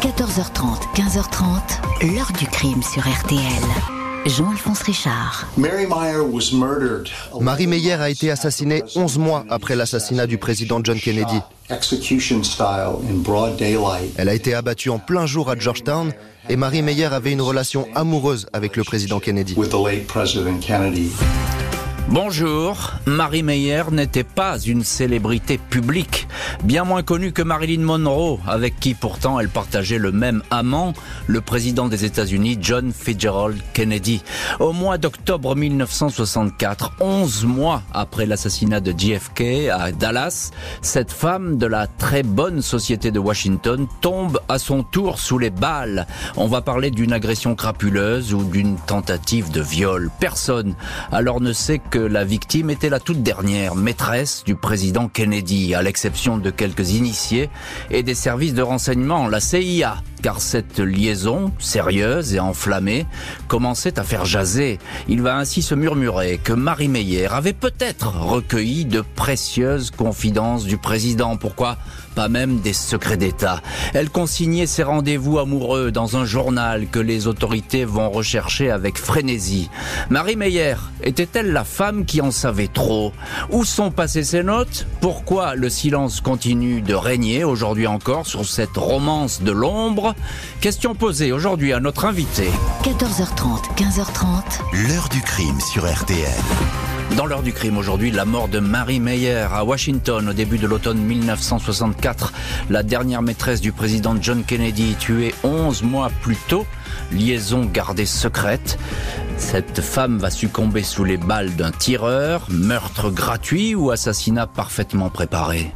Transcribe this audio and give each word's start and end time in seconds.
14h30, 0.00 0.94
15h30, 0.94 2.14
l'heure 2.14 2.32
du 2.38 2.46
crime 2.46 2.82
sur 2.82 3.02
RTL. 3.02 3.38
Jean-Alphonse 4.24 4.80
Richard. 4.80 5.46
Marie 7.38 7.66
Meyer 7.66 7.92
a 7.92 8.08
été 8.08 8.30
assassinée 8.30 8.82
11 8.96 9.18
mois 9.18 9.44
après 9.50 9.76
l'assassinat 9.76 10.26
du 10.26 10.38
président 10.38 10.80
John 10.82 10.98
Kennedy. 10.98 11.40
Elle 14.16 14.28
a 14.30 14.34
été 14.34 14.54
abattue 14.54 14.88
en 14.88 14.98
plein 14.98 15.26
jour 15.26 15.50
à 15.50 15.58
Georgetown 15.58 16.12
et 16.48 16.56
Marie 16.56 16.80
Meyer 16.80 17.04
avait 17.04 17.32
une 17.32 17.42
relation 17.42 17.86
amoureuse 17.94 18.46
avec 18.54 18.78
le 18.78 18.84
président 18.84 19.20
Kennedy. 19.20 19.54
Bonjour, 22.08 22.94
Marie 23.06 23.44
Meyer 23.44 23.84
n'était 23.92 24.24
pas 24.24 24.58
une 24.58 24.82
célébrité 24.82 25.58
publique, 25.58 26.26
bien 26.64 26.82
moins 26.82 27.04
connue 27.04 27.32
que 27.32 27.42
Marilyn 27.42 27.82
Monroe, 27.82 28.40
avec 28.48 28.80
qui 28.80 28.94
pourtant 28.94 29.38
elle 29.38 29.48
partageait 29.48 29.98
le 29.98 30.10
même 30.10 30.42
amant, 30.50 30.92
le 31.28 31.40
président 31.40 31.86
des 31.86 32.04
États-Unis 32.04 32.58
John 32.60 32.92
Fitzgerald 32.92 33.58
Kennedy. 33.74 34.22
Au 34.58 34.72
mois 34.72 34.98
d'octobre 34.98 35.54
1964, 35.54 36.94
11 37.00 37.44
mois 37.44 37.82
après 37.92 38.26
l'assassinat 38.26 38.80
de 38.80 38.92
JFK 38.96 39.68
à 39.72 39.92
Dallas, 39.92 40.50
cette 40.82 41.12
femme 41.12 41.58
de 41.58 41.66
la 41.66 41.86
très 41.86 42.24
bonne 42.24 42.60
société 42.60 43.12
de 43.12 43.20
Washington 43.20 43.86
tombe 44.00 44.40
à 44.48 44.58
son 44.58 44.82
tour 44.82 45.20
sous 45.20 45.38
les 45.38 45.50
balles. 45.50 46.08
On 46.36 46.48
va 46.48 46.60
parler 46.60 46.90
d'une 46.90 47.12
agression 47.12 47.54
crapuleuse 47.54 48.34
ou 48.34 48.42
d'une 48.42 48.76
tentative 48.78 49.52
de 49.52 49.60
viol. 49.60 50.10
Personne 50.18 50.74
alors 51.12 51.40
ne 51.40 51.52
sait 51.52 51.78
que 51.90 51.98
la 51.98 52.24
victime 52.24 52.70
était 52.70 52.88
la 52.88 53.00
toute 53.00 53.22
dernière 53.22 53.74
maîtresse 53.74 54.44
du 54.44 54.54
président 54.54 55.08
Kennedy, 55.08 55.74
à 55.74 55.82
l'exception 55.82 56.38
de 56.38 56.50
quelques 56.50 56.92
initiés 56.92 57.50
et 57.90 58.04
des 58.04 58.14
services 58.14 58.54
de 58.54 58.62
renseignement, 58.62 59.26
la 59.26 59.40
CIA, 59.40 59.96
car 60.22 60.40
cette 60.40 60.78
liaison, 60.78 61.52
sérieuse 61.58 62.34
et 62.34 62.40
enflammée, 62.40 63.06
commençait 63.48 63.98
à 63.98 64.04
faire 64.04 64.24
jaser. 64.24 64.78
Il 65.08 65.22
va 65.22 65.36
ainsi 65.36 65.62
se 65.62 65.74
murmurer 65.74 66.38
que 66.42 66.52
Marie 66.52 66.88
Meyer 66.88 67.28
avait 67.30 67.52
peut-être 67.52 68.08
recueilli 68.08 68.84
de 68.84 69.00
précieuses 69.00 69.90
confidences 69.90 70.64
du 70.64 70.76
président. 70.76 71.36
Pourquoi 71.36 71.78
pas 72.14 72.28
même 72.28 72.60
des 72.60 72.72
secrets 72.72 73.16
d'État. 73.16 73.60
Elle 73.94 74.10
consignait 74.10 74.66
ses 74.66 74.82
rendez-vous 74.82 75.38
amoureux 75.38 75.90
dans 75.92 76.16
un 76.16 76.24
journal 76.24 76.88
que 76.88 76.98
les 76.98 77.26
autorités 77.26 77.84
vont 77.84 78.10
rechercher 78.10 78.70
avec 78.70 78.98
frénésie. 78.98 79.70
Marie 80.08 80.36
Meyer 80.36 80.76
était-elle 81.02 81.52
la 81.52 81.64
femme 81.64 82.04
qui 82.04 82.20
en 82.20 82.30
savait 82.30 82.68
trop? 82.68 83.12
Où 83.50 83.64
sont 83.64 83.90
passées 83.90 84.24
ses 84.24 84.42
notes? 84.42 84.86
Pourquoi 85.00 85.54
le 85.54 85.70
silence 85.70 86.20
continue 86.20 86.82
de 86.82 86.94
régner 86.94 87.44
aujourd'hui 87.44 87.86
encore 87.86 88.26
sur 88.26 88.44
cette 88.44 88.76
romance 88.76 89.42
de 89.42 89.52
l'ombre? 89.52 90.09
Question 90.60 90.94
posée 90.94 91.32
aujourd'hui 91.32 91.72
à 91.72 91.80
notre 91.80 92.04
invité. 92.04 92.48
14h30, 92.82 93.74
15h30. 93.76 94.88
L'heure 94.88 95.08
du 95.08 95.20
crime 95.20 95.60
sur 95.60 95.90
RTL. 95.90 96.28
Dans 97.16 97.26
l'heure 97.26 97.42
du 97.42 97.52
crime 97.52 97.76
aujourd'hui, 97.76 98.10
la 98.10 98.24
mort 98.24 98.48
de 98.48 98.60
Marie 98.60 99.00
Meyer 99.00 99.46
à 99.52 99.64
Washington 99.64 100.28
au 100.28 100.32
début 100.32 100.58
de 100.58 100.66
l'automne 100.66 100.98
1964. 100.98 102.32
La 102.70 102.82
dernière 102.82 103.22
maîtresse 103.22 103.60
du 103.60 103.72
président 103.72 104.14
John 104.20 104.44
Kennedy 104.44 104.94
tuée 104.94 105.34
11 105.42 105.82
mois 105.82 106.10
plus 106.22 106.36
tôt. 106.36 106.66
Liaison 107.12 107.64
gardée 107.64 108.06
secrète. 108.06 108.78
Cette 109.38 109.80
femme 109.80 110.18
va 110.18 110.30
succomber 110.30 110.82
sous 110.82 111.04
les 111.04 111.16
balles 111.16 111.56
d'un 111.56 111.72
tireur, 111.72 112.46
meurtre 112.48 113.10
gratuit 113.10 113.74
ou 113.74 113.90
assassinat 113.90 114.46
parfaitement 114.46 115.10
préparé? 115.10 115.72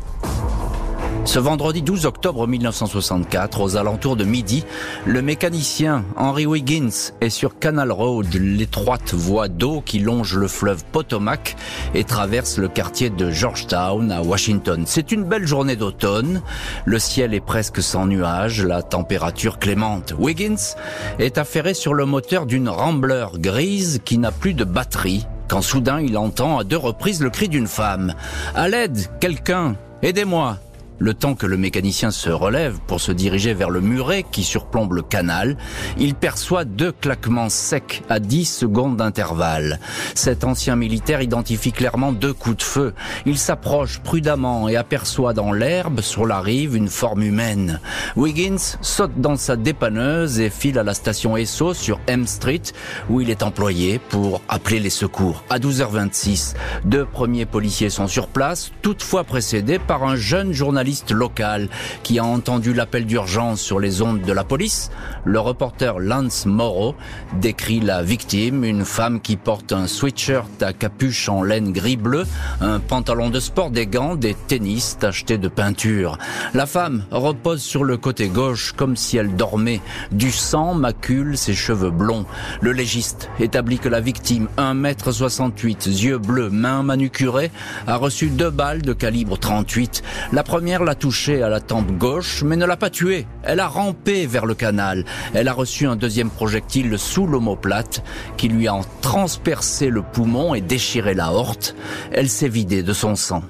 Ce 1.24 1.38
vendredi 1.38 1.80
12 1.80 2.04
octobre 2.04 2.46
1964, 2.46 3.60
aux 3.60 3.76
alentours 3.76 4.14
de 4.14 4.24
midi, 4.24 4.62
le 5.06 5.22
mécanicien 5.22 6.04
Henry 6.16 6.44
Wiggins 6.44 7.12
est 7.22 7.30
sur 7.30 7.58
Canal 7.58 7.90
Road, 7.90 8.32
l'étroite 8.34 9.14
voie 9.14 9.48
d'eau 9.48 9.80
qui 9.80 10.00
longe 10.00 10.36
le 10.36 10.48
fleuve 10.48 10.84
Potomac 10.84 11.56
et 11.94 12.04
traverse 12.04 12.58
le 12.58 12.68
quartier 12.68 13.08
de 13.08 13.30
Georgetown 13.30 14.12
à 14.12 14.22
Washington. 14.22 14.84
C'est 14.86 15.12
une 15.12 15.24
belle 15.24 15.46
journée 15.46 15.76
d'automne, 15.76 16.42
le 16.84 16.98
ciel 16.98 17.32
est 17.32 17.40
presque 17.40 17.82
sans 17.82 18.06
nuages, 18.06 18.62
la 18.62 18.82
température 18.82 19.58
clémente. 19.58 20.14
Wiggins 20.18 20.76
est 21.18 21.38
affairé 21.38 21.72
sur 21.72 21.94
le 21.94 22.04
moteur 22.04 22.44
d'une 22.44 22.68
Rambler 22.68 23.26
grise 23.38 24.00
qui 24.04 24.18
n'a 24.18 24.30
plus 24.30 24.54
de 24.54 24.64
batterie 24.64 25.26
quand 25.48 25.62
soudain 25.62 26.00
il 26.00 26.18
entend 26.18 26.58
à 26.58 26.64
deux 26.64 26.76
reprises 26.76 27.22
le 27.22 27.30
cri 27.30 27.48
d'une 27.48 27.66
femme. 27.66 28.14
À 28.54 28.68
l'aide, 28.68 28.98
quelqu'un, 29.20 29.76
aidez-moi. 30.02 30.58
Le 31.00 31.12
temps 31.12 31.34
que 31.34 31.46
le 31.46 31.56
mécanicien 31.56 32.12
se 32.12 32.30
relève 32.30 32.78
pour 32.86 33.00
se 33.00 33.10
diriger 33.10 33.52
vers 33.52 33.68
le 33.68 33.80
muret 33.80 34.24
qui 34.30 34.44
surplombe 34.44 34.92
le 34.92 35.02
canal, 35.02 35.56
il 35.98 36.14
perçoit 36.14 36.64
deux 36.64 36.92
claquements 36.92 37.48
secs 37.48 38.04
à 38.08 38.20
10 38.20 38.44
secondes 38.44 38.96
d'intervalle. 38.96 39.80
Cet 40.14 40.44
ancien 40.44 40.76
militaire 40.76 41.20
identifie 41.20 41.72
clairement 41.72 42.12
deux 42.12 42.32
coups 42.32 42.58
de 42.58 42.62
feu. 42.62 42.94
Il 43.26 43.38
s'approche 43.38 43.98
prudemment 43.98 44.68
et 44.68 44.76
aperçoit 44.76 45.32
dans 45.32 45.52
l'herbe 45.52 46.00
sur 46.00 46.26
la 46.26 46.40
rive 46.40 46.76
une 46.76 46.88
forme 46.88 47.24
humaine. 47.24 47.80
Wiggins 48.14 48.76
saute 48.80 49.20
dans 49.20 49.36
sa 49.36 49.56
dépanneuse 49.56 50.38
et 50.38 50.50
file 50.50 50.78
à 50.78 50.84
la 50.84 50.94
station 50.94 51.36
Esso 51.36 51.74
sur 51.74 51.98
M 52.06 52.24
Street 52.24 52.62
où 53.10 53.20
il 53.20 53.30
est 53.30 53.42
employé 53.42 53.98
pour 53.98 54.42
appeler 54.48 54.78
les 54.78 54.90
secours. 54.90 55.42
À 55.50 55.58
12h26, 55.58 56.54
deux 56.84 57.04
premiers 57.04 57.46
policiers 57.46 57.90
sont 57.90 58.06
sur 58.06 58.28
place, 58.28 58.70
toutefois 58.80 59.24
précédés 59.24 59.80
par 59.80 60.04
un 60.04 60.14
jeune 60.14 60.52
journaliste 60.52 60.83
local 61.10 61.68
qui 62.02 62.18
a 62.18 62.24
entendu 62.24 62.74
l'appel 62.74 63.06
d'urgence 63.06 63.60
sur 63.60 63.80
les 63.80 64.02
ondes 64.02 64.22
de 64.22 64.32
la 64.32 64.44
police, 64.44 64.90
le 65.24 65.40
reporter 65.40 65.98
Lance 65.98 66.46
Morrow 66.46 66.94
décrit 67.40 67.80
la 67.80 68.02
victime, 68.02 68.64
une 68.64 68.84
femme 68.84 69.20
qui 69.20 69.36
porte 69.36 69.72
un 69.72 69.86
sweatshirt 69.86 70.62
à 70.62 70.72
capuche 70.72 71.28
en 71.28 71.42
laine 71.42 71.72
gris-bleu, 71.72 72.24
un 72.60 72.80
pantalon 72.80 73.30
de 73.30 73.40
sport, 73.40 73.70
des 73.70 73.86
gants, 73.86 74.16
des 74.16 74.34
tennis 74.34 74.98
tachetés 74.98 75.38
de 75.38 75.48
peinture. 75.48 76.18
La 76.52 76.66
femme 76.66 77.04
repose 77.10 77.62
sur 77.62 77.84
le 77.84 77.96
côté 77.96 78.28
gauche 78.28 78.72
comme 78.72 78.96
si 78.96 79.16
elle 79.16 79.34
dormait. 79.34 79.80
Du 80.12 80.30
sang 80.30 80.74
macule 80.74 81.38
ses 81.38 81.54
cheveux 81.54 81.90
blonds. 81.90 82.26
Le 82.60 82.72
légiste 82.72 83.30
établit 83.40 83.78
que 83.78 83.88
la 83.88 84.00
victime, 84.00 84.48
1m68, 84.58 86.02
yeux 86.04 86.18
bleus, 86.18 86.50
mains 86.50 86.82
manucurées, 86.82 87.50
a 87.86 87.96
reçu 87.96 88.28
deux 88.28 88.50
balles 88.50 88.82
de 88.82 88.92
calibre 88.92 89.38
38. 89.38 90.02
La 90.32 90.42
première 90.42 90.73
l'a 90.82 90.96
touché 90.96 91.42
à 91.42 91.48
la 91.48 91.60
tempe 91.60 91.92
gauche, 91.92 92.42
mais 92.42 92.56
ne 92.56 92.66
l'a 92.66 92.76
pas 92.76 92.90
tué. 92.90 93.26
Elle 93.44 93.60
a 93.60 93.68
rampé 93.68 94.26
vers 94.26 94.46
le 94.46 94.54
canal. 94.54 95.04
Elle 95.32 95.46
a 95.46 95.52
reçu 95.52 95.86
un 95.86 95.94
deuxième 95.94 96.30
projectile 96.30 96.98
sous 96.98 97.26
l'omoplate 97.26 98.02
qui 98.36 98.48
lui 98.48 98.66
a 98.66 98.80
transpercé 99.00 99.90
le 99.90 100.02
poumon 100.02 100.54
et 100.54 100.60
déchiré 100.60 101.14
la 101.14 101.32
horte. 101.32 101.76
Elle 102.10 102.28
s'est 102.28 102.48
vidée 102.48 102.82
de 102.82 102.92
son 102.92 103.14
sang. 103.14 103.42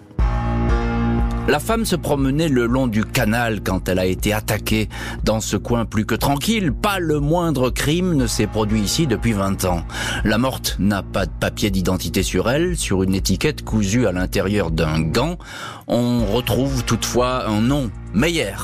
La 1.46 1.58
femme 1.58 1.84
se 1.84 1.94
promenait 1.94 2.48
le 2.48 2.64
long 2.64 2.86
du 2.86 3.04
canal 3.04 3.62
quand 3.62 3.90
elle 3.90 3.98
a 3.98 4.06
été 4.06 4.32
attaquée 4.32 4.88
dans 5.24 5.40
ce 5.40 5.58
coin 5.58 5.84
plus 5.84 6.06
que 6.06 6.14
tranquille. 6.14 6.72
Pas 6.72 6.98
le 6.98 7.20
moindre 7.20 7.68
crime 7.68 8.14
ne 8.14 8.26
s'est 8.26 8.46
produit 8.46 8.80
ici 8.80 9.06
depuis 9.06 9.32
20 9.32 9.66
ans. 9.66 9.84
La 10.24 10.38
morte 10.38 10.76
n'a 10.78 11.02
pas 11.02 11.26
de 11.26 11.32
papier 11.38 11.70
d'identité 11.70 12.22
sur 12.22 12.50
elle, 12.50 12.78
sur 12.78 13.02
une 13.02 13.14
étiquette 13.14 13.62
cousue 13.62 14.06
à 14.06 14.12
l'intérieur 14.12 14.70
d'un 14.70 15.00
gant. 15.00 15.36
On 15.86 16.24
retrouve 16.24 16.82
toutefois 16.84 17.46
un 17.46 17.60
nom 17.60 17.90
Meyer. 18.14 18.54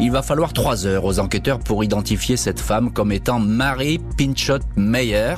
Il 0.00 0.10
va 0.10 0.22
falloir 0.22 0.52
trois 0.52 0.86
heures 0.86 1.04
aux 1.04 1.20
enquêteurs 1.20 1.60
pour 1.60 1.84
identifier 1.84 2.36
cette 2.36 2.60
femme 2.60 2.92
comme 2.92 3.12
étant 3.12 3.38
Marie 3.38 4.00
Pinchot 4.18 4.58
Meyer, 4.76 5.36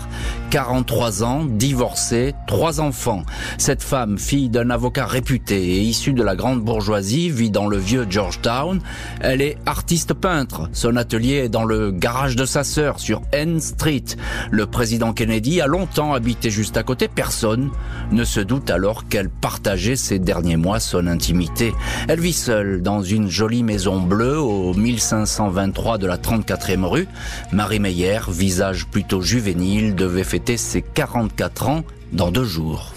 43 0.51 1.23
ans, 1.23 1.45
divorcée, 1.45 2.35
trois 2.47 2.81
enfants. 2.81 3.23
Cette 3.59 3.83
femme, 3.83 4.19
fille 4.19 4.49
d'un 4.49 4.71
avocat 4.71 5.07
réputé 5.07 5.77
et 5.77 5.81
issue 5.81 6.15
de 6.15 6.23
la 6.23 6.35
grande 6.35 6.63
bourgeoisie, 6.63 7.31
vit 7.31 7.51
dans 7.51 7.69
le 7.69 7.77
vieux 7.77 8.07
Georgetown. 8.09 8.81
Elle 9.21 9.43
est 9.43 9.59
artiste 9.67 10.15
peintre. 10.15 10.69
Son 10.73 10.97
atelier 10.97 11.35
est 11.35 11.49
dans 11.49 11.65
le 11.65 11.91
garage 11.91 12.37
de 12.37 12.47
sa 12.47 12.65
sœur 12.65 12.99
sur 13.01 13.21
N 13.33 13.61
Street. 13.61 14.05
Le 14.51 14.67
président 14.67 15.13
Kennedy 15.13 15.61
a 15.61 15.67
longtemps 15.67 16.15
habité 16.15 16.51
juste 16.51 16.77
à 16.77 16.83
côté. 16.83 17.09
Personne 17.09 17.71
ne 18.13 18.25
se 18.25 18.41
doute 18.41 18.71
alors 18.71 19.09
qu'elle 19.09 19.29
partageait 19.29 19.97
ces 19.97 20.19
derniers 20.19 20.57
mois 20.57 20.81
son 20.81 21.07
intimité. 21.07 21.75
Elle 22.09 22.21
vit 22.21 22.33
seule 22.33 22.83
dans 22.83 23.03
une 23.03 23.29
jolie 23.29 23.58
maison 23.63 24.01
bleue 24.01 24.39
au 24.39 24.75
1523 24.75 25.99
de 25.99 26.07
la 26.07 26.17
34e 26.17 26.85
rue. 26.85 27.09
Marie 27.53 27.81
Meyer, 27.81 28.21
visage 28.29 28.87
plutôt 28.87 29.21
juvénile, 29.21 29.95
devait 29.95 30.25
fêter 30.25 30.57
ses 30.57 30.83
44 30.83 31.69
ans 31.69 31.85
dans 32.13 32.31
deux 32.31 32.45
jours. 32.45 32.93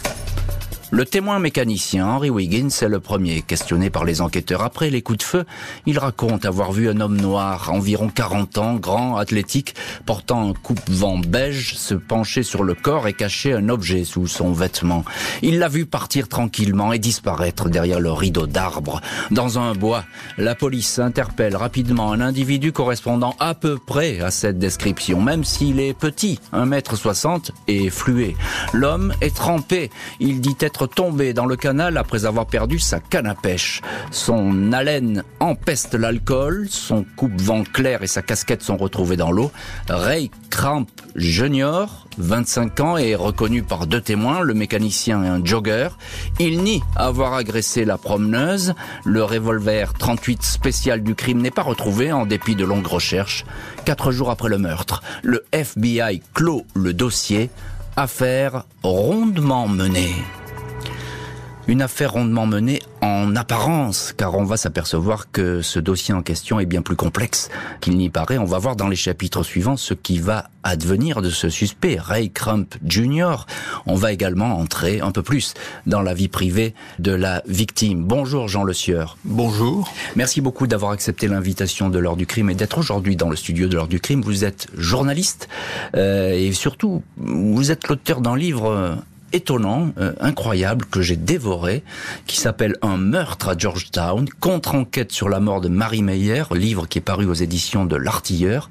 Le 0.94 1.06
témoin 1.06 1.40
mécanicien 1.40 2.06
Henry 2.06 2.30
Wiggins 2.30 2.68
est 2.82 2.90
le 2.90 3.00
premier 3.00 3.44
questionné 3.44 3.90
par 3.90 4.04
les 4.04 4.20
enquêteurs. 4.20 4.62
Après 4.62 4.90
les 4.90 5.02
coups 5.02 5.20
de 5.20 5.24
feu, 5.24 5.46
il 5.86 5.98
raconte 5.98 6.44
avoir 6.44 6.74
vu 6.74 6.90
un 6.90 7.00
homme 7.00 7.16
noir, 7.16 7.72
environ 7.72 8.10
40 8.10 8.58
ans, 8.58 8.76
grand, 8.76 9.16
athlétique, 9.16 9.74
portant 10.06 10.50
un 10.50 10.54
coupe-vent 10.54 11.20
beige, 11.20 11.76
se 11.78 11.94
pencher 11.94 12.44
sur 12.44 12.66
le 12.66 12.74
corps 12.74 13.08
et 13.08 13.14
cacher 13.14 13.54
un 13.54 13.70
objet 13.70 14.04
sous 14.04 14.28
son 14.28 14.52
vêtement. 14.52 15.06
Il 15.42 15.60
l'a 15.60 15.70
vu 15.70 15.86
partir 15.86 16.28
tranquillement 16.28 16.92
et 16.92 17.00
disparaître 17.00 17.70
derrière 17.70 18.02
le 18.02 18.12
rideau 18.12 18.46
d'arbres. 18.46 19.00
Dans 19.32 19.60
un 19.60 19.74
bois, 19.74 20.04
la 20.38 20.56
police 20.56 21.00
interpelle 21.00 21.56
rapidement 21.56 22.12
un 22.12 22.20
individu 22.20 22.74
correspondant 22.74 23.38
à 23.40 23.56
peu 23.56 23.78
près 23.78 24.20
à 24.20 24.30
cette 24.30 24.60
description, 24.60 25.22
même 25.22 25.46
s'il 25.46 25.80
est 25.80 25.98
petit, 25.98 26.38
1m60 26.52 27.52
et 27.70 27.90
flué. 27.90 28.36
L'homme 28.74 29.14
est 29.22 29.34
trempé. 29.34 29.90
Il 30.20 30.42
dit 30.42 30.58
être 30.60 30.81
tombé 30.88 31.34
dans 31.34 31.46
le 31.46 31.56
canal 31.56 31.98
après 31.98 32.26
avoir 32.26 32.46
perdu 32.46 32.80
sa 32.80 33.00
canne 33.00 33.28
à 33.28 33.36
pêche. 33.36 33.82
Son 34.12 34.72
haleine 34.74 35.24
empeste 35.40 35.94
l'alcool, 35.94 36.68
son 36.70 37.06
coupe-vent 37.16 37.64
clair 37.64 38.04
et 38.04 38.08
sa 38.08 38.22
casquette 38.22 38.64
sont 38.64 38.78
retrouvés 38.78 39.18
dans 39.18 39.32
l'eau. 39.32 39.52
Ray 39.90 40.32
Cramp 40.50 40.88
Junior, 41.16 42.08
25 42.18 42.80
ans, 42.80 42.98
est 42.98 43.16
reconnu 43.16 43.64
par 43.64 43.88
deux 43.88 44.02
témoins, 44.02 44.42
le 44.42 44.54
mécanicien 44.54 45.24
et 45.24 45.28
un 45.28 45.44
jogger. 45.44 45.90
Il 46.40 46.64
nie 46.64 46.82
avoir 46.96 47.34
agressé 47.34 47.86
la 47.86 47.98
promeneuse. 47.98 48.74
Le 49.06 49.24
revolver 49.24 49.94
38 49.94 50.44
spécial 50.44 51.04
du 51.04 51.16
crime 51.16 51.42
n'est 51.42 51.52
pas 51.52 51.64
retrouvé 51.64 52.12
en 52.12 52.26
dépit 52.26 52.56
de 52.56 52.66
longues 52.66 52.88
recherches. 52.88 53.46
Quatre 53.86 54.12
jours 54.12 54.30
après 54.30 54.50
le 54.50 54.58
meurtre, 54.58 55.02
le 55.24 55.46
FBI 55.52 56.22
clôt 56.34 56.66
le 56.74 56.94
dossier. 56.94 57.50
Affaire 57.98 58.64
rondement 58.84 59.68
menée. 59.68 60.16
Une 61.68 61.82
affaire 61.84 62.14
rondement 62.14 62.48
menée 62.48 62.82
en 63.02 63.36
apparence, 63.36 64.14
car 64.18 64.36
on 64.36 64.44
va 64.44 64.58
s'apercevoir 64.58 65.32
que 65.32 65.62
ce 65.62 65.80
dossier 65.80 66.14
en 66.14 66.24
question 66.24 66.60
est 66.60 66.66
bien 66.66 66.82
plus 66.82 66.96
complexe 66.96 67.50
qu'il 67.82 67.98
n'y 67.98 68.10
paraît. 68.10 68.40
On 68.40 68.46
va 68.46 68.58
voir 68.58 68.76
dans 68.76 68.88
les 68.88 68.96
chapitres 68.96 69.44
suivants 69.44 69.78
ce 69.78 69.94
qui 69.94 70.20
va 70.20 70.50
advenir 70.64 71.22
de 71.22 71.30
ce 71.30 71.50
suspect, 71.50 71.98
Ray 72.00 72.32
Crump 72.32 72.76
Jr. 72.86 73.46
On 73.86 73.96
va 73.96 74.12
également 74.12 74.58
entrer 74.58 75.02
un 75.02 75.12
peu 75.12 75.22
plus 75.22 75.54
dans 75.86 76.02
la 76.02 76.14
vie 76.14 76.28
privée 76.28 76.74
de 77.00 77.12
la 77.12 77.44
victime. 77.48 78.04
Bonjour 78.04 78.48
Jean 78.48 78.64
Le 78.64 78.74
Sieur. 78.74 79.18
Bonjour. 79.24 79.92
Merci 80.16 80.42
beaucoup 80.42 80.66
d'avoir 80.68 80.92
accepté 80.92 81.28
l'invitation 81.28 81.90
de 81.90 82.00
l'heure 82.00 82.18
du 82.18 82.26
crime 82.26 82.50
et 82.50 82.56
d'être 82.56 82.80
aujourd'hui 82.80 83.16
dans 83.16 83.30
le 83.30 83.36
studio 83.36 83.68
de 83.68 83.76
l'heure 83.76 83.88
du 83.88 84.00
crime. 84.00 84.22
Vous 84.22 84.46
êtes 84.46 84.68
journaliste 84.76 85.48
euh, 85.96 86.34
et 86.34 86.54
surtout 86.54 87.04
vous 87.18 87.72
êtes 87.72 87.88
l'auteur 87.88 88.22
d'un 88.22 88.36
livre 88.36 88.98
étonnant, 89.34 89.92
euh, 89.98 90.14
incroyable, 90.20 90.86
que 90.86 91.02
j'ai 91.02 91.16
dévoré, 91.16 91.84
qui 92.28 92.38
s'appelle 92.38 92.76
Un 92.82 92.98
meurtre 92.98 93.50
à 93.50 93.58
Georgetown, 93.58 94.28
contre-enquête 94.40 95.12
sur 95.12 95.30
la 95.30 95.40
mort 95.40 95.62
de 95.62 95.70
Marie 95.70 96.04
Meyer, 96.04 96.44
livre 96.52 96.88
qui 96.88 96.98
est 96.98 97.02
paru 97.02 97.26
aux 97.26 97.34
éditions 97.34 97.86
de 97.86 97.96
L'Artilleur, 97.96 98.70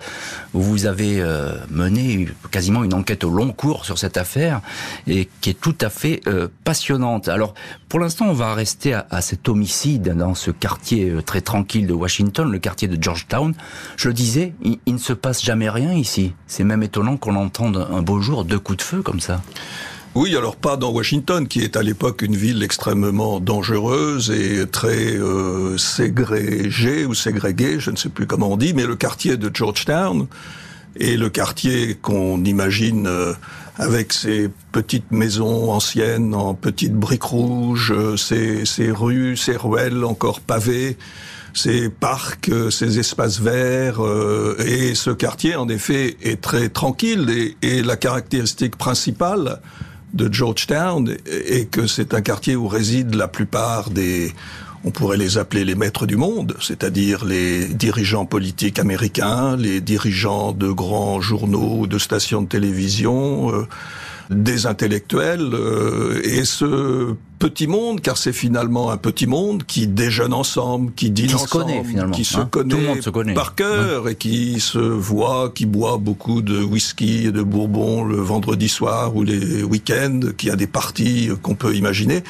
où 0.54 0.60
vous 0.60 0.86
avez 0.86 1.20
euh, 1.20 1.54
mené 1.70 2.28
quasiment 2.50 2.84
une 2.84 2.94
enquête 2.94 3.24
au 3.24 3.30
long 3.30 3.52
cours 3.52 3.84
sur 3.84 3.98
cette 3.98 4.16
affaire, 4.16 4.60
et 5.06 5.28
qui 5.40 5.50
est 5.50 5.60
tout 5.60 5.76
à 5.80 5.90
fait 5.90 6.20
euh, 6.26 6.48
passionnante. 6.64 7.28
Alors, 7.28 7.54
pour 7.88 8.00
l'instant, 8.00 8.26
on 8.28 8.34
va 8.34 8.54
rester 8.54 8.94
à, 8.94 9.06
à, 9.10 9.20
cet 9.20 9.48
homicide 9.48 10.14
dans 10.16 10.34
ce 10.34 10.50
quartier 10.50 11.12
très 11.24 11.40
tranquille 11.40 11.86
de 11.86 11.92
Washington, 11.92 12.50
le 12.50 12.58
quartier 12.58 12.88
de 12.88 13.02
Georgetown. 13.02 13.54
Je 13.96 14.08
le 14.08 14.14
disais, 14.14 14.52
il, 14.62 14.78
il 14.86 14.94
ne 14.94 14.98
se 14.98 15.12
passe 15.12 15.42
jamais 15.42 15.68
rien 15.68 15.92
ici. 15.92 16.32
C'est 16.46 16.64
même 16.64 16.82
étonnant 16.82 17.16
qu'on 17.16 17.36
entende 17.36 17.88
un 17.90 18.02
beau 18.02 18.20
jour 18.20 18.44
deux 18.44 18.58
coups 18.58 18.78
de 18.78 18.82
feu 18.82 19.02
comme 19.02 19.20
ça. 19.20 19.42
Oui, 20.16 20.36
alors 20.36 20.56
pas 20.56 20.76
dans 20.76 20.90
Washington, 20.90 21.46
qui 21.46 21.60
est 21.60 21.76
à 21.76 21.82
l'époque 21.82 22.22
une 22.22 22.34
ville 22.34 22.64
extrêmement 22.64 23.38
dangereuse 23.38 24.32
et 24.32 24.66
très 24.66 25.16
euh, 25.16 25.78
ségrégée 25.78 27.06
ou 27.06 27.14
ségréguée, 27.14 27.78
je 27.78 27.92
ne 27.92 27.96
sais 27.96 28.08
plus 28.08 28.26
comment 28.26 28.50
on 28.50 28.56
dit, 28.56 28.74
mais 28.74 28.86
le 28.86 28.96
quartier 28.96 29.36
de 29.36 29.48
Georgetown 29.54 30.26
est 30.98 31.16
le 31.16 31.30
quartier 31.30 31.94
qu'on 31.94 32.42
imagine 32.42 33.06
euh, 33.06 33.34
avec 33.78 34.12
ses 34.12 34.50
petites 34.72 35.12
maisons 35.12 35.70
anciennes 35.70 36.34
en 36.34 36.54
petites 36.54 36.96
briques 36.96 37.22
rouges, 37.22 37.92
euh, 37.92 38.16
ses, 38.16 38.64
ses 38.66 38.90
rues, 38.90 39.36
ses 39.36 39.56
ruelles 39.56 40.04
encore 40.04 40.40
pavées 40.40 40.96
ces 41.54 41.88
parcs, 41.88 42.50
ces 42.70 42.98
espaces 42.98 43.40
verts, 43.40 44.04
euh, 44.04 44.56
et 44.64 44.94
ce 44.94 45.10
quartier 45.10 45.56
en 45.56 45.68
effet 45.68 46.16
est 46.22 46.40
très 46.40 46.68
tranquille 46.68 47.28
et, 47.30 47.56
et 47.62 47.82
la 47.82 47.96
caractéristique 47.96 48.76
principale 48.76 49.60
de 50.12 50.32
Georgetown 50.32 51.16
et 51.48 51.66
que 51.66 51.86
c'est 51.86 52.14
un 52.14 52.20
quartier 52.20 52.56
où 52.56 52.68
résident 52.68 53.16
la 53.16 53.28
plupart 53.28 53.90
des 53.90 54.32
on 54.84 54.90
pourrait 54.90 55.18
les 55.18 55.36
appeler 55.36 55.64
les 55.64 55.74
maîtres 55.74 56.06
du 56.06 56.16
monde, 56.16 56.56
c'est-à-dire 56.60 57.24
les 57.24 57.66
dirigeants 57.66 58.24
politiques 58.24 58.78
américains, 58.78 59.56
les 59.56 59.80
dirigeants 59.80 60.52
de 60.52 60.70
grands 60.70 61.20
journaux, 61.20 61.86
de 61.86 61.98
stations 61.98 62.40
de 62.40 62.48
télévision, 62.48 63.54
euh, 63.54 63.68
des 64.30 64.66
intellectuels, 64.66 65.50
euh, 65.52 66.20
et 66.24 66.44
ce 66.44 67.14
petit 67.40 67.66
monde, 67.66 68.00
car 68.00 68.16
c'est 68.16 68.32
finalement 68.32 68.90
un 68.90 68.96
petit 68.96 69.26
monde 69.26 69.64
qui 69.64 69.88
déjeune 69.88 70.32
ensemble, 70.32 70.92
qui 70.92 71.10
dîne 71.10 71.26
qui 71.26 71.34
ensemble, 71.34 71.48
se 71.48 71.56
connaît, 71.58 71.84
finalement, 71.84 72.14
qui 72.14 72.24
se, 72.24 72.38
hein 72.38 72.48
connaît 72.50 72.74
Tout 72.74 72.80
le 72.80 72.86
monde 72.86 73.02
se 73.02 73.10
connaît 73.10 73.34
par 73.34 73.54
cœur 73.56 74.04
ouais. 74.04 74.12
et 74.12 74.14
qui 74.14 74.60
se 74.60 74.78
voit, 74.78 75.50
qui 75.52 75.66
boit 75.66 75.98
beaucoup 75.98 76.42
de 76.42 76.62
whisky 76.62 77.26
et 77.26 77.32
de 77.32 77.42
bourbon 77.42 78.04
le 78.04 78.16
vendredi 78.16 78.68
soir 78.68 79.16
ou 79.16 79.24
les 79.24 79.64
week-ends, 79.64 80.20
qui 80.36 80.48
a 80.50 80.56
des 80.56 80.68
parties 80.68 81.30
qu'on 81.42 81.54
peut 81.54 81.74
imaginer. 81.74 82.22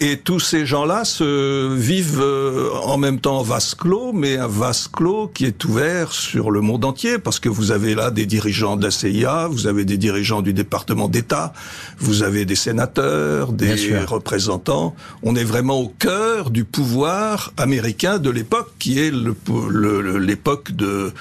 Et 0.00 0.18
tous 0.18 0.40
ces 0.40 0.66
gens-là 0.66 1.04
se 1.04 1.72
vivent 1.72 2.20
euh, 2.20 2.70
en 2.82 2.98
même 2.98 3.20
temps 3.20 3.42
vase 3.42 3.74
clos, 3.74 4.12
mais 4.12 4.36
un 4.36 4.48
vase 4.48 4.88
clos 4.88 5.28
qui 5.28 5.44
est 5.44 5.64
ouvert 5.64 6.12
sur 6.12 6.50
le 6.50 6.60
monde 6.60 6.84
entier, 6.84 7.18
parce 7.18 7.38
que 7.38 7.48
vous 7.48 7.70
avez 7.70 7.94
là 7.94 8.10
des 8.10 8.26
dirigeants 8.26 8.76
de 8.76 8.82
la 8.84 8.90
CIA, 8.90 9.46
vous 9.48 9.68
avez 9.68 9.84
des 9.84 9.96
dirigeants 9.96 10.42
du 10.42 10.52
département 10.52 11.08
d'État, 11.08 11.52
vous 11.98 12.24
avez 12.24 12.44
des 12.44 12.56
sénateurs, 12.56 13.52
des 13.52 14.04
représentants. 14.04 14.96
On 15.22 15.36
est 15.36 15.44
vraiment 15.44 15.78
au 15.78 15.88
cœur 15.88 16.50
du 16.50 16.64
pouvoir 16.64 17.52
américain 17.56 18.18
de 18.18 18.30
l'époque, 18.30 18.72
qui 18.80 18.98
est 18.98 19.12
l'époque 19.12 20.72
de, 20.72 21.12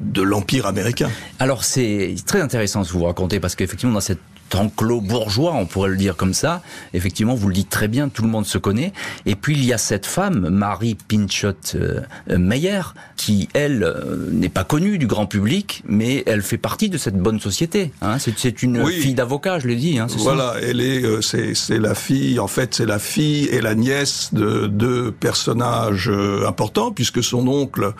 de 0.00 0.22
l'Empire 0.22 0.66
américain. 0.66 1.10
Alors 1.38 1.64
c'est 1.64 2.14
très 2.26 2.42
intéressant 2.42 2.84
ce 2.84 2.92
que 2.92 2.98
vous 2.98 3.04
racontez, 3.04 3.40
parce 3.40 3.54
qu'effectivement 3.54 3.94
dans 3.94 4.00
cette 4.00 4.20
enclos 4.54 5.00
bourgeois, 5.00 5.54
on 5.54 5.66
pourrait 5.66 5.90
le 5.90 5.96
dire 5.96 6.16
comme 6.16 6.34
ça. 6.34 6.62
Effectivement, 6.94 7.34
vous 7.34 7.48
le 7.48 7.54
dites 7.54 7.70
très 7.70 7.88
bien, 7.88 8.08
tout 8.08 8.22
le 8.22 8.28
monde 8.28 8.46
se 8.46 8.58
connaît. 8.58 8.92
Et 9.26 9.34
puis 9.34 9.54
il 9.54 9.64
y 9.64 9.72
a 9.72 9.78
cette 9.78 10.06
femme, 10.06 10.48
Marie 10.48 10.96
Pinchot 10.96 11.52
euh, 11.74 12.02
Meyer, 12.28 12.82
qui 13.16 13.48
elle 13.54 13.84
euh, 13.84 14.28
n'est 14.30 14.48
pas 14.48 14.64
connue 14.64 14.98
du 14.98 15.06
grand 15.06 15.26
public, 15.26 15.82
mais 15.86 16.22
elle 16.26 16.42
fait 16.42 16.58
partie 16.58 16.88
de 16.88 16.98
cette 16.98 17.16
bonne 17.16 17.40
société. 17.40 17.92
Hein. 18.02 18.18
C'est 18.18 18.62
une 18.62 18.82
oui. 18.82 18.94
fille 18.94 19.14
d'avocat, 19.14 19.58
je 19.58 19.68
l'ai 19.68 19.76
dit. 19.76 19.98
Hein, 19.98 20.06
voilà, 20.18 20.54
ça 20.54 20.60
elle 20.62 20.80
est, 20.80 21.02
euh, 21.02 21.20
c'est 21.20 21.78
la 21.78 21.94
fille. 21.94 22.38
En 22.38 22.48
fait, 22.48 22.74
c'est 22.74 22.86
la 22.86 22.98
fille 22.98 23.46
et 23.46 23.60
la 23.60 23.74
nièce 23.74 24.30
de 24.32 24.66
deux 24.66 25.12
personnages 25.12 26.10
importants, 26.46 26.92
puisque 26.92 27.22
son 27.22 27.46
oncle 27.48 27.92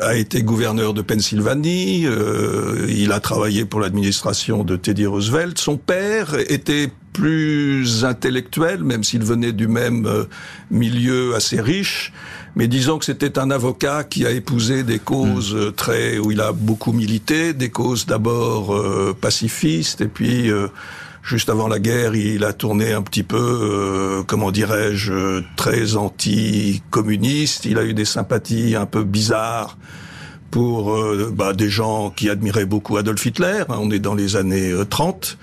a 0.00 0.14
été 0.14 0.42
gouverneur 0.42 0.94
de 0.94 1.02
Pennsylvanie, 1.02 2.06
euh, 2.06 2.86
il 2.88 3.12
a 3.12 3.20
travaillé 3.20 3.64
pour 3.64 3.80
l'administration 3.80 4.64
de 4.64 4.76
Teddy 4.76 5.06
Roosevelt. 5.06 5.58
Son 5.58 5.76
père 5.76 6.34
était 6.48 6.90
plus 7.12 8.04
intellectuel, 8.04 8.84
même 8.84 9.04
s'il 9.04 9.22
venait 9.22 9.52
du 9.52 9.68
même 9.68 10.06
euh, 10.06 10.24
milieu 10.70 11.34
assez 11.34 11.60
riche. 11.60 12.12
Mais 12.56 12.68
disons 12.68 12.98
que 12.98 13.04
c'était 13.04 13.38
un 13.38 13.50
avocat 13.50 14.04
qui 14.04 14.26
a 14.26 14.30
épousé 14.30 14.82
des 14.82 14.98
causes 14.98 15.54
mmh. 15.54 15.72
très 15.72 16.18
où 16.18 16.30
il 16.30 16.40
a 16.40 16.52
beaucoup 16.52 16.92
milité, 16.92 17.54
des 17.54 17.70
causes 17.70 18.06
d'abord 18.06 18.74
euh, 18.74 19.16
pacifistes 19.18 20.00
et 20.00 20.08
puis 20.08 20.50
euh, 20.50 20.68
juste 21.22 21.48
avant 21.48 21.68
la 21.68 21.78
guerre, 21.78 22.14
il 22.14 22.44
a 22.44 22.52
tourné 22.52 22.92
un 22.92 23.02
petit 23.02 23.22
peu, 23.22 23.36
euh, 23.38 24.22
comment 24.26 24.50
dirais-je, 24.50 25.42
très 25.56 25.96
anti-communiste. 25.96 27.64
Il 27.64 27.78
a 27.78 27.84
eu 27.84 27.94
des 27.94 28.04
sympathies 28.04 28.76
un 28.76 28.86
peu 28.86 29.04
bizarres 29.04 29.78
pour 30.50 30.94
euh, 30.94 31.32
bah, 31.34 31.52
des 31.52 31.70
gens 31.70 32.10
qui 32.10 32.28
admiraient 32.28 32.66
beaucoup 32.66 32.96
Adolf 32.96 33.24
Hitler. 33.24 33.64
On 33.68 33.90
est 33.90 33.98
dans 33.98 34.14
les 34.14 34.36
années 34.36 34.72
30. 34.88 35.38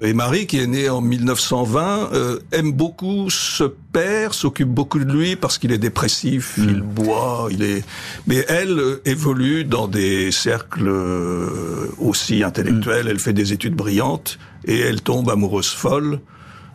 Et 0.00 0.12
Marie, 0.12 0.46
qui 0.46 0.58
est 0.58 0.66
née 0.66 0.88
en 0.88 1.00
1920, 1.00 2.10
euh, 2.12 2.38
aime 2.52 2.72
beaucoup 2.72 3.30
ce 3.30 3.64
père, 3.64 4.34
s'occupe 4.34 4.68
beaucoup 4.68 4.98
de 4.98 5.10
lui 5.10 5.36
parce 5.36 5.56
qu'il 5.56 5.72
est 5.72 5.78
dépressif, 5.78 6.58
mmh. 6.58 6.68
il 6.68 6.80
boit, 6.82 7.48
il 7.50 7.62
est. 7.62 7.84
Mais 8.26 8.44
elle 8.48 8.78
euh, 8.78 9.02
évolue 9.04 9.64
dans 9.64 9.86
des 9.86 10.32
cercles 10.32 10.88
euh, 10.88 11.88
aussi 11.98 12.42
intellectuels. 12.42 13.06
Mmh. 13.06 13.08
Elle 13.08 13.18
fait 13.18 13.32
des 13.32 13.52
études 13.52 13.74
brillantes 13.74 14.38
et 14.64 14.78
elle 14.78 15.00
tombe 15.00 15.30
amoureuse 15.30 15.70
folle 15.70 16.20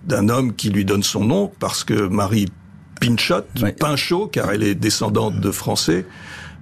d'un 0.05 0.29
homme 0.29 0.55
qui 0.55 0.69
lui 0.69 0.85
donne 0.85 1.03
son 1.03 1.25
nom 1.25 1.51
parce 1.59 1.83
que 1.83 2.07
Marie 2.07 2.47
Pinchot. 2.99 3.43
Pinchot, 3.79 4.27
car 4.27 4.51
elle 4.51 4.63
est 4.63 4.75
descendante 4.75 5.39
de 5.39 5.51
Français, 5.51 6.05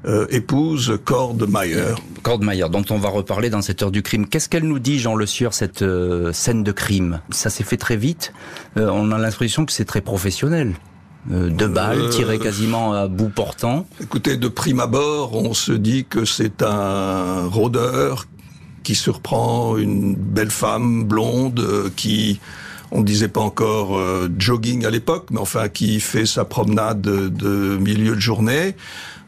euh, 0.07 0.25
épouse 0.29 0.97
Cord 1.03 1.37
Meyer. 1.49 1.95
Cord 2.23 2.41
Meyer, 2.41 2.67
dont 2.71 2.85
on 2.89 2.97
va 2.97 3.09
reparler 3.09 3.49
dans 3.49 3.61
cette 3.61 3.83
heure 3.83 3.91
du 3.91 4.01
crime. 4.01 4.25
Qu'est-ce 4.25 4.47
qu'elle 4.47 4.63
nous 4.63 4.79
dit, 4.79 4.99
Jean 4.99 5.15
Le 5.15 5.25
Sieur, 5.25 5.53
cette 5.53 5.81
euh, 5.81 6.31
scène 6.31 6.63
de 6.63 6.71
crime? 6.71 7.21
Ça 7.29 7.49
s'est 7.49 7.63
fait 7.63 7.77
très 7.77 7.97
vite. 7.97 8.31
Euh, 8.77 8.89
on 8.89 9.11
a 9.11 9.17
l'impression 9.17 9.65
que 9.65 9.71
c'est 9.71 9.85
très 9.85 10.01
professionnel. 10.01 10.75
deux 11.29 11.67
balles 11.67 12.09
tirées 12.09 12.39
quasiment 12.39 12.93
à 12.93 13.07
bout 13.07 13.29
portant. 13.29 13.85
Écoutez, 14.01 14.37
de 14.37 14.47
prime 14.47 14.79
abord, 14.79 15.35
on 15.35 15.53
se 15.53 15.73
dit 15.73 16.05
que 16.09 16.23
c'est 16.23 16.63
un 16.63 17.47
rôdeur 17.47 18.27
qui 18.83 18.95
surprend 18.95 19.75
une 19.75 20.15
belle 20.15 20.51
femme 20.51 21.03
blonde 21.03 21.91
qui 21.97 22.39
on 22.91 22.99
ne 22.99 23.05
disait 23.05 23.27
pas 23.27 23.41
encore 23.41 23.99
jogging 24.37 24.85
à 24.85 24.89
l'époque, 24.89 25.27
mais 25.31 25.39
enfin 25.39 25.67
qui 25.69 25.99
fait 25.99 26.25
sa 26.25 26.45
promenade 26.45 27.01
de 27.01 27.77
milieu 27.77 28.15
de 28.15 28.21
journée. 28.21 28.75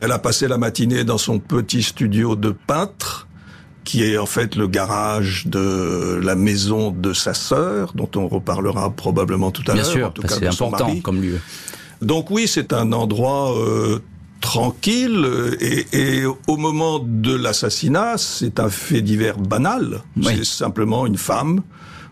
Elle 0.02 0.12
a 0.12 0.20
passé 0.20 0.48
la 0.48 0.58
matinée 0.58 1.04
dans 1.04 1.18
son 1.18 1.40
petit 1.40 1.84
studio 1.84 2.36
de 2.36 2.52
peintre, 2.52 3.28
qui 3.84 4.04
est 4.04 4.18
en 4.18 4.26
fait 4.26 4.56
le 4.56 4.68
garage 4.68 5.48
de 5.48 6.20
la 6.24 6.36
maison 6.36 6.92
de 6.92 7.12
sa 7.12 7.34
sœur, 7.34 7.92
dont 7.96 8.10
on 8.16 8.28
reparlera 8.28 8.92
probablement 8.92 9.52
tout 9.52 9.64
à 9.68 9.76
l'heure. 9.76 9.84
Bien 9.84 9.92
sûr, 9.92 10.14
c'est 10.28 10.48
important 10.48 10.96
comme 11.02 11.22
lieu. 11.22 11.40
Donc 12.02 12.32
oui, 12.32 12.48
c'est 12.48 12.72
un 12.72 12.94
endroit 12.94 13.58
euh, 13.58 14.00
tranquille 14.42 15.28
et, 15.60 15.88
et, 15.92 16.26
au 16.26 16.58
moment 16.58 17.00
de 17.00 17.36
l'assassinat, 17.36 18.18
c'est 18.18 18.60
un 18.60 18.70
fait 18.70 19.02
divers 19.02 19.38
banal. 19.38 20.02
C'est 20.22 20.46
simplement 20.46 21.06
une 21.06 21.18
femme, 21.18 21.62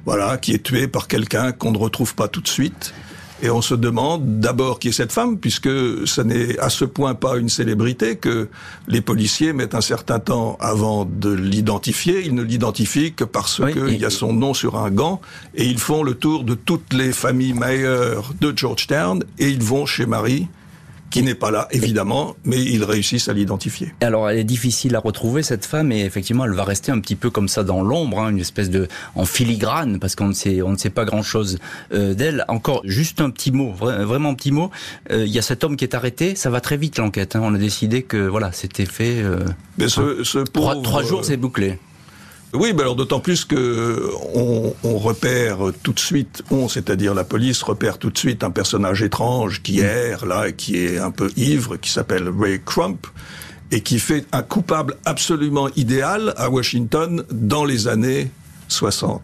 voilà, 0.07 0.37
qui 0.37 0.53
est 0.53 0.63
tuée 0.63 0.87
par 0.87 1.09
quelqu'un 1.09 1.51
qu'on 1.51 1.73
ne 1.73 1.77
retrouve 1.77 2.15
pas 2.15 2.29
tout 2.29 2.39
de 2.39 2.47
suite. 2.47 2.93
Et 3.43 3.49
on 3.49 3.61
se 3.61 3.75
demande 3.75 4.39
d'abord 4.39 4.79
qui 4.79 4.87
est 4.87 4.93
cette 4.93 5.11
femme, 5.11 5.37
puisque 5.37 5.67
ce 6.07 6.21
n'est 6.21 6.57
à 6.59 6.69
ce 6.69 6.85
point 6.85 7.13
pas 7.13 7.35
une 7.35 7.49
célébrité 7.49 8.15
que 8.15 8.47
les 8.87 9.01
policiers 9.01 9.51
mettent 9.51 9.75
un 9.75 9.81
certain 9.81 10.19
temps 10.19 10.57
avant 10.61 11.03
de 11.03 11.33
l'identifier. 11.33 12.25
Ils 12.25 12.33
ne 12.33 12.41
l'identifient 12.41 13.13
que 13.13 13.25
parce 13.25 13.61
qu'il 13.73 13.99
y 13.99 14.05
a 14.05 14.09
son 14.09 14.31
nom 14.31 14.53
sur 14.53 14.77
un 14.77 14.89
gant, 14.91 15.19
et 15.55 15.65
ils 15.65 15.77
font 15.77 16.03
le 16.03 16.15
tour 16.15 16.45
de 16.45 16.55
toutes 16.55 16.93
les 16.93 17.11
familles 17.11 17.53
meilleures 17.53 18.33
de 18.39 18.53
Georgetown, 18.55 19.25
et 19.39 19.49
ils 19.49 19.61
vont 19.61 19.85
chez 19.85 20.05
Marie, 20.05 20.47
qui 21.09 21.23
n'est 21.23 21.35
pas 21.35 21.51
là, 21.51 21.67
évidemment, 21.71 22.35
mais 22.43 22.61
ils 22.61 22.83
réussissent 22.83 23.29
à 23.29 23.33
l'identifier. 23.33 23.93
Alors, 24.01 24.29
elle 24.29 24.39
est 24.39 24.43
difficile 24.43 24.95
à 24.95 24.99
retrouver, 24.99 25.43
cette 25.43 25.65
femme, 25.65 25.91
et 25.91 26.01
effectivement, 26.01 26.45
elle 26.45 26.53
va 26.53 26.63
rester 26.63 26.91
un 26.91 26.99
petit 26.99 27.15
peu 27.15 27.29
comme 27.29 27.47
ça 27.47 27.63
dans 27.63 27.81
l'ombre, 27.81 28.19
hein, 28.19 28.29
une 28.29 28.39
espèce 28.39 28.69
de... 28.69 28.87
en 29.15 29.25
filigrane, 29.25 29.99
parce 29.99 30.15
qu'on 30.15 30.27
ne 30.27 30.33
sait, 30.33 30.61
on 30.61 30.71
ne 30.71 30.77
sait 30.77 30.89
pas 30.89 31.05
grand-chose 31.05 31.59
euh, 31.93 32.13
d'elle. 32.13 32.45
Encore, 32.47 32.81
juste 32.83 33.21
un 33.21 33.29
petit 33.29 33.51
mot, 33.51 33.73
vraiment 33.73 34.29
un 34.29 34.35
petit 34.35 34.51
mot. 34.51 34.69
Euh, 35.11 35.25
il 35.25 35.31
y 35.31 35.39
a 35.39 35.41
cet 35.41 35.63
homme 35.63 35.77
qui 35.77 35.85
est 35.85 35.95
arrêté, 35.95 36.35
ça 36.35 36.49
va 36.49 36.61
très 36.61 36.77
vite 36.77 36.97
l'enquête. 36.97 37.35
Hein. 37.35 37.41
On 37.43 37.53
a 37.55 37.57
décidé 37.57 38.03
que, 38.03 38.27
voilà, 38.27 38.51
c'était 38.51 38.85
fait... 38.85 39.21
Euh, 39.21 39.39
mais 39.77 39.87
ce, 39.87 40.23
ce 40.23 40.39
pauvre, 40.39 40.81
trois, 40.81 41.03
jours, 41.03 41.23
c'est 41.23 41.37
bouclé. 41.37 41.79
Oui, 42.53 42.73
d'autant 42.73 43.19
plus 43.19 43.45
que 43.45 44.09
on, 44.33 44.97
repère 44.97 45.57
tout 45.83 45.91
de 45.91 45.99
suite, 45.99 46.43
on, 46.49 46.67
c'est-à-dire 46.69 47.13
la 47.13 47.23
police 47.23 47.61
repère 47.61 47.97
tout 47.97 48.09
de 48.09 48.17
suite 48.17 48.43
un 48.43 48.51
personnage 48.51 49.01
étrange 49.01 49.61
qui 49.61 49.81
erre 49.81 50.25
là, 50.25 50.51
qui 50.51 50.77
est 50.77 50.97
un 50.97 51.11
peu 51.11 51.29
ivre, 51.35 51.75
qui 51.77 51.91
s'appelle 51.91 52.29
Ray 52.29 52.61
Crump 52.63 53.05
et 53.71 53.81
qui 53.81 53.99
fait 53.99 54.25
un 54.31 54.43
coupable 54.43 54.95
absolument 55.05 55.67
idéal 55.75 56.33
à 56.37 56.49
Washington 56.49 57.25
dans 57.31 57.65
les 57.65 57.87
années 57.89 58.31
60. 58.69 59.21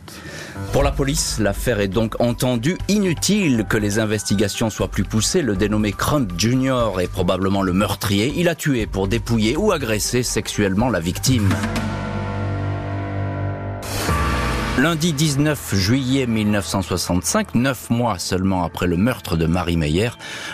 Pour 0.72 0.84
la 0.84 0.92
police, 0.92 1.38
l'affaire 1.39 1.80
est 1.80 1.88
donc 1.88 2.20
entendue. 2.20 2.77
Inutile 2.88 3.65
que 3.70 3.77
les 3.77 4.00
investigations 4.00 4.70
soient 4.70 4.88
plus 4.88 5.03
poussées. 5.03 5.42
Le 5.42 5.56
dénommé 5.56 5.92
Crump 5.92 6.32
Jr. 6.38 7.00
est 7.00 7.12
probablement 7.12 7.62
le 7.62 7.74
meurtrier. 7.74 8.34
Il 8.36 8.50
a 8.50 8.56
tué 8.56 8.86
pour 8.86 9.08
dépouiller 9.08 9.56
ou 9.56 9.72
agresser 9.72 10.24
sexuellement 10.24 10.89
la 10.89 11.00
victime. 11.00 11.50
Lundi 14.80 15.13
19 15.13 15.75
juillet 15.75 16.25
1965, 16.25 17.53
neuf 17.53 17.92
mois 17.92 18.18
seulement 18.18 18.63
après 18.63 18.88
le 18.88 18.98
meurtre 18.98 19.38
de 19.38 19.46
Marie 19.46 19.77
Meyer, 19.77 20.10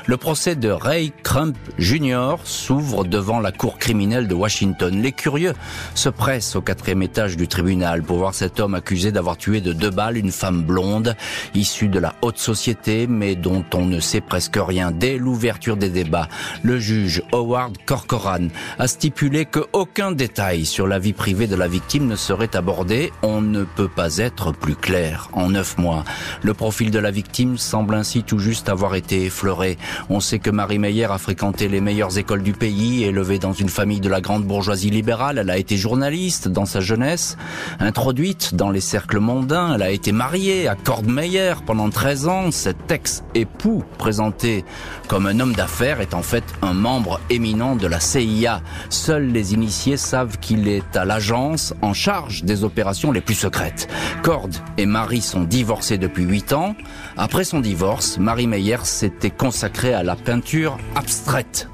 le 0.07 0.17
procès 0.17 0.57
de 0.57 0.67
Ray 0.67 1.13
Crump 1.23 1.55
Jr. 1.77 2.35
s'ouvre 2.43 3.05
devant 3.05 3.39
la 3.39 3.53
cour 3.53 3.77
criminelle 3.77 4.27
de 4.27 4.35
Washington. 4.35 5.01
Les 5.01 5.13
curieux 5.13 5.53
se 5.95 6.09
pressent 6.09 6.57
au 6.57 6.61
quatrième 6.61 7.01
étage 7.01 7.37
du 7.37 7.47
tribunal 7.47 8.03
pour 8.03 8.17
voir 8.17 8.35
cet 8.35 8.59
homme 8.59 8.75
accusé 8.75 9.13
d'avoir 9.13 9.37
tué 9.37 9.61
de 9.61 9.71
deux 9.71 9.89
balles 9.89 10.17
une 10.17 10.33
femme 10.33 10.63
blonde, 10.63 11.15
issue 11.55 11.87
de 11.87 11.99
la 11.99 12.13
haute 12.21 12.39
société, 12.39 13.07
mais 13.07 13.35
dont 13.35 13.63
on 13.73 13.85
ne 13.85 14.01
sait 14.01 14.21
presque 14.21 14.59
rien. 14.59 14.91
Dès 14.91 15.17
l'ouverture 15.17 15.77
des 15.77 15.89
débats, 15.89 16.27
le 16.61 16.77
juge 16.77 17.23
Howard 17.31 17.77
Corcoran 17.85 18.49
a 18.79 18.87
stipulé 18.89 19.45
qu'aucun 19.45 20.11
détail 20.11 20.65
sur 20.65 20.87
la 20.87 20.99
vie 20.99 21.13
privée 21.13 21.47
de 21.47 21.55
la 21.55 21.69
victime 21.69 22.05
ne 22.05 22.17
serait 22.17 22.53
abordé. 22.57 23.13
On 23.23 23.39
ne 23.39 23.63
peut 23.63 23.87
pas 23.87 24.08
être 24.17 24.51
plus 24.51 24.75
clair. 24.75 25.29
En 25.33 25.49
neuf 25.49 25.77
mois, 25.77 26.03
le 26.41 26.53
profil 26.53 26.91
de 26.91 26.99
la 26.99 27.11
victime 27.11 27.57
semble 27.57 27.95
ainsi 27.95 28.23
tout 28.23 28.39
juste 28.39 28.69
avoir 28.69 28.95
été 28.95 29.25
effleuré. 29.25 29.77
On 30.09 30.19
sait 30.19 30.39
que 30.39 30.49
Marie 30.49 30.79
Meyer 30.79 31.05
a 31.05 31.17
fréquenté 31.17 31.67
les 31.67 31.81
meilleures 31.81 32.17
écoles 32.17 32.43
du 32.43 32.53
pays, 32.53 33.03
élevée 33.03 33.39
dans 33.39 33.53
une 33.53 33.69
famille 33.69 33.99
de 33.99 34.09
la 34.09 34.21
grande 34.21 34.43
bourgeoisie 34.43 34.89
libérale. 34.89 35.37
Elle 35.37 35.49
a 35.49 35.57
été 35.57 35.77
journaliste 35.77 36.47
dans 36.47 36.65
sa 36.65 36.79
jeunesse, 36.79 37.37
introduite 37.79 38.55
dans 38.55 38.71
les 38.71 38.81
cercles 38.81 39.19
mondains. 39.19 39.75
Elle 39.75 39.83
a 39.83 39.91
été 39.91 40.11
mariée 40.11 40.67
à 40.67 40.75
Cord 40.75 41.03
Meyer 41.03 41.53
pendant 41.65 41.89
13 41.89 42.27
ans. 42.27 42.51
Cet 42.51 42.91
ex-époux, 42.91 43.83
présenté 43.97 44.65
comme 45.07 45.27
un 45.27 45.39
homme 45.39 45.53
d'affaires, 45.53 46.01
est 46.01 46.13
en 46.13 46.23
fait 46.23 46.43
un 46.61 46.73
membre 46.73 47.19
éminent 47.29 47.75
de 47.75 47.87
la 47.87 47.99
CIA. 47.99 48.61
Seuls 48.89 49.27
les 49.27 49.53
initiés 49.53 49.97
savent 49.97 50.37
qu'il 50.39 50.67
est 50.67 50.95
à 50.95 51.05
l'agence 51.05 51.73
en 51.81 51.93
charge 51.93 52.43
des 52.43 52.63
opérations 52.63 53.11
les 53.11 53.21
plus 53.21 53.35
secrètes. 53.35 53.87
Cord 54.23 54.49
et 54.77 54.85
Marie 54.85 55.21
sont 55.21 55.43
divorcés 55.43 55.97
depuis 55.97 56.23
8 56.23 56.53
ans. 56.53 56.75
Après 57.17 57.43
son 57.43 57.59
divorce, 57.59 58.17
Marie 58.17 58.47
Meyer 58.47 58.77
s'était 58.83 59.31
consacrée 59.31 59.93
à 59.93 60.03
la 60.03 60.15
peinture 60.15 60.77
abstraite. 60.95 61.69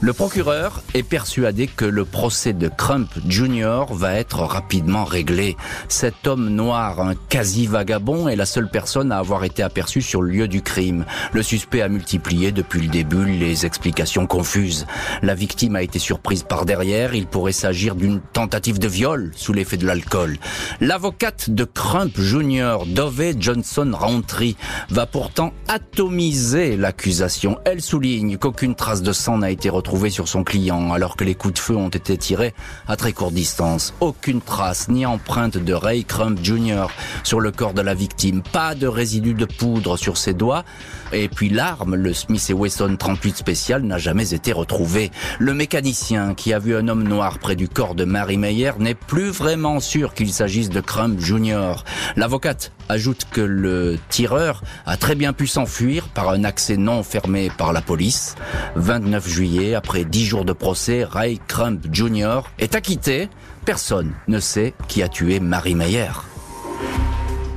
Le 0.00 0.12
procureur 0.12 0.84
est 0.94 1.02
persuadé 1.02 1.66
que 1.66 1.84
le 1.84 2.04
procès 2.04 2.52
de 2.52 2.68
Crump 2.68 3.10
Jr. 3.26 3.86
va 3.90 4.14
être 4.14 4.38
rapidement 4.42 5.04
réglé. 5.04 5.56
Cet 5.88 6.28
homme 6.28 6.50
noir, 6.50 7.00
un 7.00 7.16
quasi-vagabond, 7.16 8.28
est 8.28 8.36
la 8.36 8.46
seule 8.46 8.70
personne 8.70 9.10
à 9.10 9.18
avoir 9.18 9.42
été 9.42 9.60
aperçue 9.60 10.00
sur 10.00 10.22
le 10.22 10.30
lieu 10.30 10.46
du 10.46 10.62
crime. 10.62 11.04
Le 11.32 11.42
suspect 11.42 11.82
a 11.82 11.88
multiplié 11.88 12.52
depuis 12.52 12.80
le 12.80 12.86
début 12.86 13.24
les 13.24 13.66
explications 13.66 14.28
confuses. 14.28 14.86
La 15.22 15.34
victime 15.34 15.74
a 15.74 15.82
été 15.82 15.98
surprise 15.98 16.44
par 16.44 16.64
derrière. 16.64 17.16
Il 17.16 17.26
pourrait 17.26 17.50
s'agir 17.50 17.96
d'une 17.96 18.20
tentative 18.20 18.78
de 18.78 18.86
viol 18.86 19.32
sous 19.34 19.52
l'effet 19.52 19.78
de 19.78 19.86
l'alcool. 19.86 20.38
L'avocate 20.80 21.50
de 21.50 21.64
Crump 21.64 22.20
Jr., 22.20 22.84
Dove 22.86 23.32
Johnson 23.40 23.90
Roundtree, 23.92 24.56
va 24.90 25.06
pourtant 25.06 25.52
atomiser 25.66 26.76
l'accusation. 26.76 27.58
Elle 27.64 27.82
souligne 27.82 28.36
qu'aucune 28.36 28.76
trace 28.76 29.02
de 29.02 29.12
sang 29.12 29.38
n'a 29.38 29.50
été 29.50 29.68
retrouvée 29.68 29.87
trouvé 29.88 30.10
sur 30.10 30.28
son 30.28 30.44
client 30.44 30.92
alors 30.92 31.16
que 31.16 31.24
les 31.24 31.34
coups 31.34 31.54
de 31.54 31.58
feu 31.58 31.74
ont 31.74 31.88
été 31.88 32.18
tirés 32.18 32.52
à 32.88 32.96
très 32.96 33.14
courte 33.14 33.32
distance. 33.32 33.94
Aucune 34.00 34.42
trace 34.42 34.90
ni 34.90 35.06
empreinte 35.06 35.56
de 35.56 35.72
Ray 35.72 36.04
Crump 36.04 36.38
Jr. 36.42 36.88
sur 37.24 37.40
le 37.40 37.50
corps 37.52 37.72
de 37.72 37.80
la 37.80 37.94
victime. 37.94 38.42
Pas 38.42 38.74
de 38.74 38.86
résidus 38.86 39.32
de 39.32 39.46
poudre 39.46 39.96
sur 39.96 40.18
ses 40.18 40.34
doigts. 40.34 40.62
Et 41.10 41.30
puis 41.30 41.48
l'arme, 41.48 41.94
le 41.94 42.12
Smith 42.12 42.52
Wesson 42.54 42.96
38 42.98 43.38
spécial, 43.38 43.82
n'a 43.82 43.96
jamais 43.96 44.34
été 44.34 44.52
retrouvé. 44.52 45.10
Le 45.38 45.54
mécanicien 45.54 46.34
qui 46.34 46.52
a 46.52 46.58
vu 46.58 46.76
un 46.76 46.86
homme 46.88 47.04
noir 47.04 47.38
près 47.38 47.56
du 47.56 47.66
corps 47.66 47.94
de 47.94 48.04
Mary 48.04 48.36
Meyer 48.36 48.72
n'est 48.78 48.94
plus 48.94 49.30
vraiment 49.30 49.80
sûr 49.80 50.12
qu'il 50.12 50.30
s'agisse 50.34 50.68
de 50.68 50.82
Crump 50.82 51.18
Jr. 51.18 51.82
L'avocate 52.16 52.72
ajoute 52.90 53.26
que 53.30 53.40
le 53.40 53.98
tireur 54.10 54.62
a 54.84 54.98
très 54.98 55.14
bien 55.14 55.32
pu 55.32 55.46
s'enfuir 55.46 56.08
par 56.08 56.28
un 56.28 56.44
accès 56.44 56.76
non 56.76 57.02
fermé 57.02 57.50
par 57.56 57.72
la 57.72 57.80
police. 57.80 58.34
29 58.76 59.26
juillet, 59.26 59.74
après 59.78 60.04
dix 60.04 60.26
jours 60.26 60.44
de 60.44 60.52
procès, 60.52 61.04
Ray 61.04 61.38
Crump 61.46 61.86
Jr. 61.92 62.40
est 62.58 62.74
acquitté. 62.74 63.28
Personne 63.64 64.12
ne 64.26 64.40
sait 64.40 64.74
qui 64.88 65.04
a 65.04 65.08
tué 65.08 65.38
Marie 65.38 65.76
Meyer. 65.76 66.10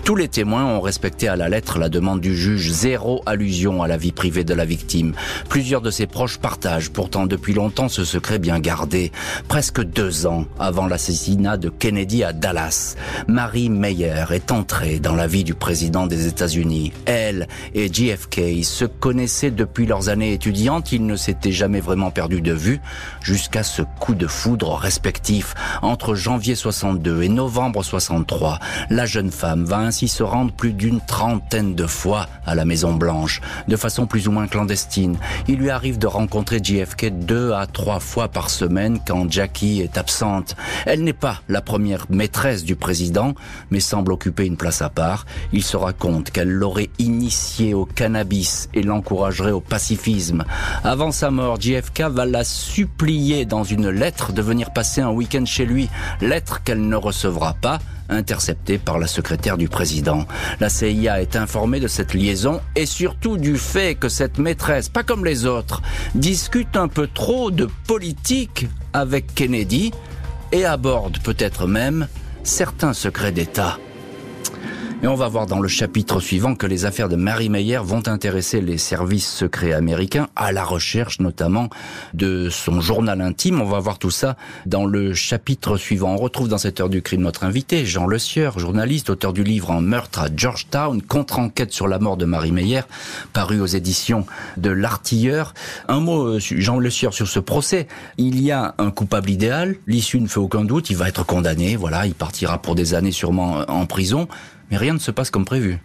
Tous 0.03 0.15
les 0.15 0.27
témoins 0.27 0.65
ont 0.65 0.81
respecté 0.81 1.27
à 1.27 1.36
la 1.36 1.48
lettre 1.48 1.77
la 1.77 1.88
demande 1.88 2.22
du 2.22 2.36
juge, 2.36 2.72
zéro 2.72 3.22
allusion 3.27 3.84
à 3.84 3.88
la 3.88 3.98
vie 3.98 4.12
privée 4.12 4.43
de 4.43 4.53
la 4.55 4.65
victime. 4.65 5.13
Plusieurs 5.48 5.81
de 5.81 5.91
ses 5.91 6.08
proches 6.08 6.39
partagent 6.39 6.89
pourtant 6.89 7.27
depuis 7.27 7.53
longtemps 7.53 7.88
ce 7.88 8.03
secret 8.03 8.39
bien 8.39 8.60
gardé. 8.60 9.12
Presque 9.48 9.81
deux 9.84 10.25
ans 10.25 10.46
avant 10.60 10.88
l'assassinat 10.88 11.58
de 11.58 11.70
Kennedy 11.70 12.24
à 12.24 12.34
Dallas, 12.34 12.96
Marie 13.27 13.70
Meyer 13.70 14.25
est 14.31 14.51
entrée 14.51 15.00
dans 15.00 15.13
la 15.15 15.27
vie 15.27 15.43
du 15.43 15.53
président 15.53 16.08
des 16.08 16.27
États-Unis. 16.27 16.93
Elle 17.05 17.48
et 17.75 17.93
JFK 17.93 18.63
se 18.63 18.86
connaissaient 18.86 19.51
depuis 19.51 19.86
leurs 19.86 20.10
années 20.10 20.34
étudiantes, 20.34 20.91
ils 20.91 21.05
ne 21.05 21.15
s'étaient 21.15 21.51
jamais 21.51 21.79
vraiment 21.79 22.10
perdus 22.10 22.41
de 22.41 22.53
vue 22.53 22.81
jusqu'à 23.22 23.63
ce 23.63 23.84
coup 24.00 24.15
de 24.15 24.27
foudre 24.27 24.74
respectif 24.74 25.53
entre 25.84 26.15
janvier 26.15 26.55
62 26.55 27.22
et 27.22 27.29
novembre 27.29 27.84
63. 27.84 28.60
La 28.89 29.05
jeune 29.05 29.31
femme 29.31 29.63
va 29.63 29.77
ainsi 29.77 30.00
se 30.08 30.24
rendre 30.24 30.51
plus 30.51 30.74
d'une 30.74 31.01
trentaine 31.01 31.75
de 31.75 31.86
fois 31.86 32.27
à 32.46 32.55
la 32.55 32.65
Maison 32.65 32.93
Blanche, 32.93 33.41
de 33.67 33.75
façon 33.75 34.05
plus 34.05 34.27
ou 34.27 34.31
moins 34.31 34.48
clandestine. 34.48 35.17
Il 35.48 35.58
lui 35.58 35.70
arrive 35.70 35.98
de 35.98 36.08
rencontrer 36.08 36.60
JFK 36.63 37.25
deux 37.25 37.53
à 37.53 37.67
trois 37.67 38.00
fois 38.00 38.27
par 38.27 38.50
semaine 38.50 39.00
quand 39.05 39.31
Jackie 39.31 39.81
est 39.81 39.98
absente. 39.98 40.55
Elle 40.86 41.03
n'est 41.03 41.13
pas 41.13 41.41
la 41.50 41.62
première 41.62 42.05
maîtresse 42.10 42.63
du 42.63 42.75
président, 42.75 43.34
mais 43.70 43.79
semble 43.79 44.12
occuper 44.12 44.46
une 44.46 44.58
place 44.58 44.81
à 44.81 44.89
part. 44.89 45.25
Il 45.53 45.63
se 45.63 45.77
raconte 45.77 46.31
qu'elle 46.31 46.51
l'aurait 46.51 46.89
initié 47.00 47.74
au 47.74 47.86
cannabis 47.86 48.70
et 48.74 48.84
l'encouragerait 48.84 49.51
au 49.51 49.62
pacifisme. 49.62 50.43
Avant 50.84 51.12
sa 51.12 51.31
mort, 51.31 51.60
JFK 51.60 52.01
va 52.10 52.25
la 52.25 52.43
supplier 52.43 53.46
dans 53.46 53.63
une 53.63 53.89
lettre 53.89 54.34
de 54.34 54.41
venir 54.41 54.72
passer 54.72 55.01
un 55.01 55.12
week-end 55.12 55.46
chez 55.46 55.65
lui, 55.65 55.89
lettre 56.22 56.63
qu'elle 56.63 56.88
ne 56.88 56.96
recevra 56.96 57.53
pas, 57.53 57.79
interceptée 58.12 58.77
par 58.77 59.00
la 59.00 59.08
secrétaire 59.08 59.58
du 59.58 59.68
président. 59.68 60.25
La 60.60 60.70
CIA 60.70 61.22
est 61.22 61.36
informée 61.36 61.80
de 61.80 61.88
cette 61.88 62.13
liaison 62.13 62.62
et 62.75 62.86
surtout 62.86 63.38
du 63.38 63.58
fait 63.58 63.96
que 63.96 64.10
cette 64.10 64.38
maîtresse, 64.38 64.89
pas 64.89 65.03
comme 65.03 65.25
les 65.25 65.46
autres, 65.46 65.82
discute 66.13 66.75
un 66.75 66.88
peu 66.88 67.08
trop 67.08 67.50
de 67.50 67.68
politique 67.88 68.68
avec 68.94 69.34
Kennedy 69.34 69.91
et 70.51 70.65
aborde 70.65 71.20
peut-être 71.20 71.65
même 71.65 72.08
certains 72.44 72.94
secrets 72.94 73.32
d'État. 73.32 73.77
Et 75.03 75.08
on 75.08 75.15
va 75.15 75.27
voir 75.27 75.48
dans 75.48 75.60
le 75.60 75.67
chapitre 75.67 76.20
suivant 76.20 76.53
que 76.53 76.67
les 76.67 76.86
affaires 76.86 77.10
de 77.10 77.15
Mary 77.15 77.50
Meyer 77.50 77.79
vont 77.84 78.08
intéresser 78.08 78.62
les 78.62 78.77
services 78.77 79.27
secrets 79.27 79.74
américains 79.74 80.27
à 80.36 80.51
la 80.51 80.63
recherche 80.63 81.20
notamment 81.20 81.72
de 82.13 82.50
son 82.51 82.81
journal 82.81 83.20
intime. 83.20 83.62
On 83.62 83.65
va 83.65 83.79
voir 83.79 83.98
tout 83.98 84.12
ça 84.12 84.38
dans 84.67 84.86
le 84.86 85.15
chapitre 85.15 85.75
suivant. 85.77 86.13
On 86.13 86.17
retrouve 86.17 86.50
dans 86.50 86.60
cette 86.60 86.79
heure 86.79 86.89
du 86.89 87.01
crime 87.01 87.22
notre 87.22 87.46
invité, 87.46 87.84
Jean 87.84 88.05
Le 88.05 88.20
Sieur, 88.20 88.60
journaliste, 88.60 89.10
auteur 89.10 89.34
du 89.34 89.43
livre 89.43 89.72
En 89.72 89.81
meurtre 89.81 90.20
à 90.20 90.27
Georgetown, 90.36 91.01
contre-enquête 91.01 91.74
sur 91.74 91.88
la 91.88 91.98
mort 91.98 92.15
de 92.15 92.25
Mary 92.25 92.51
Meyer, 92.51 92.81
paru 93.34 93.60
aux 93.60 93.65
éditions 93.65 94.27
de 94.58 94.70
l'Artilleur. 94.70 95.55
Un 95.88 96.00
mot, 96.00 96.36
euh, 96.36 96.39
Jean 96.39 96.77
Le 96.77 96.91
Sieur, 96.91 97.15
sur 97.15 97.27
ce 97.27 97.39
procès. 97.39 97.88
Il 98.20 98.39
y 98.39 98.51
a 98.51 98.75
un 98.77 98.91
coupable 98.91 99.31
idéal, 99.31 99.77
l'issue 99.88 100.22
ne 100.22 100.27
fait 100.27 100.39
aucun 100.39 100.63
doute, 100.63 100.91
il 100.91 100.96
va 100.96 101.10
être 101.10 101.25
condamné, 101.25 101.75
voilà, 101.75 102.05
il 102.05 102.13
partira 102.13 102.62
pour 102.62 102.75
des 102.75 102.93
années 102.93 103.12
sûrement 103.12 103.65
en 103.67 103.88
prison 103.88 104.27
mais 104.72 104.78
rien 104.78 104.94
ne 104.94 105.00
se 105.00 105.12
passe 105.12 105.30
comme 105.30 105.46
prévu. 105.46 105.80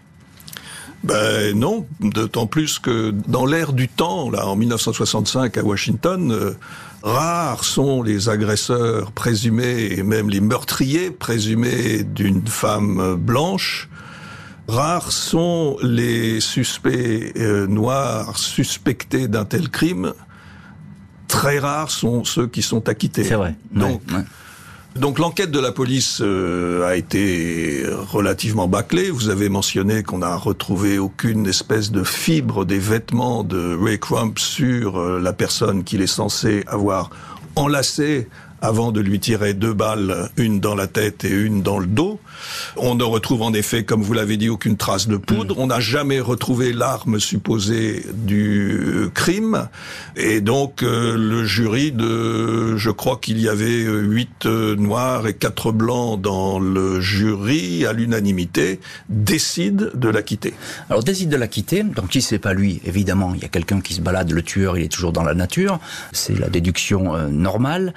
Ben 1.04 1.56
non, 1.56 1.86
d'autant 2.00 2.46
plus 2.46 2.78
que 2.78 3.10
dans 3.28 3.44
l'ère 3.44 3.72
du 3.72 3.88
temps, 3.88 4.30
là, 4.30 4.46
en 4.46 4.56
1965 4.56 5.58
à 5.58 5.62
Washington, 5.62 6.32
euh, 6.32 6.54
rares 7.02 7.64
sont 7.64 8.02
les 8.02 8.28
agresseurs 8.28 9.12
présumés 9.12 9.92
et 9.92 10.02
même 10.02 10.30
les 10.30 10.40
meurtriers 10.40 11.10
présumés 11.10 12.02
d'une 12.02 12.46
femme 12.46 13.16
blanche. 13.16 13.88
Rares 14.68 15.12
sont 15.12 15.76
les 15.82 16.40
suspects 16.40 17.32
euh, 17.36 17.66
noirs 17.68 18.36
suspectés 18.38 19.28
d'un 19.28 19.44
tel 19.44 19.68
crime. 19.68 20.12
Très 21.28 21.58
rares 21.58 21.90
sont 21.90 22.24
ceux 22.24 22.48
qui 22.48 22.62
sont 22.62 22.88
acquittés. 22.88 23.24
C'est 23.24 23.34
vrai. 23.34 23.54
Donc, 23.70 24.02
donc 24.98 25.18
l'enquête 25.18 25.50
de 25.50 25.60
la 25.60 25.72
police 25.72 26.20
euh, 26.22 26.86
a 26.86 26.96
été 26.96 27.84
relativement 28.10 28.68
bâclée. 28.68 29.10
Vous 29.10 29.28
avez 29.28 29.48
mentionné 29.48 30.02
qu'on 30.02 30.18
n'a 30.18 30.36
retrouvé 30.36 30.98
aucune 30.98 31.46
espèce 31.46 31.90
de 31.90 32.02
fibre 32.02 32.64
des 32.64 32.78
vêtements 32.78 33.44
de 33.44 33.76
Ray 33.80 33.98
Crump 33.98 34.38
sur 34.38 34.98
euh, 34.98 35.20
la 35.20 35.32
personne 35.32 35.84
qu'il 35.84 36.02
est 36.02 36.06
censé 36.06 36.64
avoir 36.66 37.10
enlacé 37.56 38.28
avant 38.60 38.92
de 38.92 39.00
lui 39.00 39.20
tirer 39.20 39.54
deux 39.54 39.74
balles, 39.74 40.30
une 40.36 40.60
dans 40.60 40.74
la 40.74 40.86
tête 40.86 41.24
et 41.24 41.30
une 41.30 41.62
dans 41.62 41.78
le 41.78 41.86
dos. 41.86 42.20
On 42.76 42.94
ne 42.94 43.04
retrouve 43.04 43.42
en 43.42 43.52
effet, 43.52 43.84
comme 43.84 44.02
vous 44.02 44.12
l'avez 44.12 44.36
dit, 44.36 44.48
aucune 44.48 44.76
trace 44.76 45.08
de 45.08 45.16
poudre. 45.16 45.56
Mm. 45.56 45.60
On 45.60 45.66
n'a 45.68 45.80
jamais 45.80 46.20
retrouvé 46.20 46.72
l'arme 46.72 47.20
supposée 47.20 48.04
du 48.14 48.78
euh, 48.78 49.10
crime. 49.12 49.68
Et 50.16 50.40
donc 50.40 50.82
euh, 50.82 51.16
le 51.16 51.44
jury 51.44 51.92
de, 51.92 52.76
je 52.76 52.90
crois 52.90 53.18
qu'il 53.20 53.40
y 53.40 53.48
avait 53.48 53.84
euh, 53.84 54.00
huit 54.00 54.46
noirs 54.46 55.26
et 55.26 55.34
quatre 55.34 55.72
blancs 55.72 56.20
dans 56.20 56.58
le 56.58 57.00
jury, 57.00 57.86
à 57.86 57.92
l'unanimité, 57.92 58.80
décide 59.08 59.90
de 59.94 60.08
la 60.08 60.22
quitter. 60.22 60.54
Alors 60.90 61.02
décide 61.02 61.28
de 61.28 61.36
la 61.36 61.48
quitter. 61.48 61.82
Donc 61.82 62.12
si 62.12 62.22
c'est 62.22 62.38
pas 62.38 62.54
lui, 62.54 62.80
évidemment, 62.84 63.32
il 63.34 63.42
y 63.42 63.44
a 63.44 63.48
quelqu'un 63.48 63.80
qui 63.80 63.94
se 63.94 64.00
balade. 64.00 64.30
Le 64.30 64.42
tueur, 64.42 64.78
il 64.78 64.84
est 64.84 64.92
toujours 64.92 65.12
dans 65.12 65.24
la 65.24 65.34
nature. 65.34 65.78
C'est 66.12 66.38
la 66.38 66.48
déduction 66.48 67.28
normale. 67.28 67.94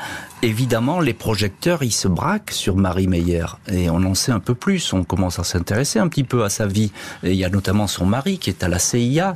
Évidemment, 0.49 0.99
les 0.99 1.13
projecteurs, 1.13 1.83
ils 1.83 1.91
se 1.91 2.07
braquent 2.07 2.49
sur 2.49 2.75
Marie 2.75 3.05
Meyer. 3.05 3.45
Et 3.71 3.91
on 3.91 3.97
en 3.97 4.15
sait 4.15 4.31
un 4.31 4.39
peu 4.39 4.55
plus. 4.55 4.93
On 4.93 5.03
commence 5.03 5.37
à 5.37 5.43
s'intéresser 5.43 5.99
un 5.99 6.07
petit 6.07 6.23
peu 6.23 6.43
à 6.43 6.49
sa 6.49 6.65
vie. 6.65 6.91
Et 7.21 7.33
il 7.33 7.37
y 7.37 7.45
a 7.45 7.49
notamment 7.49 7.85
son 7.85 8.07
mari 8.07 8.39
qui 8.39 8.49
est 8.49 8.63
à 8.63 8.67
la 8.67 8.79
CIA. 8.79 9.35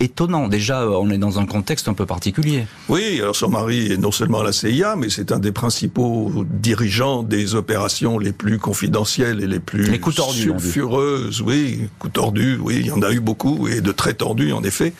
Étonnant. 0.00 0.48
Déjà, 0.48 0.88
on 0.88 1.10
est 1.10 1.18
dans 1.18 1.38
un 1.38 1.46
contexte 1.46 1.88
un 1.88 1.94
peu 1.94 2.06
particulier. 2.06 2.66
Oui, 2.88 3.20
alors 3.20 3.36
son 3.36 3.48
mari 3.48 3.92
est 3.92 3.96
non 3.96 4.12
seulement 4.12 4.40
à 4.40 4.44
la 4.44 4.52
CIA, 4.52 4.96
mais 4.96 5.08
c'est 5.08 5.32
un 5.32 5.38
des 5.38 5.52
principaux 5.52 6.44
dirigeants 6.50 7.22
des 7.22 7.54
opérations 7.54 8.18
les 8.18 8.32
plus 8.32 8.58
confidentielles 8.58 9.42
et 9.42 9.46
les 9.46 9.60
plus 9.60 9.90
les 9.90 10.00
coups 10.00 10.16
tordus, 10.16 10.42
sulfureuses. 10.42 11.42
Oui, 11.42 11.88
coups 11.98 12.12
tordus, 12.12 12.58
oui, 12.60 12.76
il 12.80 12.86
y 12.86 12.90
en 12.90 13.02
a 13.02 13.12
eu 13.12 13.20
beaucoup, 13.20 13.68
et 13.68 13.80
de 13.80 13.92
très 13.92 14.14
tordus, 14.14 14.52
en 14.52 14.62
effet. 14.62 14.92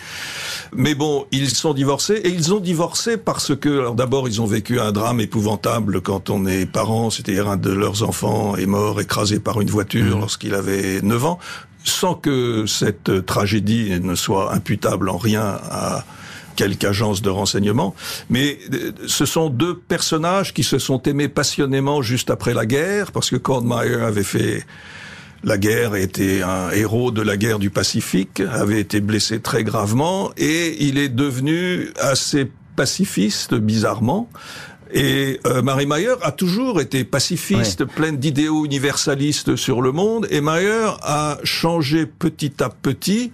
Mais 0.75 0.95
bon, 0.95 1.27
ils 1.33 1.51
sont 1.51 1.75
divorcés, 1.75 2.21
et 2.25 2.29
ils 2.29 2.53
ont 2.55 2.61
divorcé 2.61 3.17
parce 3.17 3.55
que, 3.55 3.69
alors 3.69 3.95
d'abord, 3.95 4.29
ils 4.29 4.41
ont 4.41 4.47
vécu 4.47 4.81
un 4.81 4.93
drame 4.93 5.21
épouvantable 5.21 6.01
quand 6.01 6.31
on 6.31 6.47
est 6.47 6.67
parent, 6.67 7.11
c'est-à-dire 7.11 7.49
un 7.49 7.57
de 7.57 7.71
leurs 7.71 8.03
enfants 8.03 8.57
est 8.57 8.67
mort 8.67 9.01
écrasé 9.01 9.41
par 9.41 9.61
une 9.61 9.71
voiture 9.71 10.17
mmh. 10.17 10.21
lorsqu'il 10.21 10.55
avait 10.55 11.01
9 11.03 11.25
ans 11.25 11.39
sans 11.88 12.14
que 12.14 12.66
cette 12.66 13.25
tragédie 13.27 13.99
ne 14.01 14.14
soit 14.14 14.53
imputable 14.53 15.09
en 15.09 15.16
rien 15.16 15.59
à 15.70 16.05
quelque 16.57 16.87
agence 16.87 17.22
de 17.22 17.29
renseignement, 17.29 17.94
mais 18.31 18.59
euh, 18.72 18.92
ce 19.07 19.27
sont 19.27 19.51
deux 19.51 19.77
personnages 19.77 20.55
qui 20.55 20.64
se 20.64 20.79
sont 20.79 21.03
aimés 21.03 21.29
passionnément 21.29 22.01
juste 22.01 22.31
après 22.31 22.55
la 22.55 22.64
guerre, 22.64 23.12
parce 23.12 23.31
que 23.31 23.37
Meyer 23.62 24.03
avait 24.03 24.22
fait 24.22 24.64
la 25.44 25.59
guerre, 25.59 25.94
était 25.94 26.42
un 26.42 26.70
héros 26.70 27.11
de 27.11 27.22
la 27.22 27.37
guerre 27.37 27.59
du 27.59 27.70
Pacifique, 27.70 28.40
avait 28.40 28.81
été 28.81 29.01
blessé 29.01 29.40
très 29.40 29.64
gravement, 29.64 30.33
et 30.38 30.83
il 30.83 30.99
est 30.99 31.11
devenu 31.11 31.90
assez 32.01 32.51
pacifiste, 32.75 33.55
bizarrement, 33.55 34.29
et 34.97 35.41
euh, 35.47 35.61
Marie 35.61 35.85
Mayer 35.85 36.15
a 36.23 36.33
toujours 36.33 36.81
été 36.81 37.05
pacifiste, 37.05 37.85
pleine 37.85 38.17
d'idéaux 38.17 38.65
universalistes 38.65 39.55
sur 39.55 39.83
le 39.83 39.93
monde. 39.93 40.27
Et 40.31 40.41
Mayer 40.41 40.89
a 41.03 41.37
changé 41.45 42.07
petit 42.07 42.63
à 42.63 42.71
petit, 42.71 43.31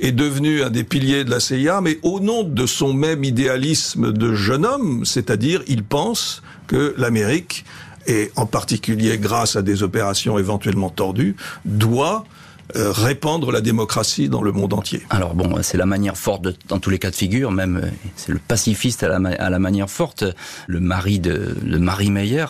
est 0.00 0.12
devenu 0.12 0.62
un 0.62 0.68
des 0.68 0.84
piliers 0.84 1.24
de 1.24 1.30
la 1.30 1.40
CIA, 1.40 1.80
mais 1.80 1.98
au 2.02 2.20
nom 2.20 2.42
de 2.42 2.66
son 2.66 2.92
même 2.92 3.24
idéalisme 3.24 4.12
de 4.12 4.34
jeune 4.34 4.66
homme, 4.66 5.06
c'est-à-dire 5.06 5.62
il 5.66 5.82
pense 5.82 6.42
que 6.66 6.94
l'Amérique, 6.98 7.64
et 8.06 8.30
en 8.36 8.44
particulier 8.44 9.16
grâce 9.16 9.56
à 9.56 9.62
des 9.62 9.82
opérations 9.82 10.38
éventuellement 10.38 10.90
tordues, 10.90 11.36
doit 11.64 12.26
euh, 12.76 12.92
répandre 12.92 13.50
la 13.50 13.62
démocratie 13.62 14.28
dans 14.28 14.42
le 14.42 14.52
monde 14.52 14.74
entier. 14.74 15.00
Alors 15.08 15.34
bon, 15.34 15.62
c'est 15.62 15.78
la 15.78 15.86
manière 15.86 16.18
forte 16.18 16.42
de, 16.42 16.54
dans 16.68 16.78
tous 16.78 16.90
les 16.90 16.98
cas 16.98 17.10
de 17.10 17.14
figure, 17.14 17.50
même 17.50 17.80
euh, 17.82 17.88
c'est 18.14 18.30
le 18.30 18.38
pacifiste 18.38 19.02
à 19.02 19.08
la, 19.08 19.30
à 19.30 19.48
la, 19.48 19.58
manière 19.58 19.88
forte, 19.88 20.24
le 20.66 20.78
mari 20.78 21.18
de, 21.18 21.56
de 21.62 21.78
Marie 21.78 22.10
Meyer. 22.10 22.44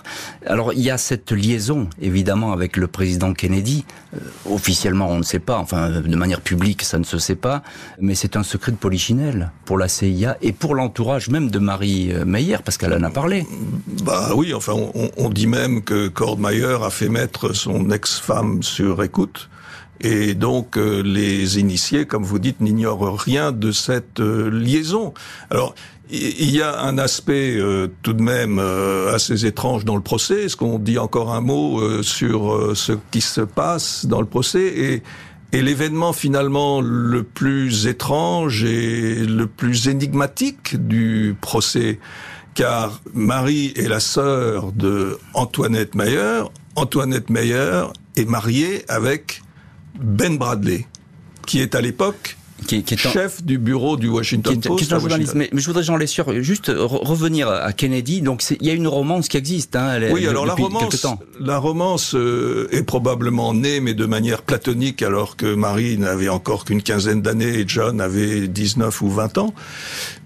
Alors 0.44 0.72
il 0.72 0.81
y 0.81 0.90
a 0.90 0.98
cette 0.98 1.31
liaison 1.31 1.88
évidemment 2.02 2.52
avec 2.52 2.76
le 2.76 2.88
président 2.88 3.33
Kennedy. 3.33 3.85
Euh, 4.14 4.18
officiellement, 4.50 5.09
on 5.09 5.18
ne 5.18 5.22
sait 5.22 5.38
pas, 5.38 5.57
enfin 5.59 6.00
de 6.00 6.16
manière 6.16 6.40
publique, 6.40 6.83
ça 6.83 6.98
ne 6.98 7.04
se 7.04 7.18
sait 7.18 7.37
pas, 7.37 7.62
mais 8.00 8.16
c'est 8.16 8.37
un 8.37 8.42
secret 8.42 8.72
de 8.72 8.76
polichinelle 8.76 9.52
pour 9.66 9.78
la 9.78 9.87
CIA 9.87 10.37
et 10.42 10.50
pour 10.50 10.74
l'entourage 10.74 11.28
même 11.28 11.48
de 11.48 11.61
Marie 11.61 12.12
Meyer, 12.26 12.57
parce 12.64 12.76
qu'elle 12.76 12.94
en 12.94 13.04
a 13.04 13.11
parlé. 13.11 13.46
Bah 14.02 14.33
oui, 14.35 14.52
enfin 14.52 14.72
on, 14.72 15.11
on 15.16 15.28
dit 15.31 15.46
même 15.46 15.83
que 15.83 16.09
Cord 16.09 16.40
Meyer 16.40 16.78
a 16.83 16.90
fait 16.90 17.09
mettre 17.09 17.52
son 17.52 17.90
ex-femme 17.92 18.64
sur 18.64 19.04
écoute 19.04 19.48
et 20.00 20.34
donc 20.34 20.76
euh, 20.76 21.02
les 21.02 21.58
initiés, 21.58 22.06
comme 22.06 22.24
vous 22.24 22.38
dites, 22.38 22.61
n'ignorent 22.61 23.18
rien 23.18 23.52
de 23.52 23.72
cette 23.72 24.20
euh, 24.20 24.50
liaison. 24.50 25.12
Alors 25.50 25.74
il 26.11 26.50
y 26.50 26.62
a 26.62 26.80
un 26.80 26.96
aspect 26.96 27.56
euh, 27.58 27.88
tout 28.02 28.14
de 28.14 28.22
même 28.22 28.58
assez 29.12 29.44
étrange 29.44 29.84
dans 29.84 29.96
le 29.96 30.00
procès. 30.00 30.44
Est-ce 30.44 30.56
qu'on 30.56 30.78
dit 30.78 30.98
encore 30.98 31.34
un 31.34 31.42
mot 31.42 32.02
sur 32.02 32.74
ce 32.74 32.92
qui 33.11 33.20
se 33.20 33.42
passe 33.42 34.06
dans 34.06 34.20
le 34.20 34.26
procès 34.26 34.66
et, 34.68 35.02
et 35.52 35.62
l'événement 35.62 36.14
finalement 36.14 36.80
le 36.80 37.24
plus 37.24 37.87
étrange 37.87 38.64
et 38.64 39.16
le 39.16 39.46
plus 39.46 39.88
énigmatique 39.88 40.76
du 40.87 41.37
procès, 41.38 41.98
car 42.54 43.02
Marie 43.12 43.74
est 43.76 43.88
la 43.88 44.00
sœur 44.00 44.72
de 44.72 45.18
Antoinette 45.34 45.94
Meyer. 45.94 46.44
Antoinette 46.74 47.28
Meyer 47.28 47.82
est 48.16 48.24
mariée 48.28 48.84
avec 48.88 49.42
ben 49.98 50.38
Bradley, 50.38 50.87
qui 51.46 51.61
est 51.61 51.74
à 51.74 51.80
l'époque 51.80 52.38
qui, 52.66 52.77
est, 52.77 52.97
chef 52.97 53.42
du 53.42 53.59
bureau 53.59 53.97
du 53.97 54.09
Washington 54.09 54.61
Post. 54.61 54.85
Qui 54.85 54.90
est 54.90 54.94
un 54.94 54.99
journaliste. 54.99 55.35
Mais, 55.35 55.49
je 55.53 55.66
voudrais, 55.66 55.83
Jean 55.83 55.97
Lessure, 55.97 56.42
juste 56.42 56.71
revenir 56.75 57.49
à 57.49 57.73
Kennedy. 57.73 58.21
Donc, 58.21 58.44
il 58.51 58.66
y 58.66 58.71
a 58.71 58.75
une 58.75 58.88
romance 58.88 59.29
qui 59.29 59.37
existe. 59.37 59.77
Hein, 59.77 60.01
oui, 60.11 60.27
alors 60.27 60.47
la 60.47 60.55
romance, 60.55 61.07
la 61.40 61.59
romance 61.59 62.14
euh, 62.14 62.68
est 62.73 62.83
probablement 62.83 63.55
née, 63.55 63.81
mais 63.81 63.94
de 63.94 64.07
manière 64.07 64.42
platonique, 64.42 65.03
alors 65.03 65.37
que 65.37 65.55
Marie 65.55 65.99
n'avait 65.99 66.29
encore 66.29 66.64
qu'une 66.64 66.83
quinzaine 66.83 67.23
d'années 67.23 67.61
et 67.61 67.64
John 67.66 68.01
avait 68.01 68.49
19 68.49 69.03
ou 69.03 69.11
20 69.11 69.38
ans. 69.38 69.55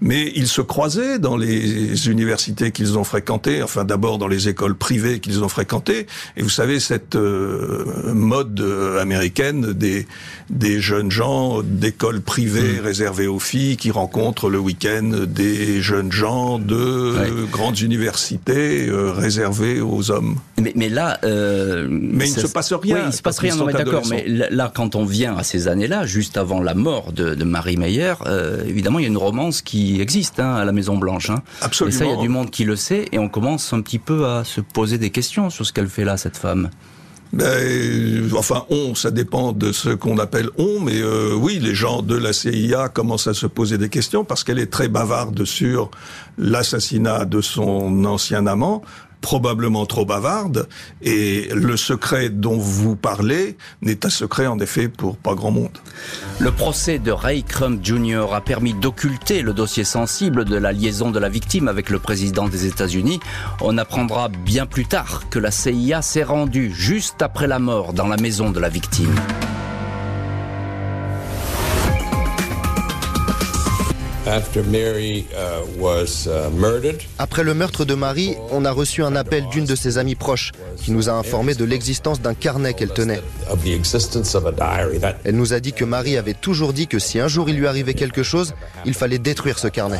Mais 0.01 0.31
ils 0.35 0.47
se 0.47 0.61
croisaient 0.61 1.19
dans 1.19 1.37
les 1.37 2.09
universités 2.09 2.71
qu'ils 2.71 2.97
ont 2.97 3.03
fréquentées, 3.03 3.63
enfin 3.63 3.83
d'abord 3.83 4.17
dans 4.17 4.27
les 4.27 4.49
écoles 4.49 4.75
privées 4.75 5.19
qu'ils 5.19 5.43
ont 5.43 5.49
fréquentées. 5.49 6.07
Et 6.35 6.41
vous 6.41 6.49
savez, 6.49 6.79
cette 6.79 7.15
euh, 7.15 8.13
mode 8.13 8.59
euh, 8.59 9.01
américaine 9.01 9.73
des, 9.73 10.07
des 10.49 10.81
jeunes 10.81 11.11
gens 11.11 11.61
d'écoles 11.63 12.21
privées 12.23 12.79
mm. 12.79 12.83
réservées 12.83 13.27
aux 13.27 13.39
filles 13.39 13.77
qui 13.77 13.91
rencontrent 13.91 14.49
le 14.49 14.59
week-end 14.59 15.11
des 15.27 15.81
jeunes 15.81 16.11
gens 16.11 16.59
de 16.59 17.45
grandes 17.51 17.79
universités 17.79 18.87
euh, 18.87 19.11
réservées 19.11 19.81
aux 19.81 20.11
hommes. 20.11 20.37
Mais, 20.59 20.73
mais 20.75 20.89
là, 20.89 21.19
euh, 21.23 21.87
mais 21.89 22.29
il 22.29 22.35
ne 22.35 22.41
se 22.41 22.47
passe 22.47 22.73
rien. 22.73 22.95
Oui, 22.95 23.01
il 23.07 23.13
se 23.13 23.21
passe 23.21 23.39
rien. 23.39 23.55
D'accord. 23.55 24.03
Mais 24.09 24.25
là, 24.27 24.71
quand 24.73 24.95
on 24.95 25.05
vient 25.05 25.37
à 25.37 25.43
ces 25.43 25.67
années-là, 25.67 26.05
juste 26.05 26.37
avant 26.37 26.61
la 26.61 26.73
mort 26.73 27.11
de, 27.11 27.35
de 27.35 27.43
Marie 27.43 27.77
Meyer, 27.77 28.13
euh, 28.25 28.63
évidemment, 28.65 28.99
il 28.99 29.03
y 29.03 29.05
a 29.05 29.09
une 29.09 29.17
romance 29.17 29.61
qui 29.61 30.01
existe 30.01 30.39
hein, 30.39 30.55
à 30.55 30.65
la 30.65 30.71
Maison 30.71 30.97
Blanche. 30.97 31.29
Hein. 31.29 31.41
Absolument. 31.61 31.95
Et 31.95 31.99
ça, 31.99 32.05
il 32.05 32.11
y 32.11 32.13
a 32.13 32.21
du 32.21 32.29
monde 32.29 32.49
qui 32.49 32.63
le 32.63 32.75
sait, 32.75 33.05
et 33.11 33.19
on 33.19 33.29
commence 33.29 33.73
un 33.73 33.81
petit 33.81 33.99
peu 33.99 34.27
à 34.27 34.43
se 34.43 34.61
poser 34.61 34.97
des 34.97 35.09
questions 35.09 35.49
sur 35.49 35.65
ce 35.65 35.73
qu'elle 35.73 35.89
fait 35.89 36.03
là, 36.05 36.17
cette 36.17 36.37
femme. 36.37 36.69
Ben, 37.33 38.29
enfin, 38.37 38.63
on, 38.69 38.93
ça 38.93 39.09
dépend 39.09 39.53
de 39.53 39.71
ce 39.71 39.89
qu'on 39.89 40.19
appelle 40.19 40.49
on, 40.59 40.79
mais 40.79 41.01
euh, 41.01 41.33
oui, 41.33 41.57
les 41.59 41.73
gens 41.73 42.03
de 42.03 42.15
la 42.15 42.31
CIA 42.31 42.89
commencent 42.89 43.25
à 43.25 43.33
se 43.33 43.47
poser 43.47 43.79
des 43.79 43.89
questions 43.89 44.23
parce 44.23 44.43
qu'elle 44.43 44.59
est 44.59 44.71
très 44.71 44.87
bavarde 44.87 45.43
sur 45.43 45.89
l'assassinat 46.37 47.25
de 47.25 47.41
son 47.41 48.05
ancien 48.05 48.45
amant, 48.45 48.83
probablement 49.23 49.85
trop 49.85 50.05
bavarde, 50.05 50.67
et 51.01 51.47
le 51.55 51.77
secret 51.77 52.29
dont 52.29 52.57
vous 52.57 52.97
parlez 52.97 53.57
n'est 53.81 54.05
un 54.05 54.09
secret 54.09 54.47
en 54.47 54.59
effet 54.59 54.89
pour 54.89 55.15
pas 55.15 55.33
grand 55.33 55.49
monde. 55.49 55.77
Le 56.39 56.51
procès 56.51 56.99
de 56.99 57.09
Ray 57.09 57.43
Crump 57.43 57.83
Jr. 57.83 58.25
a 58.33 58.41
permis 58.41 58.73
d'occulter 58.73 59.41
le 59.41 59.53
dossier 59.53 59.85
sensible 59.85 60.43
de 60.43 60.57
la 60.57 60.73
liaison 60.73 61.09
de 61.09 61.19
la 61.19 61.29
victime 61.29 61.69
avec 61.69 61.89
le 61.89 61.99
président 61.99 62.49
des 62.49 62.65
États-Unis. 62.65 63.21
On 63.61 63.77
apprendra 63.77 64.27
bien 64.27 64.65
plus 64.65 64.85
tard 64.85 65.23
que 65.29 65.39
la 65.39 65.51
CIA 65.51 66.01
s'est 66.01 66.23
rendue 66.23 66.73
juste 66.75 67.21
après 67.21 67.47
la 67.47 67.59
mort 67.59 67.93
dans 67.93 68.07
la 68.07 68.17
maison 68.17 68.51
de 68.51 68.59
la 68.59 68.67
victime. 68.67 69.15
Après 77.17 77.43
le 77.43 77.53
meurtre 77.53 77.83
de 77.83 77.93
Marie, 77.93 78.35
on 78.51 78.63
a 78.63 78.71
reçu 78.71 79.03
un 79.03 79.17
appel 79.17 79.45
d'une 79.51 79.65
de 79.65 79.75
ses 79.75 79.97
amies 79.97 80.15
proches 80.15 80.51
qui 80.77 80.91
nous 80.91 81.09
a 81.09 81.11
informé 81.11 81.55
de 81.55 81.65
l'existence 81.65 82.21
d'un 82.21 82.33
carnet 82.33 82.73
qu'elle 82.73 82.93
tenait. 82.93 83.21
Elle 85.25 85.35
nous 85.35 85.53
a 85.53 85.59
dit 85.59 85.73
que 85.73 85.83
Marie 85.83 86.15
avait 86.17 86.33
toujours 86.33 86.71
dit 86.71 86.87
que 86.87 86.99
si 86.99 87.19
un 87.19 87.27
jour 87.27 87.49
il 87.49 87.57
lui 87.57 87.67
arrivait 87.67 87.95
quelque 87.95 88.23
chose, 88.23 88.53
il 88.85 88.93
fallait 88.93 89.19
détruire 89.19 89.59
ce 89.59 89.67
carnet. 89.67 89.99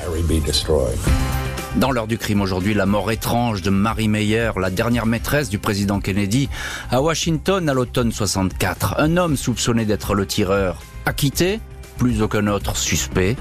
Dans 1.75 1.91
l'heure 1.91 2.07
du 2.07 2.17
crime 2.17 2.41
aujourd'hui, 2.41 2.73
la 2.73 2.85
mort 2.85 3.11
étrange 3.11 3.61
de 3.61 3.71
Marie 3.71 4.07
Meyer, 4.07 4.51
la 4.57 4.69
dernière 4.69 5.05
maîtresse 5.05 5.49
du 5.49 5.57
président 5.57 5.99
Kennedy, 5.99 6.47
à 6.91 7.01
Washington 7.01 7.67
à 7.67 7.73
l'automne 7.73 8.11
64. 8.11 8.95
Un 8.99 9.17
homme 9.17 9.35
soupçonné 9.35 9.83
d'être 9.83 10.13
le 10.13 10.25
tireur, 10.25 10.81
acquitté 11.05 11.59
plus 11.97 12.21
aucun 12.21 12.47
autre 12.47 12.75
suspect. 12.75 13.35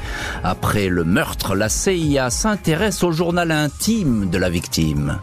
Après 0.45 0.89
le 0.89 1.05
meurtre, 1.05 1.55
la 1.55 1.69
CIA 1.69 2.31
s'intéresse 2.31 3.03
au 3.03 3.13
journal 3.13 3.51
intime 3.51 4.31
de 4.31 4.39
la 4.39 4.51
victime. 4.51 5.19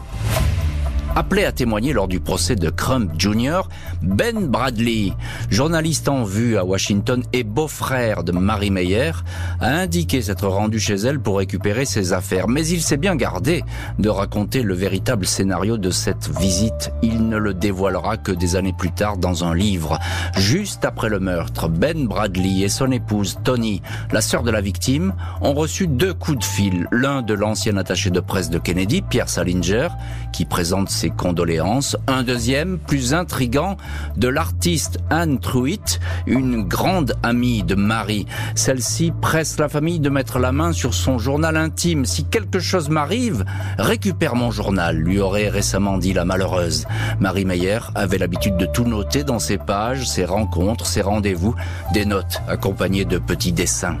Appelé 1.16 1.44
à 1.44 1.50
témoigner 1.50 1.92
lors 1.92 2.06
du 2.06 2.20
procès 2.20 2.54
de 2.54 2.70
Crump 2.70 3.10
Jr., 3.18 3.62
Ben 4.02 4.46
Bradley, 4.46 5.12
journaliste 5.50 6.08
en 6.08 6.24
vue 6.24 6.56
à 6.56 6.64
Washington 6.64 7.22
et 7.34 7.44
beau-frère 7.44 8.24
de 8.24 8.32
Marie 8.32 8.70
Meyer, 8.70 9.12
a 9.60 9.68
indiqué 9.68 10.22
s'être 10.22 10.46
rendu 10.46 10.80
chez 10.80 10.94
elle 10.94 11.20
pour 11.20 11.38
récupérer 11.38 11.84
ses 11.84 12.14
affaires. 12.14 12.48
Mais 12.48 12.66
il 12.66 12.80
s'est 12.80 12.96
bien 12.96 13.14
gardé 13.14 13.62
de 13.98 14.08
raconter 14.08 14.62
le 14.62 14.74
véritable 14.74 15.26
scénario 15.26 15.76
de 15.76 15.90
cette 15.90 16.30
visite. 16.38 16.92
Il 17.02 17.28
ne 17.28 17.36
le 17.36 17.52
dévoilera 17.52 18.16
que 18.16 18.32
des 18.32 18.56
années 18.56 18.72
plus 18.72 18.90
tard 18.90 19.18
dans 19.18 19.44
un 19.44 19.54
livre. 19.54 19.98
Juste 20.36 20.84
après 20.86 21.10
le 21.10 21.20
meurtre, 21.20 21.68
Ben 21.68 22.06
Bradley 22.06 22.60
et 22.60 22.68
son 22.70 22.90
épouse 22.92 23.38
Tony, 23.44 23.82
la 24.12 24.22
sœur 24.22 24.42
de 24.42 24.50
la 24.50 24.62
victime, 24.62 25.12
ont 25.42 25.52
reçu 25.52 25.86
deux 25.86 26.14
coups 26.14 26.38
de 26.38 26.44
fil. 26.44 26.88
L'un 26.90 27.20
de 27.20 27.34
l'ancien 27.34 27.76
attaché 27.76 28.10
de 28.10 28.20
presse 28.20 28.48
de 28.48 28.58
Kennedy, 28.58 29.02
Pierre 29.02 29.28
Salinger, 29.28 29.88
qui 30.32 30.46
présente 30.46 30.88
ses 30.88 31.10
condoléances. 31.10 31.96
Un 32.06 32.22
deuxième, 32.22 32.78
plus 32.78 33.12
intrigant, 33.12 33.76
de 34.16 34.28
l'artiste 34.28 34.98
Anne 35.10 35.40
Truitt, 35.40 36.00
une 36.26 36.62
grande 36.62 37.14
amie 37.22 37.62
de 37.62 37.74
Marie. 37.74 38.26
Celle-ci 38.54 39.12
presse 39.20 39.58
la 39.58 39.68
famille 39.68 40.00
de 40.00 40.10
mettre 40.10 40.38
la 40.38 40.52
main 40.52 40.72
sur 40.72 40.94
son 40.94 41.18
journal 41.18 41.56
intime. 41.56 42.04
Si 42.04 42.24
quelque 42.24 42.60
chose 42.60 42.88
m'arrive, 42.88 43.44
récupère 43.78 44.34
mon 44.34 44.50
journal, 44.50 44.96
lui 44.96 45.20
aurait 45.20 45.48
récemment 45.48 45.98
dit 45.98 46.12
la 46.12 46.24
malheureuse. 46.24 46.86
Marie 47.18 47.44
Meyer 47.44 47.80
avait 47.94 48.18
l'habitude 48.18 48.56
de 48.56 48.66
tout 48.66 48.84
noter 48.84 49.24
dans 49.24 49.38
ses 49.38 49.58
pages, 49.58 50.08
ses 50.08 50.24
rencontres, 50.24 50.86
ses 50.86 51.02
rendez-vous, 51.02 51.54
des 51.92 52.04
notes 52.04 52.42
accompagnées 52.48 53.04
de 53.04 53.18
petits 53.18 53.52
dessins. 53.52 53.98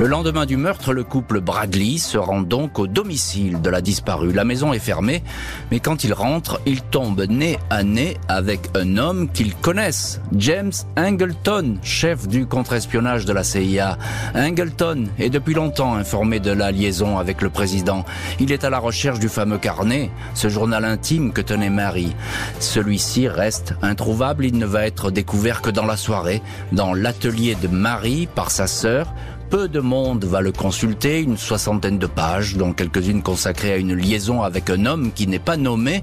Le 0.00 0.08
lendemain 0.08 0.44
du 0.44 0.56
meurtre, 0.56 0.92
le 0.92 1.04
couple 1.04 1.40
Bradley 1.40 1.98
se 1.98 2.18
rend 2.18 2.42
donc 2.42 2.80
au 2.80 2.88
domicile 2.88 3.62
de 3.62 3.70
la 3.70 3.80
disparue. 3.80 4.32
La 4.32 4.44
maison 4.44 4.72
est 4.72 4.80
fermée, 4.80 5.22
mais 5.70 5.78
quand 5.78 6.02
ils 6.02 6.12
rentrent, 6.12 6.60
ils 6.66 6.82
tombent 6.82 7.24
nez 7.28 7.60
à 7.70 7.84
nez 7.84 8.16
avec 8.26 8.70
un 8.74 8.98
homme 8.98 9.28
qu'ils 9.30 9.54
connaissent, 9.54 10.20
James 10.32 10.72
Angleton, 10.96 11.76
chef 11.84 12.26
du 12.26 12.44
contre-espionnage 12.44 13.24
de 13.24 13.32
la 13.32 13.44
CIA. 13.44 13.96
Angleton 14.34 15.04
est 15.20 15.30
depuis 15.30 15.54
longtemps 15.54 15.94
informé 15.94 16.40
de 16.40 16.50
la 16.50 16.72
liaison 16.72 17.18
avec 17.18 17.40
le 17.40 17.50
président. 17.50 18.04
Il 18.40 18.50
est 18.50 18.64
à 18.64 18.70
la 18.70 18.80
recherche 18.80 19.20
du 19.20 19.28
fameux 19.28 19.58
carnet, 19.58 20.10
ce 20.34 20.48
journal 20.48 20.84
intime 20.84 21.32
que 21.32 21.40
tenait 21.40 21.70
Marie. 21.70 22.16
Celui-ci 22.58 23.28
reste 23.28 23.74
introuvable, 23.80 24.44
il 24.44 24.58
ne 24.58 24.66
va 24.66 24.86
être 24.86 25.12
découvert 25.12 25.62
que 25.62 25.70
dans 25.70 25.86
la 25.86 25.96
soirée, 25.96 26.42
dans 26.72 26.94
l'atelier 26.94 27.54
de 27.54 27.68
Marie 27.68 28.26
par 28.26 28.50
sa 28.50 28.66
sœur, 28.66 29.14
peu 29.54 29.68
de 29.68 29.78
monde 29.78 30.24
va 30.24 30.40
le 30.40 30.50
consulter, 30.50 31.20
une 31.20 31.36
soixantaine 31.36 31.96
de 31.96 32.08
pages, 32.08 32.56
dont 32.56 32.72
quelques-unes 32.72 33.22
consacrées 33.22 33.72
à 33.72 33.76
une 33.76 33.94
liaison 33.94 34.42
avec 34.42 34.68
un 34.68 34.84
homme 34.84 35.12
qui 35.12 35.28
n'est 35.28 35.38
pas 35.38 35.56
nommé, 35.56 36.02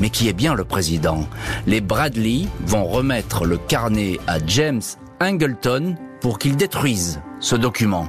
mais 0.00 0.08
qui 0.08 0.28
est 0.28 0.32
bien 0.32 0.54
le 0.54 0.64
président. 0.64 1.28
Les 1.66 1.82
Bradley 1.82 2.46
vont 2.64 2.86
remettre 2.86 3.44
le 3.44 3.58
carnet 3.58 4.18
à 4.26 4.38
James 4.46 4.80
Angleton 5.20 5.96
pour 6.22 6.38
qu'il 6.38 6.56
détruise 6.56 7.20
ce 7.46 7.54
document. 7.54 8.08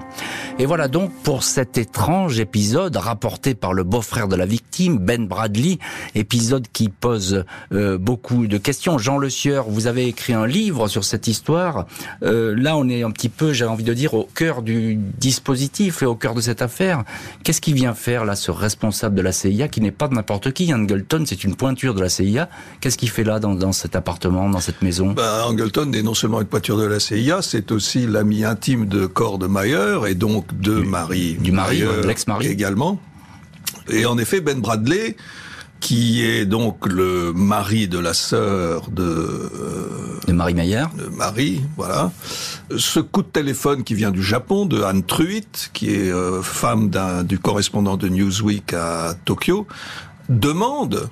Et 0.57 0.65
voilà 0.65 0.87
donc 0.87 1.11
pour 1.21 1.43
cet 1.43 1.77
étrange 1.77 2.39
épisode 2.39 2.95
rapporté 2.95 3.53
par 3.53 3.73
le 3.73 3.83
beau-frère 3.83 4.27
de 4.27 4.35
la 4.35 4.47
victime, 4.47 4.97
Ben 4.97 5.27
Bradley, 5.27 5.77
épisode 6.15 6.65
qui 6.73 6.89
pose 6.89 7.45
euh, 7.71 7.99
beaucoup 7.99 8.47
de 8.47 8.57
questions. 8.57 8.97
Jean 8.97 9.19
Le 9.19 9.29
Sieur, 9.29 9.65
vous 9.69 9.85
avez 9.85 10.07
écrit 10.07 10.33
un 10.33 10.47
livre 10.47 10.87
sur 10.87 11.03
cette 11.03 11.27
histoire. 11.27 11.85
Euh, 12.23 12.55
là, 12.57 12.75
on 12.75 12.89
est 12.89 13.03
un 13.03 13.11
petit 13.11 13.29
peu, 13.29 13.53
j'ai 13.53 13.65
envie 13.65 13.83
de 13.83 13.93
dire, 13.93 14.15
au 14.15 14.27
cœur 14.33 14.63
du 14.63 14.95
dispositif 14.95 16.01
et 16.01 16.07
au 16.07 16.15
cœur 16.15 16.33
de 16.33 16.41
cette 16.41 16.63
affaire. 16.63 17.03
Qu'est-ce 17.43 17.61
qui 17.61 17.73
vient 17.73 17.93
faire 17.93 18.25
là, 18.25 18.35
ce 18.35 18.49
responsable 18.49 19.13
de 19.13 19.21
la 19.21 19.31
CIA, 19.31 19.67
qui 19.67 19.81
n'est 19.81 19.91
pas 19.91 20.07
n'importe 20.07 20.51
qui? 20.51 20.73
Angleton, 20.73 21.25
c'est 21.27 21.43
une 21.43 21.55
pointure 21.55 21.93
de 21.93 22.01
la 22.01 22.09
CIA. 22.09 22.49
Qu'est-ce 22.81 22.97
qu'il 22.97 23.11
fait 23.11 23.23
là, 23.23 23.39
dans, 23.39 23.71
cet 23.71 23.95
appartement, 23.95 24.49
dans 24.49 24.61
cette 24.61 24.81
maison? 24.81 25.11
Ben, 25.11 25.43
Angleton 25.43 25.91
est 25.93 26.01
non 26.01 26.15
seulement 26.15 26.41
une 26.41 26.47
pointure 26.47 26.77
de 26.77 26.85
la 26.85 26.99
CIA, 26.99 27.43
c'est 27.43 27.71
aussi 27.71 28.07
l'ami 28.07 28.43
intime 28.43 28.87
de 28.87 29.05
corps 29.27 29.37
de 29.37 29.47
Mayer 29.47 29.99
et 30.07 30.15
donc 30.15 30.57
de 30.57 30.79
Marie. 30.79 31.33
Du 31.41 31.51
mari, 31.51 31.81
de 31.81 32.07
l'ex-mari. 32.07 32.47
Également. 32.47 32.97
Et 33.89 34.05
en 34.05 34.17
effet, 34.17 34.39
Ben 34.39 34.61
Bradley, 34.61 35.17
qui 35.81 36.23
est 36.23 36.45
donc 36.45 36.87
le 36.87 37.33
mari 37.33 37.89
de 37.89 37.99
la 37.99 38.13
sœur 38.13 38.89
de 38.89 39.03
euh, 39.03 40.19
de 40.27 40.31
Marie 40.31 40.53
Meyer. 40.53 40.85
De 40.97 41.09
Marie, 41.09 41.59
voilà. 41.75 42.13
Ce 42.77 43.01
coup 43.01 43.21
de 43.21 43.27
téléphone 43.27 43.83
qui 43.83 43.95
vient 43.95 44.11
du 44.11 44.23
Japon 44.23 44.65
de 44.65 44.81
Anne 44.81 45.03
Truitt, 45.03 45.71
qui 45.73 45.93
est 45.93 46.09
euh, 46.09 46.41
femme 46.41 46.89
du 47.25 47.37
correspondant 47.37 47.97
de 47.97 48.07
Newsweek 48.07 48.73
à 48.73 49.13
Tokyo, 49.25 49.67
demande 50.29 51.09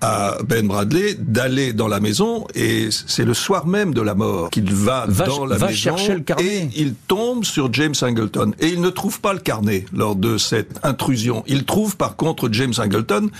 à 0.00 0.36
Ben 0.46 0.66
Bradley 0.66 1.14
d'aller 1.18 1.72
dans 1.72 1.88
la 1.88 2.00
maison 2.00 2.46
et 2.54 2.88
c'est 2.90 3.24
le 3.24 3.34
soir 3.34 3.66
même 3.66 3.94
de 3.94 4.02
la 4.02 4.14
mort 4.14 4.50
qu'il 4.50 4.72
va, 4.72 5.06
dans 5.06 5.46
la 5.46 5.56
va 5.56 5.68
maison 5.68 5.78
chercher 5.78 6.14
le 6.14 6.20
carnet. 6.20 6.44
et 6.44 6.68
il 6.76 6.94
tombe 6.94 7.44
sur 7.44 7.72
James 7.72 7.94
Angleton 8.02 8.52
et 8.60 8.68
il 8.68 8.80
ne 8.80 8.90
trouve 8.90 9.20
pas 9.20 9.32
le 9.32 9.38
carnet 9.38 9.86
lors 9.92 10.16
de 10.16 10.36
cette 10.38 10.80
intrusion. 10.82 11.44
Il 11.46 11.64
trouve 11.64 11.96
par 11.96 12.16
contre 12.16 12.48
James 12.52 12.74
Angleton 12.78 13.30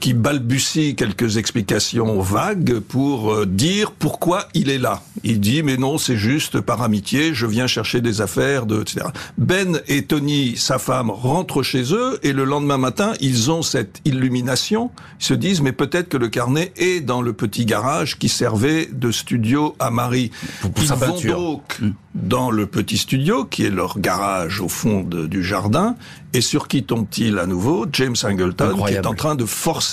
qui 0.00 0.14
balbutie 0.14 0.94
quelques 0.94 1.36
explications 1.36 2.20
vagues 2.20 2.78
pour 2.78 3.32
euh, 3.32 3.46
dire 3.46 3.92
pourquoi 3.92 4.48
il 4.54 4.70
est 4.70 4.78
là. 4.78 5.02
Il 5.24 5.40
dit 5.40 5.62
mais 5.62 5.76
non, 5.76 5.98
c'est 5.98 6.16
juste 6.16 6.60
par 6.60 6.82
amitié, 6.82 7.34
je 7.34 7.46
viens 7.46 7.66
chercher 7.66 8.00
des 8.00 8.20
affaires, 8.20 8.66
de, 8.66 8.80
etc. 8.80 9.06
Ben 9.36 9.80
et 9.88 10.04
Tony, 10.04 10.56
sa 10.56 10.78
femme, 10.78 11.10
rentrent 11.10 11.62
chez 11.62 11.92
eux 11.92 12.18
et 12.22 12.32
le 12.32 12.44
lendemain 12.44 12.78
matin, 12.78 13.12
ils 13.20 13.50
ont 13.50 13.62
cette 13.62 14.00
illumination. 14.04 14.90
Ils 15.20 15.24
se 15.24 15.34
disent 15.34 15.60
mais 15.60 15.72
peut-être 15.72 16.08
que 16.08 16.16
le 16.16 16.28
carnet 16.28 16.72
est 16.76 17.00
dans 17.00 17.22
le 17.22 17.32
petit 17.32 17.66
garage 17.66 18.18
qui 18.18 18.28
servait 18.28 18.86
de 18.86 19.10
studio 19.10 19.74
à 19.78 19.90
Marie. 19.90 20.30
Pour, 20.60 20.70
ils 20.78 20.88
vont 20.88 21.20
donc 21.20 21.78
hmm. 21.80 21.90
dans 22.14 22.50
le 22.50 22.66
petit 22.66 22.98
studio 22.98 23.44
qui 23.44 23.64
est 23.64 23.70
leur 23.70 23.98
garage 23.98 24.60
au 24.60 24.68
fond 24.68 25.02
du 25.02 25.42
jardin. 25.42 25.96
Et 26.34 26.42
sur 26.42 26.68
qui 26.68 26.84
tombe-t-il 26.84 27.38
à 27.38 27.46
nouveau? 27.46 27.86
James 27.92 28.16
Angleton 28.22 28.84
qui 28.86 28.92
est 28.92 29.06
en 29.06 29.14
train 29.14 29.34
de 29.34 29.46
forcer 29.46 29.87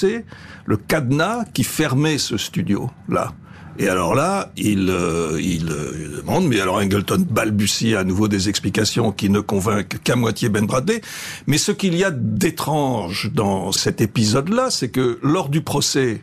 le 0.65 0.77
cadenas 0.77 1.45
qui 1.53 1.63
fermait 1.63 2.17
ce 2.17 2.37
studio 2.37 2.89
là. 3.09 3.33
Et 3.77 3.89
alors 3.89 4.15
là, 4.15 4.53
il, 4.55 4.89
euh, 4.89 5.37
il, 5.41 5.69
euh, 5.69 6.21
demande, 6.21 6.47
mais 6.47 6.61
alors 6.61 6.77
Angleton 6.77 7.25
balbutie 7.29 7.93
à 7.95 8.05
nouveau 8.05 8.29
des 8.29 8.47
explications 8.47 9.11
qui 9.11 9.29
ne 9.29 9.41
convainquent 9.41 10.01
qu'à 10.01 10.15
moitié 10.15 10.47
Ben 10.47 10.65
Bradley. 10.65 11.01
Mais 11.45 11.57
ce 11.57 11.73
qu'il 11.73 11.93
y 11.95 12.05
a 12.05 12.11
d'étrange 12.11 13.31
dans 13.33 13.73
cet 13.73 13.99
épisode-là, 13.99 14.69
c'est 14.71 14.89
que 14.89 15.19
lors 15.21 15.49
du 15.49 15.61
procès 15.61 16.21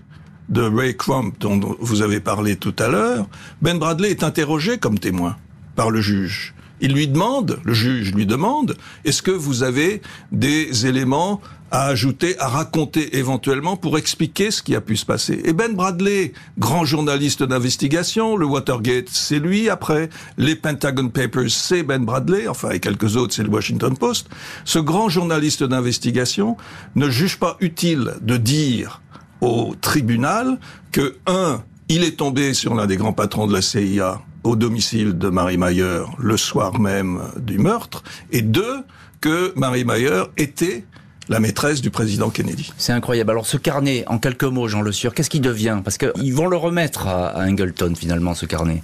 de 0.49 0.63
Ray 0.63 0.97
Crump, 0.97 1.39
dont 1.41 1.77
vous 1.79 2.01
avez 2.01 2.21
parlé 2.21 2.57
tout 2.57 2.75
à 2.79 2.89
l'heure, 2.89 3.29
Ben 3.61 3.79
Bradley 3.79 4.11
est 4.11 4.23
interrogé 4.23 4.79
comme 4.79 4.99
témoin 4.99 5.37
par 5.77 5.91
le 5.91 6.01
juge. 6.01 6.55
Il 6.83 6.95
lui 6.95 7.07
demande, 7.07 7.61
le 7.63 7.73
juge 7.73 8.13
lui 8.13 8.27
demande, 8.27 8.77
est-ce 9.05 9.23
que 9.23 9.31
vous 9.31 9.63
avez 9.63 10.03
des 10.33 10.87
éléments 10.87 11.41
à 11.71 11.85
ajouter, 11.85 12.37
à 12.41 12.49
raconter 12.49 13.17
éventuellement 13.17 13.77
pour 13.77 13.97
expliquer 13.97 14.51
ce 14.51 14.65
qui 14.65 14.75
a 14.75 14.81
pu 14.81 14.97
se 14.97 15.07
passer? 15.07 15.41
Et 15.45 15.53
Ben 15.53 15.75
Bradley, 15.75 16.33
grand 16.59 16.85
journaliste 16.85 17.45
d'investigation, 17.45 18.37
le 18.37 18.47
Watergate, 18.47 19.09
c'est 19.11 19.39
lui 19.39 19.71
après, 19.71 20.11
les 20.39 20.57
Pentagon 20.57 21.09
Papers, 21.09 21.51
c'est 21.51 21.85
Ben 21.85 22.05
Bradley, 22.05 22.49
enfin 22.49 22.71
et 22.71 22.81
quelques 22.81 23.15
autres, 23.17 23.33
c'est 23.33 23.45
le 23.45 23.51
Washington 23.51 23.97
Post. 23.97 24.27
Ce 24.65 24.81
grand 24.81 25.09
journaliste 25.09 25.63
d'investigation 25.63 26.57
ne 26.97 27.09
juge 27.09 27.39
pas 27.39 27.57
utile 27.61 28.15
de 28.23 28.37
dire 28.37 29.03
au 29.41 29.77
tribunal 29.81 30.59
que, 30.91 31.15
un, 31.29 31.63
il 31.89 32.03
est 32.03 32.17
tombé 32.17 32.55
sur 32.55 32.75
l'un 32.75 32.87
des 32.87 32.97
grands 32.97 33.13
patrons 33.13 33.47
de 33.47 33.53
la 33.53 33.63
CIA 33.63 34.21
au 34.45 34.57
domicile 34.57 35.19
de 35.19 35.29
Marie 35.29 35.59
Mayer 35.59 36.03
le 36.19 36.37
soir 36.37 36.79
même 36.79 37.23
du 37.37 37.59
meurtre, 37.59 38.03
et 38.31 38.43
deux, 38.43 38.83
que 39.21 39.53
Marie 39.57 39.85
Mayer 39.85 40.25
était 40.37 40.85
la 41.29 41.41
maîtresse 41.41 41.81
du 41.81 41.91
président 41.91 42.31
Kennedy. 42.31 42.73
C'est 42.77 42.93
incroyable. 42.93 43.31
Alors 43.31 43.47
ce 43.47 43.57
carnet, 43.57 44.05
en 44.09 44.19
quelques 44.19 44.45
mots, 44.45 44.69
Jean 44.69 44.83
Le 44.83 44.93
Sueur, 44.93 45.15
qu'est-ce 45.15 45.31
qui 45.31 45.41
devient? 45.41 45.81
Parce 45.83 45.97
qu'ils 45.97 46.35
vont 46.35 46.49
le 46.49 46.57
remettre 46.57 47.07
à, 47.07 47.39
Angleton 47.47 47.95
finalement, 47.97 48.35
ce 48.35 48.47
carnet. 48.47 48.83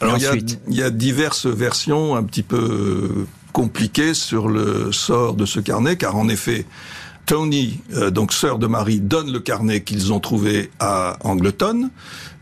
Alors 0.00 0.16
il 0.16 0.74
y, 0.74 0.82
a, 0.82 0.90
diverses 0.90 1.46
versions 1.46 2.16
un 2.16 2.22
petit 2.22 2.42
peu 2.42 3.26
compliquées 3.52 4.14
sur 4.14 4.48
le 4.48 4.92
sort 4.92 5.34
de 5.34 5.44
ce 5.44 5.60
carnet, 5.60 5.96
car 5.96 6.16
en 6.16 6.28
effet, 6.28 6.64
Tony, 7.26 7.80
euh, 7.94 8.10
donc 8.10 8.32
sœur 8.32 8.58
de 8.58 8.66
Marie, 8.66 9.00
donne 9.00 9.30
le 9.30 9.40
carnet 9.40 9.82
qu'ils 9.82 10.12
ont 10.12 10.20
trouvé 10.20 10.70
à 10.78 11.16
Angleton. 11.22 11.90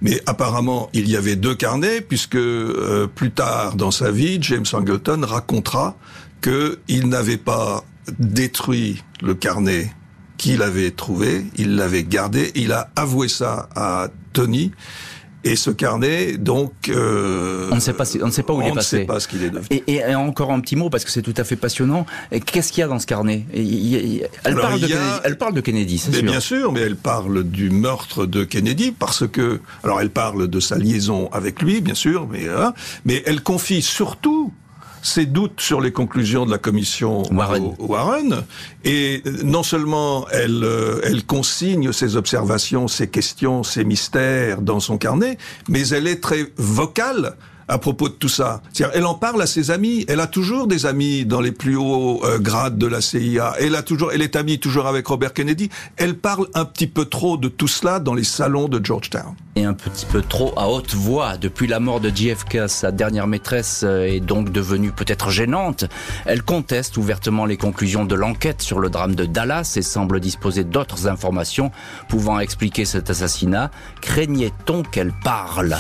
Mais 0.01 0.21
apparemment, 0.27 0.91
il 0.93 1.09
y 1.09 1.17
avait 1.17 1.37
deux 1.37 1.55
carnets, 1.55 2.01
puisque 2.01 2.37
euh, 2.37 3.07
plus 3.07 3.31
tard 3.31 3.75
dans 3.75 3.91
sa 3.91 4.11
vie, 4.11 4.39
James 4.41 4.67
Angleton 4.73 5.23
racontera 5.25 5.97
qu'il 6.41 7.09
n'avait 7.09 7.37
pas 7.37 7.85
détruit 8.19 9.03
le 9.23 9.35
carnet 9.35 9.93
qu'il 10.37 10.63
avait 10.63 10.93
trouvé, 10.93 11.45
il 11.57 11.75
l'avait 11.75 12.05
gardé, 12.05 12.53
il 12.55 12.73
a 12.73 12.91
avoué 12.95 13.29
ça 13.29 13.69
à 13.75 14.09
Tony. 14.33 14.71
Et 15.45 15.55
ce 15.55 15.71
carnet, 15.71 16.37
donc, 16.37 16.73
euh, 16.89 17.69
on 17.71 17.77
ne 17.77 17.81
sait 17.81 17.93
pas, 17.93 18.05
on 18.21 18.27
ne 18.27 18.31
sait 18.33 18.43
pas 18.43 18.53
où 18.53 18.61
il 18.61 18.69
est 18.69 18.73
passé. 18.73 18.97
On 18.97 18.99
ne 18.99 19.03
sait 19.03 19.07
pas 19.07 19.21
ce 19.21 19.29
qu'il 19.29 19.45
est 19.45 19.51
devenu. 19.51 19.83
Et, 19.87 20.05
encore 20.15 20.51
un 20.53 20.61
petit 20.61 20.75
mot 20.75 20.91
parce 20.91 21.05
que 21.05 21.11
c'est 21.11 21.23
tout 21.23 21.35
à 21.37 21.45
fait 21.45 21.57
passionnant. 21.57 22.07
Qu'est-ce 22.45 22.73
qu'il 22.73 22.81
y 22.81 22.85
a 22.85 22.89
dans 22.89 22.99
ce 22.99 23.07
carnet? 23.07 23.45
Elle, 23.55 24.57
parle 24.57 24.81
de 24.81 24.87
Kennedy, 24.87 25.21
elle 25.25 25.39
parle 25.39 25.55
de 25.55 25.61
Kennedy, 25.61 25.99
c'est 25.99 26.13
sûr. 26.13 26.23
Bien 26.23 26.41
sûr, 26.41 26.73
mais 26.73 26.81
elle 26.81 26.97
parle 26.97 27.45
du 27.45 27.71
meurtre 27.71 28.27
de 28.27 28.45
Kennedy 28.45 28.93
parce 28.93 29.29
que, 29.29 29.61
alors, 29.85 30.01
elle 30.01 30.11
parle 30.11 30.49
de 30.49 30.61
sa 30.61 30.77
liaison 30.77 31.29
avec 31.33 31.63
lui, 31.63 31.81
bien 31.81 31.95
sûr, 31.95 32.27
mais 32.31 32.49
hein, 32.49 32.75
mais 33.05 33.23
elle 33.27 33.43
confie 33.43 33.83
surtout 33.83 34.53
ses 35.03 35.27
doutes 35.27 35.61
sur 35.61 35.81
les 35.81 35.93
conclusions 35.93 36.47
de 36.47 36.51
la 36.51 36.59
commission 36.59 37.23
Warren. 37.79 38.45
Et 38.85 39.23
non 39.45 39.63
seulement 39.63 40.27
elle, 40.31 40.65
euh, 40.65 41.01
elle 41.05 41.25
consigne 41.25 41.93
ses 41.93 42.17
observations, 42.17 42.89
ses 42.89 43.09
questions, 43.09 43.63
ses 43.63 43.85
mystères 43.85 44.61
dans 44.61 44.81
son 44.81 44.99
carnet, 44.99 45.39
mais 45.69 45.89
elle 45.89 46.07
est 46.07 46.21
très 46.21 46.53
vocale 46.57 47.37
à 47.69 47.79
propos 47.79 48.09
de 48.09 48.15
tout 48.15 48.29
ça. 48.29 48.63
Elle 48.95 49.05
en 49.05 49.15
parle 49.15 49.43
à 49.43 49.47
ses 49.47 49.71
amis. 49.71 50.05
Elle 50.09 50.21
a 50.21 50.27
toujours 50.27 50.67
des 50.67 50.87
amis 50.87 51.25
dans 51.25 51.41
les 51.41 51.53
plus 51.53 51.77
hauts 51.77 52.25
euh, 52.25 52.39
grades 52.39 52.79
de 52.79 52.87
la 52.87 53.01
CIA. 53.01 53.55
Elle 53.61 53.75
a 53.75 53.83
toujours, 53.83 54.13
elle 54.13 54.23
est 54.23 54.37
amie 54.37 54.59
toujours 54.59 54.87
avec 54.87 55.07
Robert 55.07 55.33
Kennedy. 55.33 55.69
Elle 55.97 56.17
parle 56.17 56.49
un 56.55 56.65
petit 56.65 56.87
peu 56.87 57.05
trop 57.05 57.37
de 57.37 57.49
tout 57.49 57.69
cela 57.69 58.01
dans 58.01 58.15
les 58.15 58.25
salons 58.25 58.69
de 58.69 58.85
Georgetown. 58.85 59.35
Et 59.57 59.65
un 59.65 59.75
petit 59.75 60.07
peu 60.07 60.23
trop 60.23 60.53
à 60.57 60.69
haute 60.69 60.95
voix. 60.95 61.37
Depuis 61.37 61.67
la 61.67 61.81
mort 61.81 62.01
de 62.01 62.09
JFK, 62.09 62.69
sa 62.69 62.91
dernière 62.91 63.27
maîtresse 63.27 63.83
euh, 63.85 64.05
est 64.05 64.21
donc 64.21 64.51
devenue 64.51 64.93
peut-être 64.93 65.31
gênante. 65.31 65.85
Elle 66.25 66.43
conteste 66.43 66.97
ouvertement 66.97 67.45
les 67.45 67.57
conclusions 67.57 68.05
de 68.05 68.15
l'enquête 68.15 68.63
sur 68.63 68.79
le 68.79 68.89
drame 68.89 69.15
de 69.15 69.27
Dallas 69.27 69.75
et 69.77 69.83
semble 69.83 70.21
disposer 70.21 70.65
d'autres 70.65 71.07
informations 71.07 71.71
pouvant 72.09 72.41
expliquer 72.41 72.85
cet 72.85 73.11
assassinat. 73.11 73.71
Craignait-on 74.01 74.83
qu'elle 74.83 75.13
parle? 75.25 75.77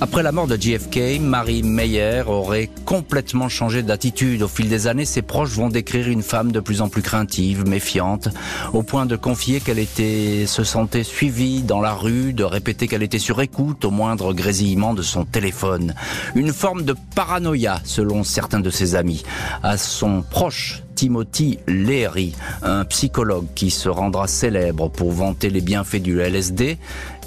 Après 0.00 0.22
la 0.22 0.30
mort 0.30 0.46
de 0.46 0.56
JFK, 0.56 1.20
Marie 1.20 1.62
Meyer 1.62 2.22
aurait 2.26 2.68
complètement 2.84 3.48
changé 3.48 3.82
d'attitude. 3.82 4.42
Au 4.42 4.48
fil 4.48 4.68
des 4.68 4.86
années, 4.88 5.06
ses 5.06 5.22
proches 5.22 5.50
vont 5.50 5.70
décrire 5.70 6.08
une 6.08 6.22
femme 6.22 6.52
de 6.52 6.60
plus 6.60 6.82
en 6.82 6.88
plus 6.88 7.00
craintive, 7.00 7.66
méfiante, 7.66 8.28
au 8.74 8.82
point 8.82 9.06
de 9.06 9.16
confier 9.16 9.60
qu'elle 9.60 9.78
était, 9.78 10.44
se 10.46 10.64
sentait 10.64 11.02
suivie 11.02 11.62
dans 11.62 11.80
la 11.80 11.94
rue, 11.94 12.34
de 12.34 12.44
répéter 12.44 12.88
qu'elle 12.88 13.02
était 13.02 13.18
sur 13.18 13.40
écoute 13.40 13.86
au 13.86 13.90
moindre 13.90 14.34
grésillement 14.34 14.92
de 14.92 15.02
son 15.02 15.24
téléphone. 15.24 15.94
Une 16.34 16.52
forme 16.52 16.82
de 16.82 16.94
paranoïa, 17.14 17.80
selon 17.84 18.22
certains 18.22 18.60
de 18.60 18.70
ses 18.70 18.96
amis. 18.96 19.24
À 19.62 19.78
son 19.78 20.22
proche, 20.22 20.82
Timothy 20.96 21.58
Leary, 21.68 22.34
un 22.62 22.84
psychologue 22.86 23.46
qui 23.54 23.70
se 23.70 23.88
rendra 23.88 24.26
célèbre 24.26 24.88
pour 24.88 25.12
vanter 25.12 25.50
les 25.50 25.60
bienfaits 25.60 26.02
du 26.02 26.20
LSD, 26.20 26.78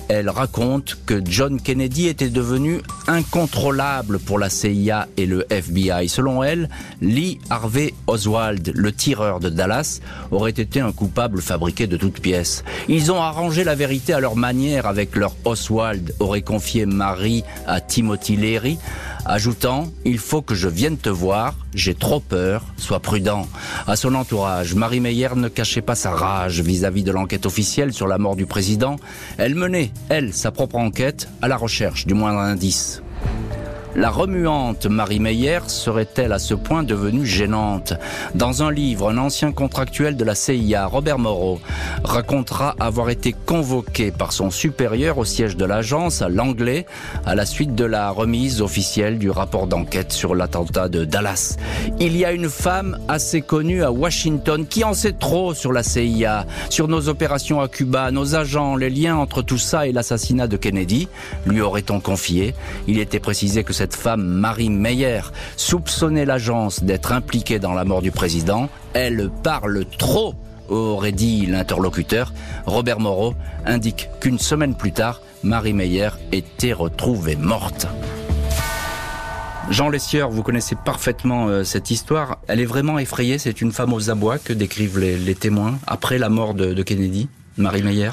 elle 0.09 0.29
raconte 0.29 0.97
que 1.05 1.21
John 1.23 1.61
Kennedy 1.61 2.07
était 2.07 2.29
devenu 2.29 2.81
incontrôlable 3.07 4.19
pour 4.19 4.39
la 4.39 4.49
CIA 4.49 5.07
et 5.17 5.27
le 5.27 5.45
FBI. 5.51 6.09
Selon 6.09 6.43
elle, 6.43 6.67
Lee 6.99 7.39
Harvey 7.49 7.93
Oswald, 8.07 8.71
le 8.73 8.91
tireur 8.91 9.39
de 9.39 9.49
Dallas, 9.49 10.01
aurait 10.31 10.49
été 10.49 10.81
un 10.81 10.91
coupable 10.91 11.41
fabriqué 11.41 11.85
de 11.85 11.95
toutes 11.95 12.19
pièces. 12.19 12.63
Ils 12.87 13.11
ont 13.11 13.21
arrangé 13.21 13.63
la 13.63 13.75
vérité 13.75 14.13
à 14.13 14.19
leur 14.19 14.35
manière 14.35 14.87
avec 14.87 15.15
leur 15.15 15.35
Oswald, 15.45 16.13
aurait 16.19 16.41
confié 16.41 16.87
Marie 16.87 17.43
à 17.67 17.79
Timothy 17.79 18.35
Leary, 18.35 18.79
ajoutant 19.25 19.91
Il 20.05 20.17
faut 20.17 20.41
que 20.41 20.55
je 20.55 20.67
vienne 20.67 20.97
te 20.97 21.09
voir, 21.09 21.55
j'ai 21.73 21.95
trop 21.95 22.19
peur, 22.19 22.63
sois 22.77 22.99
prudent. 22.99 23.47
À 23.87 23.95
son 23.95 24.15
entourage, 24.15 24.75
Marie 24.75 24.99
Meyer 24.99 25.29
ne 25.35 25.47
cachait 25.47 25.81
pas 25.81 25.95
sa 25.95 26.11
rage 26.11 26.61
vis-à-vis 26.61 27.03
de 27.03 27.11
l'enquête 27.11 27.45
officielle 27.45 27.93
sur 27.93 28.07
la 28.07 28.17
mort 28.17 28.35
du 28.35 28.45
président. 28.45 28.95
Elle 29.37 29.55
menait, 29.55 29.91
elle, 30.09 30.33
sa 30.33 30.51
propre 30.51 30.75
enquête 30.75 31.29
à 31.41 31.47
la 31.47 31.57
recherche 31.57 32.05
du 32.05 32.13
moindre 32.13 32.39
indice. 32.39 33.01
La 33.95 34.11
remuante 34.11 34.85
Marie 34.85 35.19
Meyer 35.19 35.61
serait-elle 35.67 36.31
à 36.31 36.37
ce 36.37 36.53
point 36.53 36.83
devenue 36.83 37.25
gênante 37.25 37.93
Dans 38.35 38.61
un 38.61 38.71
livre, 38.71 39.09
un 39.09 39.17
ancien 39.17 39.51
contractuel 39.51 40.15
de 40.15 40.23
la 40.23 40.35
CIA, 40.35 40.85
Robert 40.85 41.17
Moreau, 41.17 41.59
racontera 42.03 42.75
avoir 42.79 43.09
été 43.09 43.33
convoqué 43.33 44.11
par 44.11 44.31
son 44.31 44.51
supérieur 44.51 45.17
au 45.17 45.25
siège 45.25 45.57
de 45.57 45.65
l'agence 45.65 46.21
à 46.21 46.29
l'anglais 46.29 46.85
à 47.25 47.33
la 47.33 47.47
suite 47.47 47.73
de 47.73 47.83
la 47.83 48.11
remise 48.11 48.61
officielle 48.61 49.17
du 49.17 49.31
rapport 49.31 49.65
d'enquête 49.65 50.11
sur 50.11 50.35
l'attentat 50.35 50.87
de 50.87 51.03
Dallas. 51.03 51.57
Il 51.99 52.15
y 52.15 52.25
a 52.25 52.31
une 52.31 52.49
femme 52.49 52.99
assez 53.07 53.41
connue 53.41 53.83
à 53.83 53.91
Washington 53.91 54.67
qui 54.67 54.83
en 54.83 54.93
sait 54.93 55.13
trop 55.13 55.55
sur 55.55 55.73
la 55.73 55.81
CIA, 55.81 56.45
sur 56.69 56.87
nos 56.87 57.09
opérations 57.09 57.59
à 57.59 57.67
Cuba, 57.67 58.11
nos 58.11 58.35
agents, 58.35 58.75
les 58.75 58.91
liens 58.91 59.17
entre 59.17 59.41
tout 59.41 59.57
ça 59.57 59.87
et 59.87 59.91
l'assassinat 59.91 60.47
de 60.47 60.57
Kennedy, 60.57 61.07
lui 61.47 61.61
aurait-on 61.61 61.99
confié? 61.99 62.53
Il 62.87 62.99
était 62.99 63.19
précisé 63.19 63.63
que 63.63 63.73
cette 63.73 63.88
femme, 63.95 64.23
Marie 64.23 64.69
Meyer, 64.69 65.21
soupçonnait 65.57 66.25
l'agence 66.25 66.83
d'être 66.83 67.11
impliquée 67.11 67.59
dans 67.59 67.73
la 67.73 67.85
mort 67.85 68.01
du 68.01 68.11
président. 68.11 68.69
Elle 68.93 69.29
parle 69.43 69.85
trop 69.97 70.35
aurait 70.69 71.11
dit 71.11 71.45
l'interlocuteur, 71.45 72.33
Robert 72.65 72.99
Moreau 72.99 73.33
indique 73.65 74.09
qu'une 74.19 74.39
semaine 74.39 74.75
plus 74.75 74.91
tard, 74.91 75.21
Marie 75.43 75.73
Meyer 75.73 76.09
était 76.31 76.73
retrouvée 76.73 77.35
morte. 77.35 77.87
Jean 79.69 79.89
Lessieur, 79.89 80.29
vous 80.29 80.41
connaissez 80.41 80.75
parfaitement 80.75 81.47
euh, 81.47 81.63
cette 81.63 81.91
histoire. 81.91 82.39
Elle 82.47 82.59
est 82.59 82.65
vraiment 82.65 82.97
effrayée. 82.97 83.37
C'est 83.37 83.61
une 83.61 83.71
femme 83.71 83.93
aux 83.93 84.09
abois 84.09 84.39
que 84.39 84.51
décrivent 84.51 84.97
les, 84.97 85.35
témoins 85.35 85.77
après 85.85 86.17
la 86.17 86.29
mort 86.29 86.55
de 86.55 86.81
Kennedy. 86.81 87.29
Marie 87.57 87.83
Meyer? 87.83 88.11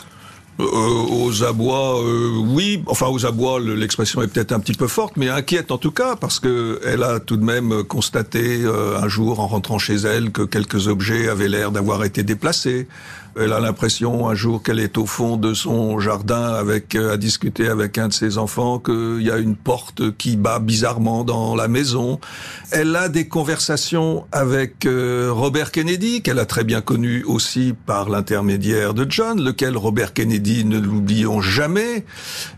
Euh, 0.58 0.64
aux 0.64 1.44
abois, 1.44 2.02
euh, 2.02 2.38
oui. 2.38 2.82
Enfin, 2.86 3.08
aux 3.08 3.26
abois, 3.26 3.60
l'expression 3.60 4.22
est 4.22 4.28
peut-être 4.28 4.52
un 4.52 4.60
petit 4.60 4.72
peu 4.72 4.86
forte, 4.86 5.16
mais 5.16 5.28
inquiète 5.28 5.70
en 5.70 5.78
tout 5.78 5.90
cas, 5.90 6.16
parce 6.16 6.40
que 6.40 6.80
elle 6.84 7.02
a 7.02 7.20
tout 7.20 7.36
de 7.36 7.44
même 7.44 7.84
constaté 7.84 8.62
euh, 8.62 8.98
un 8.98 9.08
jour, 9.08 9.40
en 9.40 9.48
rentrant 9.48 9.78
chez 9.78 9.96
elle, 9.96 10.30
que 10.30 10.42
quelques 10.42 10.88
objets 10.88 11.28
avaient 11.28 11.48
l'air 11.48 11.72
d'avoir 11.72 12.04
été 12.04 12.22
déplacés. 12.22 12.88
Elle 13.38 13.52
a 13.52 13.60
l'impression 13.60 14.28
un 14.28 14.34
jour 14.34 14.62
qu'elle 14.62 14.80
est 14.80 14.98
au 14.98 15.06
fond 15.06 15.36
de 15.36 15.54
son 15.54 15.98
jardin 16.00 16.54
avec 16.54 16.94
à 16.94 17.16
discuter 17.16 17.68
avec 17.68 17.98
un 17.98 18.08
de 18.08 18.12
ses 18.12 18.38
enfants 18.38 18.78
qu'il 18.78 19.22
y 19.22 19.30
a 19.30 19.36
une 19.36 19.56
porte 19.56 20.16
qui 20.16 20.36
bat 20.36 20.58
bizarrement 20.58 21.24
dans 21.24 21.54
la 21.54 21.68
maison. 21.68 22.18
Elle 22.70 22.96
a 22.96 23.08
des 23.08 23.28
conversations 23.28 24.26
avec 24.32 24.86
Robert 24.86 25.70
Kennedy 25.70 26.22
qu'elle 26.22 26.38
a 26.38 26.46
très 26.46 26.64
bien 26.64 26.80
connu 26.80 27.24
aussi 27.24 27.74
par 27.86 28.08
l'intermédiaire 28.08 28.94
de 28.94 29.06
John, 29.08 29.42
lequel 29.42 29.76
Robert 29.76 30.12
Kennedy 30.12 30.64
ne 30.64 30.78
l'oublions 30.78 31.40
jamais, 31.40 32.04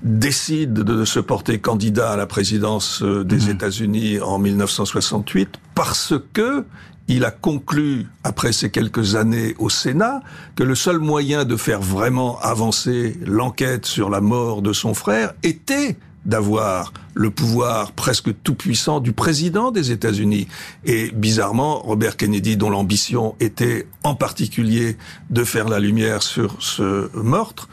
décide 0.02 0.72
de 0.72 1.04
se 1.04 1.20
porter 1.20 1.58
candidat 1.58 2.12
à 2.12 2.16
la 2.16 2.26
présidence 2.26 3.02
euh, 3.02 3.24
des 3.24 3.46
mhm. 3.46 3.50
États-Unis 3.50 4.20
en 4.20 4.38
1968 4.38 5.56
parce 5.74 6.14
que 6.32 6.64
il 7.08 7.24
a 7.24 7.30
conclu, 7.30 8.06
après 8.22 8.52
ces 8.52 8.70
quelques 8.70 9.14
années 9.16 9.54
au 9.58 9.70
Sénat, 9.70 10.20
que 10.54 10.62
le 10.62 10.74
seul 10.74 10.98
moyen 10.98 11.44
de 11.44 11.56
faire 11.56 11.80
vraiment 11.80 12.38
avancer 12.40 13.18
l'enquête 13.24 13.86
sur 13.86 14.10
la 14.10 14.20
mort 14.20 14.60
de 14.60 14.74
son 14.74 14.92
frère 14.94 15.32
était 15.42 15.96
d'avoir 16.26 16.92
le 17.14 17.30
pouvoir 17.30 17.92
presque 17.92 18.30
tout-puissant 18.42 19.00
du 19.00 19.12
président 19.12 19.70
des 19.70 19.90
États-Unis. 19.90 20.46
Et 20.84 21.10
bizarrement, 21.12 21.78
Robert 21.78 22.18
Kennedy, 22.18 22.58
dont 22.58 22.68
l'ambition 22.68 23.34
était 23.40 23.86
en 24.04 24.14
particulier 24.14 24.98
de 25.30 25.44
faire 25.44 25.68
la 25.68 25.80
lumière 25.80 26.22
sur 26.22 26.62
ce 26.62 27.10
meurtre, 27.16 27.68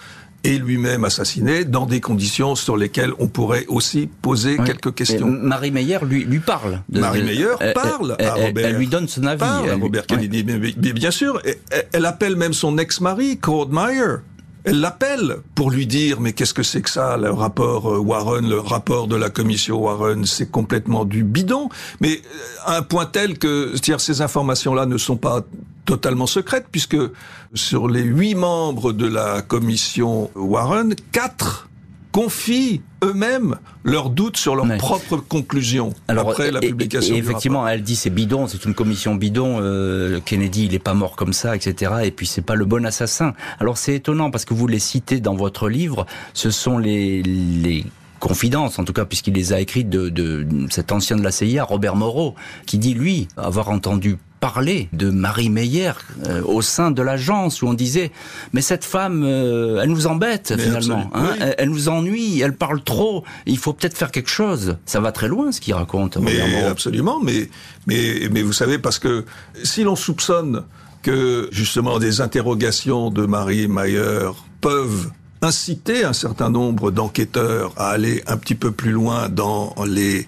est 0.45 0.59
lui-même 0.59 1.03
assassiné 1.03 1.65
dans 1.65 1.85
des 1.85 1.99
conditions 2.01 2.55
sur 2.55 2.77
lesquelles 2.77 3.11
on 3.19 3.27
pourrait 3.27 3.65
aussi 3.67 4.07
poser 4.21 4.57
quelques 4.65 4.93
questions. 4.93 5.27
Marie 5.27 5.71
Meyer 5.71 5.99
lui, 6.03 6.23
lui 6.23 6.39
parle. 6.39 6.81
Marie 6.89 7.23
Meyer 7.23 7.55
parle 7.73 8.15
à 8.19 8.33
Robert. 8.35 8.67
Elle 8.67 8.75
lui 8.77 8.87
donne 8.87 9.07
son 9.07 9.25
avis. 9.25 9.39
Parle 9.39 9.69
à 9.69 9.75
Robert 9.75 10.05
Kennedy, 10.05 10.43
bien 10.43 11.11
sûr. 11.11 11.41
Elle 11.91 12.05
appelle 12.05 12.35
même 12.35 12.53
son 12.53 12.77
ex-mari, 12.77 13.39
Claude 13.41 13.71
Meyer. 13.71 14.17
Elle 14.65 14.79
l'appelle 14.79 15.37
pour 15.53 15.69
lui 15.69 15.85
dire 15.85 16.19
mais 16.19 16.33
qu'est-ce 16.33 16.53
que 16.53 16.63
c'est 16.63 16.81
que 16.81 16.89
ça 16.89 17.17
le 17.17 17.29
rapport 17.29 17.93
euh, 17.93 17.99
Warren 17.99 18.49
le 18.49 18.59
rapport 18.59 19.07
de 19.07 19.15
la 19.15 19.29
commission 19.29 19.77
Warren 19.77 20.25
c'est 20.25 20.49
complètement 20.49 21.05
du 21.05 21.23
bidon. 21.23 21.69
Mais 22.01 22.19
euh, 22.67 22.77
un 22.77 22.81
point 22.81 23.05
tel 23.05 23.37
que 23.37 23.77
dire 23.77 24.01
ces 24.01 24.21
informations 24.21 24.73
là 24.73 24.87
ne 24.87 24.97
sont 24.97 25.17
pas 25.17 25.41
totalement 25.85 26.25
secrètes 26.25 26.65
puisque 26.71 26.97
sur 27.53 27.87
les 27.87 28.01
huit 28.01 28.33
membres 28.33 28.91
de 28.91 29.07
la 29.07 29.43
commission 29.43 30.31
Warren 30.35 30.95
quatre 31.11 31.69
confient 32.15 32.79
eux-mêmes 33.03 33.57
leurs 33.83 34.09
doutes 34.09 34.37
sur 34.37 34.55
leurs 34.55 34.77
propres 34.77 35.17
conclusions 35.17 35.93
après 36.07 36.49
la 36.49 36.61
publication. 36.61 37.13
Et, 37.13 37.17
effectivement, 37.17 37.67
elle 37.67 37.83
dit 37.83 37.97
c'est 37.97 38.09
bidon, 38.09 38.47
c'est 38.47 38.63
une 38.63 38.73
commission 38.73 39.15
bidon. 39.15 39.57
Euh, 39.59 40.21
Kennedy, 40.23 40.67
il 40.67 40.73
est 40.73 40.79
pas 40.79 40.93
mort 40.93 41.17
comme 41.17 41.33
ça, 41.33 41.57
etc. 41.57 41.91
Et 42.05 42.11
puis 42.11 42.25
c'est 42.25 42.41
pas 42.41 42.55
le 42.55 42.63
bon 42.63 42.85
assassin. 42.85 43.33
Alors 43.59 43.77
c'est 43.77 43.95
étonnant 43.95 44.31
parce 44.31 44.45
que 44.45 44.53
vous 44.53 44.65
les 44.65 44.79
citez 44.79 45.19
dans 45.19 45.35
votre 45.35 45.67
livre. 45.67 46.05
Ce 46.33 46.51
sont 46.51 46.77
les, 46.77 47.21
les 47.21 47.83
confidences, 48.21 48.79
en 48.79 48.85
tout 48.85 48.93
cas 48.93 49.03
puisqu'il 49.03 49.33
les 49.33 49.51
a 49.51 49.59
écrites 49.59 49.89
de, 49.89 50.07
de 50.07 50.47
cet 50.69 50.93
ancien 50.93 51.17
de 51.17 51.21
la 51.21 51.31
CIA, 51.31 51.65
Robert 51.65 51.97
Moreau, 51.97 52.33
qui 52.65 52.77
dit 52.77 52.93
lui 52.93 53.27
avoir 53.35 53.67
entendu 53.67 54.17
parler 54.39 54.89
de 54.93 55.09
Marie 55.09 55.49
Meyer 55.49 55.93
euh, 56.27 56.41
au 56.43 56.61
sein 56.61 56.91
de 56.91 57.01
l'agence 57.01 57.61
où 57.61 57.67
on 57.67 57.73
disait 57.73 58.11
mais 58.53 58.61
cette 58.61 58.83
femme 58.83 59.23
euh, 59.23 59.81
elle 59.81 59.89
nous 59.89 60.07
embête 60.07 60.53
finalement 60.57 61.09
hein, 61.13 61.35
elle, 61.57 61.69
nous 61.69 61.89
ennuie 61.89 62.41
elle 62.41 62.55
parle 62.55 62.83
trop 62.83 63.23
il 63.45 63.57
faut 63.57 63.73
peut-être 63.73 63.97
faire 63.97 64.11
quelque 64.11 64.29
chose. 64.29 64.77
Ça 64.85 64.99
va 64.99 65.11
très 65.11 65.27
loin 65.27 65.51
ce 65.51 65.61
qu'il 65.61 65.73
raconte 65.73 66.17
mais 66.17 66.63
absolument 66.63 67.19
mais 67.21 67.49
mais 67.87 68.29
mais 68.31 68.41
vous 68.41 68.53
savez 68.53 68.77
parce 68.77 68.99
que 68.99 69.25
si 69.63 69.83
l'on 69.83 69.95
soupçonne 69.95 70.63
que 71.01 71.49
justement 71.51 71.99
des 71.99 72.21
interrogations 72.21 73.11
de 73.11 73.25
Marie 73.25 73.67
Meyer 73.67 74.29
peuvent 74.61 75.11
inciter 75.41 76.03
un 76.03 76.13
certain 76.13 76.49
nombre 76.49 76.91
d'enquêteurs 76.91 77.73
à 77.77 77.89
aller 77.89 78.23
un 78.27 78.37
petit 78.37 78.55
peu 78.55 78.71
plus 78.71 78.91
loin 78.91 79.29
dans 79.29 79.75
les 79.85 80.27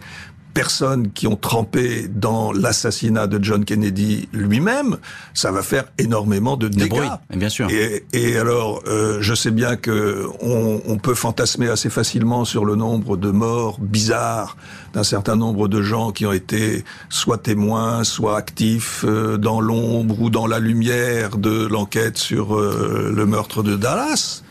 personnes 0.57 1.11
qui 1.11 1.27
ont 1.27 1.35
trempé 1.35 2.07
dans 2.09 2.51
l'assassinat 2.51 3.27
de 3.27 3.37
John 3.43 3.63
Kennedy 3.63 4.27
lui-même, 4.33 4.97
ça 5.35 5.51
va 5.51 5.61
faire 5.61 5.85
énormément 5.99 6.57
de 6.57 6.67
dégâts. 6.67 7.11
bien 7.29 7.49
sûr. 7.49 7.67
Et, 7.69 8.37
alors, 8.37 8.81
euh, 8.87 9.19
je 9.21 9.35
sais 9.35 9.51
bien 9.51 9.75
que 9.75 10.25
on, 10.41 10.97
peut 10.97 11.13
fantasmer 11.13 11.69
assez 11.69 11.91
facilement 11.91 12.43
sur 12.43 12.65
le 12.65 12.75
nombre 12.75 13.17
de 13.17 13.29
morts 13.29 13.77
bizarres 13.79 14.57
d'un 14.95 15.03
certain 15.03 15.35
nombre 15.35 15.67
de 15.67 15.83
gens 15.83 16.11
qui 16.11 16.25
ont 16.25 16.31
été 16.31 16.83
soit 17.07 17.37
témoins, 17.37 18.03
soit 18.03 18.35
actifs 18.35 19.05
euh, 19.07 19.37
dans 19.37 19.61
l'ombre 19.61 20.19
ou 20.19 20.31
dans 20.31 20.47
la 20.47 20.57
lumière 20.57 21.37
de 21.37 21.67
l'enquête 21.67 22.17
sur 22.17 22.55
euh, 22.55 23.13
le 23.15 23.25
meurtre 23.27 23.61
de 23.61 23.75
Dallas 23.75 24.41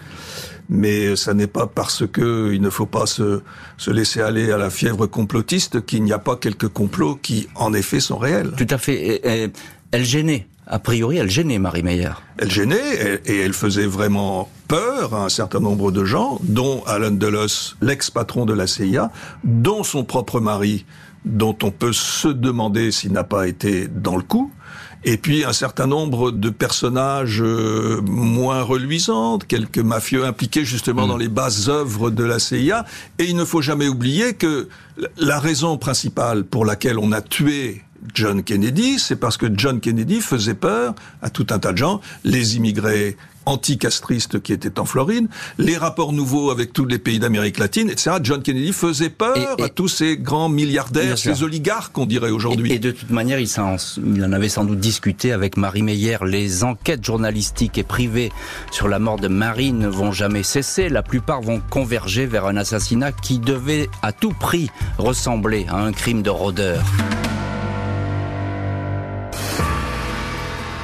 mais 0.68 1.16
ça 1.16 1.35
n'est 1.35 1.46
pas 1.46 1.66
parce 1.66 2.07
que 2.07 2.52
il 2.52 2.61
ne 2.61 2.70
faut 2.70 2.87
pas 2.87 3.07
se, 3.07 3.42
se 3.76 3.90
laisser 3.90 4.20
aller 4.20 4.52
à 4.52 4.59
la 4.59 4.70
fièvre 4.70 5.07
complotiste 5.07 5.85
qu'il 5.85 6.02
n'y 6.02 6.12
a 6.12 6.18
pas 6.18 6.37
quelques 6.37 6.68
complots 6.68 7.16
qui, 7.16 7.48
en 7.55 7.72
effet, 7.72 8.00
sont 8.00 8.18
réels. 8.18 8.52
Tout 8.57 8.66
à 8.70 8.79
fait. 8.79 9.52
elle 9.92 10.05
gênait. 10.05 10.46
A 10.68 10.81
priori, 10.81 11.18
elle 11.18 11.31
gênait 11.31 11.61
Marie 11.61 11.85
Meyer. 11.85 12.11
Elle 12.38 12.50
gênait 12.50 13.20
et 13.24 13.38
elle 13.38 13.52
faisait 13.52 13.87
vraiment 13.87 14.48
peur 14.66 15.14
à 15.14 15.24
un 15.24 15.29
certain 15.29 15.61
nombre 15.61 15.92
de 15.92 16.05
gens, 16.05 16.40
dont 16.42 16.83
Alan 16.87 17.12
Dulles, 17.12 17.46
l'ex-patron 17.81 18.46
de 18.46 18.52
la 18.52 18.66
CIA, 18.66 19.12
dont 19.44 19.85
son 19.85 20.02
propre 20.02 20.40
mari, 20.40 20.85
dont 21.24 21.57
on 21.62 21.70
peut 21.70 21.92
se 21.92 22.26
demander 22.26 22.90
s'il 22.90 23.12
n'a 23.12 23.22
pas 23.22 23.46
été 23.46 23.87
dans 23.87 24.16
le 24.16 24.22
coup, 24.22 24.50
et 25.06 25.16
puis 25.16 25.44
un 25.44 25.52
certain 25.52 25.86
nombre 25.86 26.32
de 26.32 26.50
personnages 26.50 27.40
euh, 27.40 28.00
moins 28.02 28.62
reluisants, 28.62 29.38
quelques 29.38 29.78
mafieux 29.78 30.24
impliqués 30.24 30.64
justement 30.64 31.06
mm. 31.06 31.08
dans 31.08 31.16
les 31.16 31.28
bases 31.28 31.68
œuvres 31.68 32.10
de 32.10 32.24
la 32.24 32.40
CIA. 32.40 32.84
Et 33.20 33.24
il 33.24 33.36
ne 33.36 33.44
faut 33.44 33.62
jamais 33.62 33.86
oublier 33.86 34.34
que 34.34 34.68
la 35.16 35.38
raison 35.38 35.78
principale 35.78 36.44
pour 36.44 36.66
laquelle 36.66 36.98
on 36.98 37.12
a 37.12 37.22
tué 37.22 37.86
John 38.14 38.42
Kennedy, 38.42 38.98
c'est 38.98 39.16
parce 39.16 39.36
que 39.36 39.46
John 39.52 39.80
Kennedy 39.80 40.20
faisait 40.20 40.54
peur 40.54 40.94
à 41.22 41.30
tout 41.30 41.46
un 41.50 41.58
tas 41.58 41.72
de 41.72 41.78
gens, 41.78 42.00
les 42.24 42.56
immigrés 42.56 43.16
anticastristes 43.46 44.42
qui 44.42 44.52
étaient 44.52 44.78
en 44.78 44.84
Floride, 44.84 45.28
les 45.58 45.76
rapports 45.76 46.12
nouveaux 46.12 46.50
avec 46.50 46.72
tous 46.72 46.84
les 46.84 46.98
pays 46.98 47.18
d'Amérique 47.18 47.58
latine, 47.58 47.88
etc. 47.88 48.16
John 48.22 48.42
Kennedy 48.42 48.72
faisait 48.72 49.08
peur 49.08 49.56
à 49.62 49.68
tous 49.68 49.88
ces 49.88 50.16
grands 50.16 50.48
milliardaires, 50.48 51.16
ces 51.16 51.42
oligarques, 51.42 51.96
on 51.96 52.06
dirait 52.06 52.30
aujourd'hui. 52.30 52.72
Et, 52.72 52.78
de 52.78 52.90
toute 52.90 53.10
manière, 53.10 53.38
il, 53.38 53.48
il, 54.04 54.24
en 54.24 54.32
avait 54.32 54.48
sans 54.48 54.64
doute 54.64 54.80
discuté 54.80 55.32
avec 55.32 55.56
Marie 55.56 55.82
Meyer. 55.82 56.18
Les 56.24 56.64
enquêtes 56.64 57.04
journalistiques 57.04 57.78
et 57.78 57.84
privées 57.84 58.32
sur 58.72 58.88
la 58.88 58.98
mort 58.98 59.18
de 59.18 59.28
Marie 59.28 59.72
ne 59.72 59.88
vont 59.88 60.12
jamais 60.12 60.42
cesser. 60.42 60.88
La 60.88 61.02
plupart 61.02 61.40
vont 61.40 61.62
converger 61.70 62.26
vers 62.26 62.46
un 62.46 62.56
assassinat 62.56 63.12
qui 63.12 63.38
devait 63.38 63.88
à 64.02 64.12
tout 64.12 64.32
prix 64.32 64.70
ressembler 64.98 65.66
à 65.68 65.76
un 65.76 65.92
crime 65.92 66.22
de 66.22 66.30
rôdeur. 66.30 66.82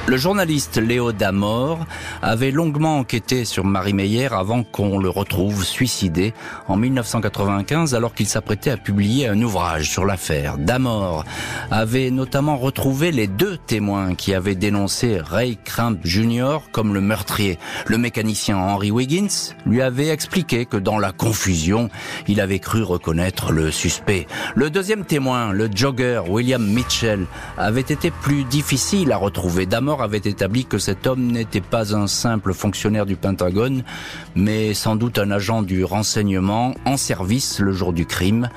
Le 0.05 0.17
journaliste 0.17 0.77
Léo 0.77 1.13
Damor 1.13 1.85
avait 2.21 2.51
longuement 2.51 2.97
enquêté 2.97 3.45
sur 3.45 3.63
Marie 3.63 3.93
Meyer 3.93 4.27
avant 4.33 4.63
qu'on 4.63 4.99
le 4.99 5.07
retrouve 5.07 5.63
suicidé 5.63 6.33
en 6.67 6.75
1995 6.75 7.95
alors 7.95 8.13
qu'il 8.13 8.27
s'apprêtait 8.27 8.71
à 8.71 8.75
publier 8.75 9.29
un 9.29 9.41
ouvrage 9.41 9.89
sur 9.89 10.03
l'affaire. 10.03 10.57
Damor 10.57 11.23
avait 11.71 12.11
notamment 12.11 12.57
retrouvé 12.57 13.13
les 13.13 13.27
deux 13.27 13.55
témoins 13.55 14.13
qui 14.13 14.33
avaient 14.33 14.55
dénoncé 14.55 15.21
Ray 15.23 15.57
Cramp 15.63 15.95
Jr. 16.03 16.57
comme 16.73 16.93
le 16.93 16.99
meurtrier. 16.99 17.57
Le 17.87 17.97
mécanicien 17.97 18.57
Henry 18.57 18.91
Wiggins 18.91 19.53
lui 19.65 19.81
avait 19.81 20.09
expliqué 20.09 20.65
que 20.65 20.75
dans 20.75 20.99
la 20.99 21.13
confusion, 21.13 21.89
il 22.27 22.41
avait 22.41 22.59
cru 22.59 22.83
reconnaître 22.83 23.53
le 23.53 23.71
suspect. 23.71 24.27
Le 24.53 24.69
deuxième 24.69 25.05
témoin, 25.05 25.53
le 25.53 25.69
jogger 25.73 26.23
William 26.27 26.65
Mitchell, 26.65 27.25
avait 27.57 27.79
été 27.79 28.11
plus 28.11 28.43
difficile 28.43 29.13
à 29.13 29.17
retrouver. 29.17 29.65
Avait 30.01 30.17
établi 30.17 30.65
que 30.65 30.77
cet 30.77 31.07
homme 31.07 31.31
n'était 31.31 31.61
pas 31.61 31.95
un 31.95 32.07
simple 32.07 32.53
fonctionnaire 32.53 33.05
du 33.05 33.15
Pentagone, 33.15 33.83
mais 34.35 34.73
sans 34.73 34.95
doute 34.95 35.19
un 35.19 35.31
agent 35.31 35.61
du 35.61 35.83
renseignement 35.83 36.73
en 36.85 36.97
service 36.97 37.59
le 37.59 37.71
jour 37.71 37.93
du 37.93 38.05
crime, 38.05 38.49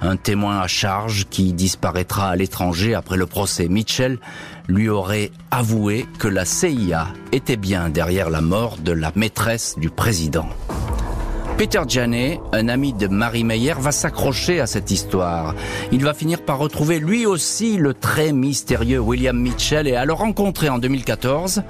un 0.00 0.16
témoin 0.16 0.60
à 0.60 0.66
charge 0.66 1.26
qui 1.30 1.52
disparaîtra 1.52 2.30
à 2.30 2.36
l'étranger 2.36 2.94
après 2.94 3.16
le 3.16 3.26
procès. 3.26 3.68
Mitchell 3.68 4.18
lui 4.68 4.88
aurait 4.88 5.30
avoué 5.50 6.06
que 6.18 6.28
la 6.28 6.44
CIA 6.44 7.08
était 7.32 7.56
bien 7.56 7.88
derrière 7.88 8.30
la 8.30 8.40
mort 8.40 8.76
de 8.78 8.92
la 8.92 9.12
maîtresse 9.14 9.76
du 9.78 9.90
président. 9.90 10.48
Peter 11.56 11.82
Janet, 11.86 12.40
un 12.52 12.68
ami 12.68 12.92
de 12.92 13.06
Marie 13.06 13.44
Meyer, 13.44 13.74
va 13.78 13.92
s'accrocher 13.92 14.58
à 14.60 14.66
cette 14.66 14.90
histoire. 14.90 15.54
Il 15.92 16.02
va 16.02 16.12
finir 16.12 16.42
par 16.42 16.58
retrouver 16.58 16.98
lui 16.98 17.26
aussi 17.26 17.76
le 17.76 17.94
très 17.94 18.32
mystérieux 18.32 18.98
William 18.98 19.38
Mitchell 19.38 19.86
et 19.86 19.94
à 19.94 20.04
le 20.04 20.12
rencontrer 20.12 20.68
en 20.68 20.78
2014, 20.78 21.62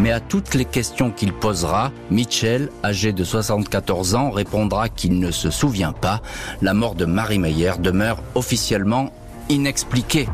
Mais 0.00 0.10
à 0.10 0.18
toutes 0.18 0.54
les 0.54 0.64
questions 0.64 1.10
qu'il 1.10 1.32
posera, 1.32 1.92
Mitchell, 2.10 2.70
âgé 2.82 3.12
de 3.12 3.22
74 3.22 4.14
ans, 4.14 4.30
répondra 4.30 4.88
qu'il 4.88 5.20
ne 5.20 5.30
se 5.30 5.50
souvient 5.50 5.92
pas. 5.92 6.22
La 6.60 6.74
mort 6.74 6.94
de 6.96 7.04
Marie 7.04 7.38
Meyer 7.38 7.72
demeure 7.78 8.22
officiellement 8.34 9.12
inexpliquée. 9.48 10.26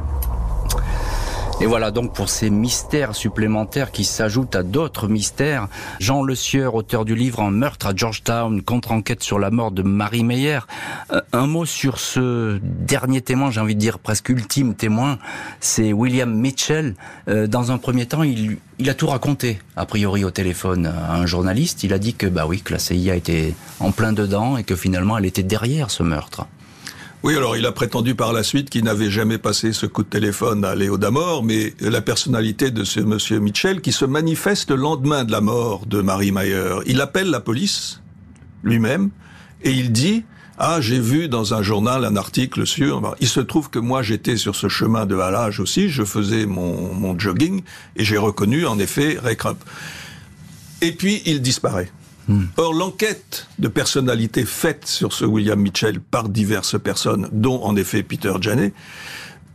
Et 1.58 1.64
voilà 1.64 1.90
donc 1.90 2.12
pour 2.12 2.28
ces 2.28 2.50
mystères 2.50 3.14
supplémentaires 3.14 3.90
qui 3.90 4.04
s'ajoutent 4.04 4.54
à 4.54 4.62
d'autres 4.62 5.08
mystères. 5.08 5.68
Jean 6.00 6.22
Le 6.22 6.34
Sieur, 6.34 6.74
auteur 6.74 7.06
du 7.06 7.14
livre 7.14 7.40
En 7.40 7.50
meurtre 7.50 7.86
à 7.86 7.96
Georgetown, 7.96 8.60
contre-enquête 8.60 9.22
sur 9.22 9.38
la 9.38 9.50
mort 9.50 9.70
de 9.70 9.82
Marie 9.82 10.22
Meyer. 10.22 10.58
Euh, 11.12 11.22
un 11.32 11.46
mot 11.46 11.64
sur 11.64 11.98
ce 11.98 12.58
dernier 12.62 13.22
témoin, 13.22 13.50
j'ai 13.50 13.60
envie 13.60 13.74
de 13.74 13.80
dire 13.80 13.98
presque 13.98 14.28
ultime 14.28 14.74
témoin, 14.74 15.18
c'est 15.60 15.94
William 15.94 16.30
Mitchell. 16.30 16.94
Euh, 17.28 17.46
dans 17.46 17.72
un 17.72 17.78
premier 17.78 18.04
temps, 18.04 18.22
il, 18.22 18.58
il 18.78 18.90
a 18.90 18.94
tout 18.94 19.06
raconté, 19.06 19.58
a 19.76 19.86
priori 19.86 20.24
au 20.24 20.30
téléphone 20.30 20.84
à 20.84 21.14
un 21.14 21.24
journaliste. 21.24 21.84
Il 21.84 21.94
a 21.94 21.98
dit 21.98 22.12
que 22.12 22.26
bah 22.26 22.44
oui, 22.46 22.60
que 22.60 22.74
la 22.74 22.78
CIA 22.78 23.16
était 23.16 23.54
en 23.80 23.92
plein 23.92 24.12
dedans 24.12 24.58
et 24.58 24.64
que 24.64 24.76
finalement 24.76 25.16
elle 25.16 25.24
était 25.24 25.42
derrière 25.42 25.90
ce 25.90 26.02
meurtre. 26.02 26.46
Oui, 27.22 27.34
alors 27.34 27.56
il 27.56 27.66
a 27.66 27.72
prétendu 27.72 28.14
par 28.14 28.32
la 28.32 28.42
suite 28.42 28.70
qu'il 28.70 28.84
n'avait 28.84 29.10
jamais 29.10 29.38
passé 29.38 29.72
ce 29.72 29.86
coup 29.86 30.02
de 30.02 30.08
téléphone 30.08 30.64
à 30.64 30.74
Léo 30.74 30.96
Damor, 30.96 31.42
mais 31.42 31.74
la 31.80 32.00
personnalité 32.00 32.70
de 32.70 32.84
ce 32.84 33.00
monsieur 33.00 33.40
Mitchell 33.40 33.80
qui 33.80 33.90
se 33.90 34.04
manifeste 34.04 34.70
le 34.70 34.76
lendemain 34.76 35.24
de 35.24 35.32
la 35.32 35.40
mort 35.40 35.86
de 35.86 36.02
Marie 36.02 36.30
Mayer, 36.30 36.76
il 36.86 37.00
appelle 37.00 37.30
la 37.30 37.40
police 37.40 38.00
lui-même 38.62 39.10
et 39.62 39.70
il 39.70 39.90
dit 39.92 40.24
ah, 40.58 40.80
j'ai 40.80 41.00
vu 41.00 41.28
dans 41.28 41.52
un 41.52 41.62
journal 41.62 42.04
un 42.04 42.16
article 42.16 42.66
sur. 42.66 43.14
Il 43.20 43.28
se 43.28 43.40
trouve 43.40 43.70
que 43.70 43.78
moi 43.78 44.02
j'étais 44.02 44.36
sur 44.36 44.54
ce 44.54 44.68
chemin 44.68 45.04
de 45.04 45.16
halage 45.16 45.60
aussi, 45.60 45.88
je 45.88 46.04
faisais 46.04 46.46
mon, 46.46 46.94
mon 46.94 47.18
jogging 47.18 47.62
et 47.96 48.04
j'ai 48.04 48.18
reconnu 48.18 48.66
en 48.66 48.78
effet 48.78 49.18
Ray 49.22 49.36
Krupp. 49.36 49.58
Et 50.80 50.92
puis 50.92 51.22
il 51.26 51.42
disparaît. 51.42 51.90
Hmm. 52.28 52.44
Or, 52.56 52.74
l'enquête 52.74 53.46
de 53.58 53.68
personnalité 53.68 54.44
faite 54.44 54.86
sur 54.86 55.12
ce 55.12 55.24
William 55.24 55.60
Mitchell 55.60 56.00
par 56.00 56.28
diverses 56.28 56.78
personnes, 56.78 57.28
dont 57.32 57.62
en 57.62 57.76
effet 57.76 58.02
Peter 58.02 58.32
Janet, 58.40 58.72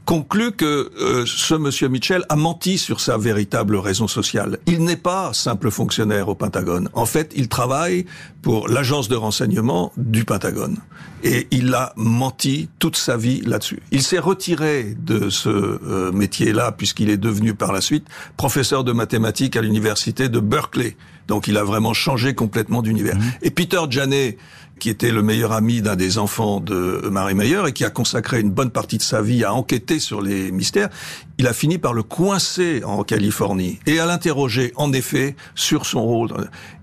conclut 0.06 0.52
que 0.52 0.92
euh, 1.00 1.26
ce 1.26 1.54
monsieur 1.54 1.88
Mitchell 1.88 2.26
a 2.30 2.36
menti 2.36 2.78
sur 2.78 3.00
sa 3.00 3.18
véritable 3.18 3.76
raison 3.78 4.08
sociale. 4.08 4.58
Il 4.66 4.84
n'est 4.84 4.98
pas 4.98 5.32
simple 5.34 5.72
fonctionnaire 5.72 6.28
au 6.28 6.36
Pentagone. 6.36 6.90
En 6.94 7.06
fait, 7.06 7.32
il 7.36 7.48
travaille 7.48 8.06
pour 8.42 8.68
l'agence 8.68 9.08
de 9.08 9.16
renseignement 9.16 9.92
du 9.98 10.26
Pentagone. 10.26 10.78
Et 11.24 11.48
il 11.52 11.74
a 11.74 11.94
menti 11.96 12.68
toute 12.80 12.98
sa 12.98 13.16
vie 13.16 13.42
là-dessus. 13.42 13.82
Il 13.92 14.02
s'est 14.02 14.20
retiré 14.20 14.96
de 15.00 15.30
ce 15.30 15.50
euh, 15.50 16.12
métier-là 16.12 16.72
puisqu'il 16.72 17.10
est 17.10 17.18
devenu 17.18 17.54
par 17.54 17.72
la 17.72 17.82
suite 17.82 18.08
professeur 18.38 18.84
de 18.84 18.92
mathématiques 18.92 19.56
à 19.56 19.62
l'université 19.62 20.30
de 20.30 20.40
Berkeley. 20.40 20.98
Donc 21.28 21.48
il 21.48 21.58
a 21.58 21.64
vraiment 21.64 21.94
changé 21.94 22.34
complètement 22.34 22.82
d'univers. 22.82 23.18
Mmh. 23.18 23.32
Et 23.44 23.52
Peter 23.52 23.80
Janet, 23.90 24.38
qui 24.82 24.90
était 24.90 25.12
le 25.12 25.22
meilleur 25.22 25.52
ami 25.52 25.84
d'un 25.84 25.96
des 25.96 26.18
enfants 26.18 26.60
de 26.60 27.08
Marie 27.12 27.36
Meyer 27.36 27.62
et 27.68 27.72
qui 27.72 27.86
a 27.86 27.92
consacré 27.92 28.42
une 28.42 28.50
bonne 28.50 28.72
partie 28.72 28.98
de 28.98 29.04
sa 29.04 29.22
vie 29.22 29.44
à 29.44 29.54
enquêter 29.54 30.00
sur 30.00 30.22
les 30.22 30.52
mystères, 30.52 30.90
il 31.38 31.46
a 31.46 31.54
fini 31.54 31.78
par 31.78 31.94
le 31.94 32.02
coincer 32.02 32.84
en 32.84 33.04
Californie 33.04 33.80
et 33.86 34.00
à 34.00 34.08
l'interroger 34.08 34.74
en 34.76 34.92
effet 34.92 35.36
sur 35.54 35.86
son 35.86 36.04
rôle. 36.04 36.32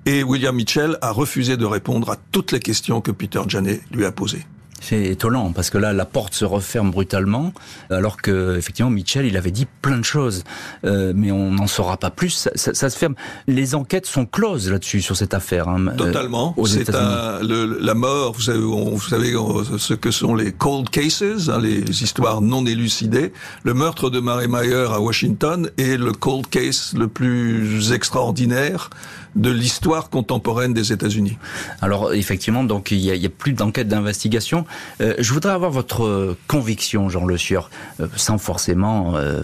Et 0.06 0.22
William 0.22 0.54
Mitchell 0.54 0.96
a 1.02 1.10
refusé 1.10 1.56
de 1.56 1.66
répondre 1.66 2.10
à 2.10 2.16
toutes 2.30 2.52
les 2.52 2.60
questions 2.60 3.00
que 3.00 3.10
Peter 3.10 3.40
Janet 3.48 3.82
lui 3.90 4.04
a 4.04 4.12
posées. 4.12 4.46
C'est 4.80 5.02
étonnant 5.04 5.52
parce 5.52 5.70
que 5.70 5.78
là, 5.78 5.92
la 5.92 6.04
porte 6.04 6.34
se 6.34 6.44
referme 6.44 6.90
brutalement, 6.90 7.52
alors 7.90 8.16
que 8.16 8.56
effectivement, 8.56 8.90
Mitchell, 8.90 9.26
il 9.26 9.36
avait 9.36 9.50
dit 9.50 9.66
plein 9.82 9.98
de 9.98 10.04
choses, 10.04 10.44
euh, 10.84 11.12
mais 11.14 11.32
on 11.32 11.50
n'en 11.50 11.66
saura 11.66 11.96
pas 11.96 12.10
plus. 12.10 12.30
Ça, 12.30 12.50
ça, 12.54 12.90
se 12.90 12.96
ferme. 12.96 13.14
Les 13.46 13.74
enquêtes 13.74 14.06
sont 14.06 14.26
closes 14.26 14.70
là-dessus 14.70 15.02
sur 15.02 15.16
cette 15.16 15.34
affaire. 15.34 15.68
Hein, 15.68 15.88
euh, 15.88 15.96
Totalement. 15.96 16.54
C'est 16.66 16.88
la 16.90 17.94
mort. 17.94 18.32
Vous 18.32 18.40
savez, 18.40 18.60
vous 18.60 19.00
savez 19.00 19.34
ce 19.78 19.94
que 19.94 20.10
sont 20.10 20.34
les 20.34 20.52
cold 20.52 20.90
cases, 20.90 21.22
hein, 21.22 21.60
les 21.60 22.02
histoires 22.02 22.40
non 22.40 22.64
élucidées. 22.64 23.32
Le 23.64 23.74
meurtre 23.74 24.10
de 24.10 24.20
Mary 24.20 24.48
Meyer 24.48 24.86
à 24.92 25.00
Washington 25.00 25.70
est 25.78 25.96
le 25.96 26.12
cold 26.12 26.46
case 26.48 26.94
le 26.96 27.08
plus 27.08 27.92
extraordinaire 27.92 28.90
de 29.36 29.50
l'histoire 29.50 30.10
contemporaine 30.10 30.74
des 30.74 30.92
États-Unis. 30.92 31.38
Alors 31.80 32.12
effectivement, 32.12 32.64
donc 32.64 32.90
il 32.90 32.98
y 32.98 33.10
a, 33.10 33.14
il 33.14 33.22
y 33.22 33.26
a 33.26 33.30
plus 33.30 33.52
d'enquête 33.52 33.88
d'investigation. 33.88 34.64
Euh, 35.00 35.14
je 35.18 35.32
voudrais 35.32 35.52
avoir 35.52 35.70
votre 35.70 36.36
conviction, 36.46 37.08
Jean 37.08 37.24
Le 37.24 37.38
Sieur, 37.38 37.70
euh, 38.00 38.06
sans 38.16 38.38
forcément 38.38 39.16
euh, 39.16 39.42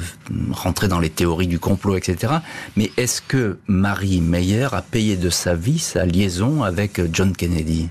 rentrer 0.51 0.89
dans 0.89 1.01
les 1.01 1.11
théories 1.11 1.47
du 1.47 1.59
complot, 1.59 1.97
etc. 1.97 2.35
Mais 2.77 2.91
est-ce 2.97 3.23
que 3.23 3.59
Marie 3.67 4.21
Meyer 4.21 4.69
a 4.73 4.83
payé 4.83 5.17
de 5.17 5.31
sa 5.31 5.55
vie 5.55 5.79
sa 5.79 6.07
liaison 6.07 6.63
avec 6.63 7.01
John 7.13 7.35
Kennedy? 7.35 7.89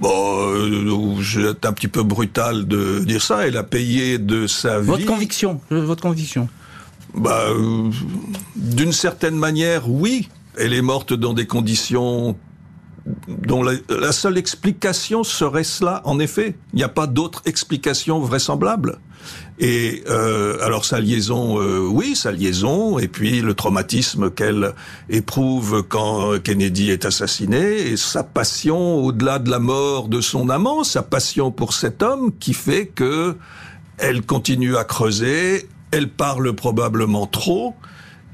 Bon, 0.00 1.20
c'est 1.22 1.64
un 1.64 1.72
petit 1.72 1.88
peu 1.88 2.02
brutal 2.02 2.66
de 2.66 3.04
dire 3.04 3.22
ça. 3.22 3.46
Elle 3.46 3.56
a 3.56 3.62
payé 3.62 4.18
de 4.18 4.48
sa 4.48 4.80
vie. 4.80 4.86
Votre 4.86 5.06
conviction, 5.06 5.60
votre 5.70 6.02
conviction. 6.02 6.48
Bah, 7.14 7.46
d'une 8.56 8.92
certaine 8.92 9.36
manière, 9.36 9.88
oui 9.88 10.28
elle 10.58 10.72
est 10.72 10.82
morte 10.82 11.12
dans 11.12 11.32
des 11.32 11.46
conditions 11.46 12.36
dont 13.28 13.62
la, 13.62 14.12
seule 14.12 14.38
explication 14.38 15.24
serait 15.24 15.64
cela, 15.64 16.00
en 16.04 16.18
effet. 16.18 16.56
Il 16.72 16.76
n'y 16.76 16.82
a 16.82 16.88
pas 16.88 17.06
d'autre 17.06 17.42
explication 17.44 18.18
vraisemblable. 18.18 18.98
Et 19.58 20.02
euh, 20.08 20.56
alors 20.62 20.84
sa 20.84 21.00
liaison, 21.00 21.60
euh, 21.60 21.86
oui, 21.86 22.16
sa 22.16 22.32
liaison, 22.32 22.98
et 22.98 23.08
puis 23.08 23.40
le 23.40 23.54
traumatisme 23.54 24.30
qu'elle 24.30 24.74
éprouve 25.08 25.82
quand 25.88 26.38
Kennedy 26.42 26.90
est 26.90 27.04
assassiné, 27.04 27.88
et 27.88 27.96
sa 27.96 28.22
passion 28.22 28.96
au-delà 28.96 29.38
de 29.38 29.50
la 29.50 29.58
mort 29.58 30.08
de 30.08 30.20
son 30.20 30.48
amant, 30.48 30.84
sa 30.84 31.02
passion 31.02 31.50
pour 31.50 31.72
cet 31.74 32.02
homme 32.02 32.32
qui 32.38 32.54
fait 32.54 32.86
que 32.86 33.36
elle 33.98 34.22
continue 34.22 34.76
à 34.76 34.84
creuser, 34.84 35.68
elle 35.90 36.08
parle 36.08 36.52
probablement 36.54 37.26
trop, 37.26 37.74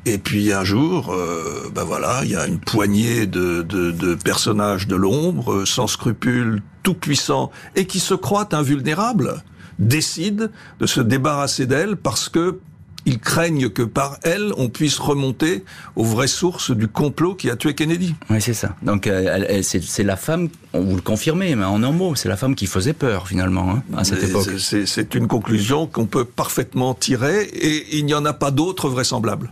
et 0.06 0.18
puis 0.18 0.52
un 0.52 0.64
jour, 0.64 1.12
euh, 1.12 1.70
ben 1.74 1.84
voilà, 1.84 2.20
il 2.24 2.30
y 2.30 2.36
a 2.36 2.46
une 2.46 2.58
poignée 2.58 3.26
de, 3.26 3.62
de, 3.62 4.14
personnages 4.14 4.86
de 4.86 4.96
l'ombre, 4.96 5.52
euh, 5.52 5.66
sans 5.66 5.86
scrupules, 5.86 6.62
tout 6.82 6.94
puissants, 6.94 7.50
et 7.76 7.86
qui 7.86 8.00
se 8.00 8.14
croient 8.14 8.54
invulnérables, 8.54 9.42
décident 9.78 10.46
de 10.78 10.86
se 10.86 11.00
débarrasser 11.00 11.66
d'elle 11.66 11.96
parce 11.96 12.28
que 12.28 12.60
ils 13.06 13.18
craignent 13.18 13.68
que 13.68 13.82
par 13.82 14.18
elle, 14.22 14.52
on 14.56 14.68
puisse 14.68 14.98
remonter 14.98 15.64
aux 15.96 16.04
vraies 16.04 16.26
sources 16.26 16.70
du 16.70 16.88
complot 16.88 17.34
qui 17.34 17.50
a 17.50 17.56
tué 17.56 17.74
Kennedy. 17.74 18.14
Oui, 18.28 18.40
c'est 18.40 18.54
ça. 18.54 18.76
Donc, 18.82 19.06
euh, 19.06 19.62
c'est 19.62 20.02
la 20.02 20.16
femme, 20.16 20.48
vous 20.72 20.96
le 20.96 21.02
confirmez, 21.02 21.54
mais 21.54 21.64
en 21.64 21.82
un 21.82 21.92
mot, 21.92 22.14
c'est 22.14 22.28
la 22.28 22.36
femme 22.36 22.54
qui 22.54 22.66
faisait 22.66 22.92
peur, 22.92 23.28
finalement, 23.28 23.70
hein, 23.70 23.82
à 23.96 24.04
cette 24.04 24.22
époque. 24.22 24.48
C'est 24.58 25.14
une 25.14 25.28
conclusion 25.28 25.86
qu'on 25.86 26.06
peut 26.06 26.24
parfaitement 26.24 26.94
tirer, 26.94 27.42
et 27.42 27.98
il 27.98 28.06
n'y 28.06 28.14
en 28.14 28.24
a 28.24 28.32
pas 28.32 28.50
d'autre 28.50 28.88
vraisemblable. 28.88 29.50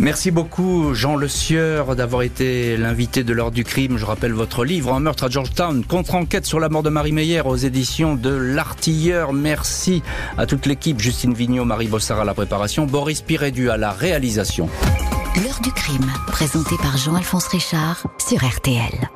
Merci 0.00 0.30
beaucoup 0.30 0.94
Jean 0.94 1.16
Le 1.16 1.26
Sieur 1.26 1.96
d'avoir 1.96 2.22
été 2.22 2.76
l'invité 2.76 3.24
de 3.24 3.32
l'heure 3.32 3.50
du 3.50 3.64
crime. 3.64 3.98
Je 3.98 4.04
rappelle 4.04 4.32
votre 4.32 4.64
livre 4.64 4.94
Un 4.94 5.00
meurtre 5.00 5.24
à 5.24 5.28
Georgetown, 5.28 5.84
contre-enquête 5.84 6.46
sur 6.46 6.60
la 6.60 6.68
mort 6.68 6.84
de 6.84 6.88
Marie 6.88 7.10
Meyer 7.10 7.42
aux 7.44 7.56
éditions 7.56 8.14
de 8.14 8.30
l'Artilleur. 8.30 9.32
Merci 9.32 10.04
à 10.36 10.46
toute 10.46 10.66
l'équipe, 10.66 11.00
Justine 11.00 11.34
Vignot, 11.34 11.64
Marie 11.64 11.88
Bossard 11.88 12.20
à 12.20 12.24
la 12.24 12.34
préparation, 12.34 12.86
Boris 12.86 13.22
Pirédu 13.22 13.70
à 13.70 13.76
la 13.76 13.90
réalisation. 13.90 14.68
L'heure 15.42 15.60
du 15.62 15.72
crime, 15.72 16.06
présenté 16.28 16.76
par 16.80 16.96
Jean-Alphonse 16.96 17.48
Richard 17.48 18.06
sur 18.18 18.38
RTL. 18.44 19.10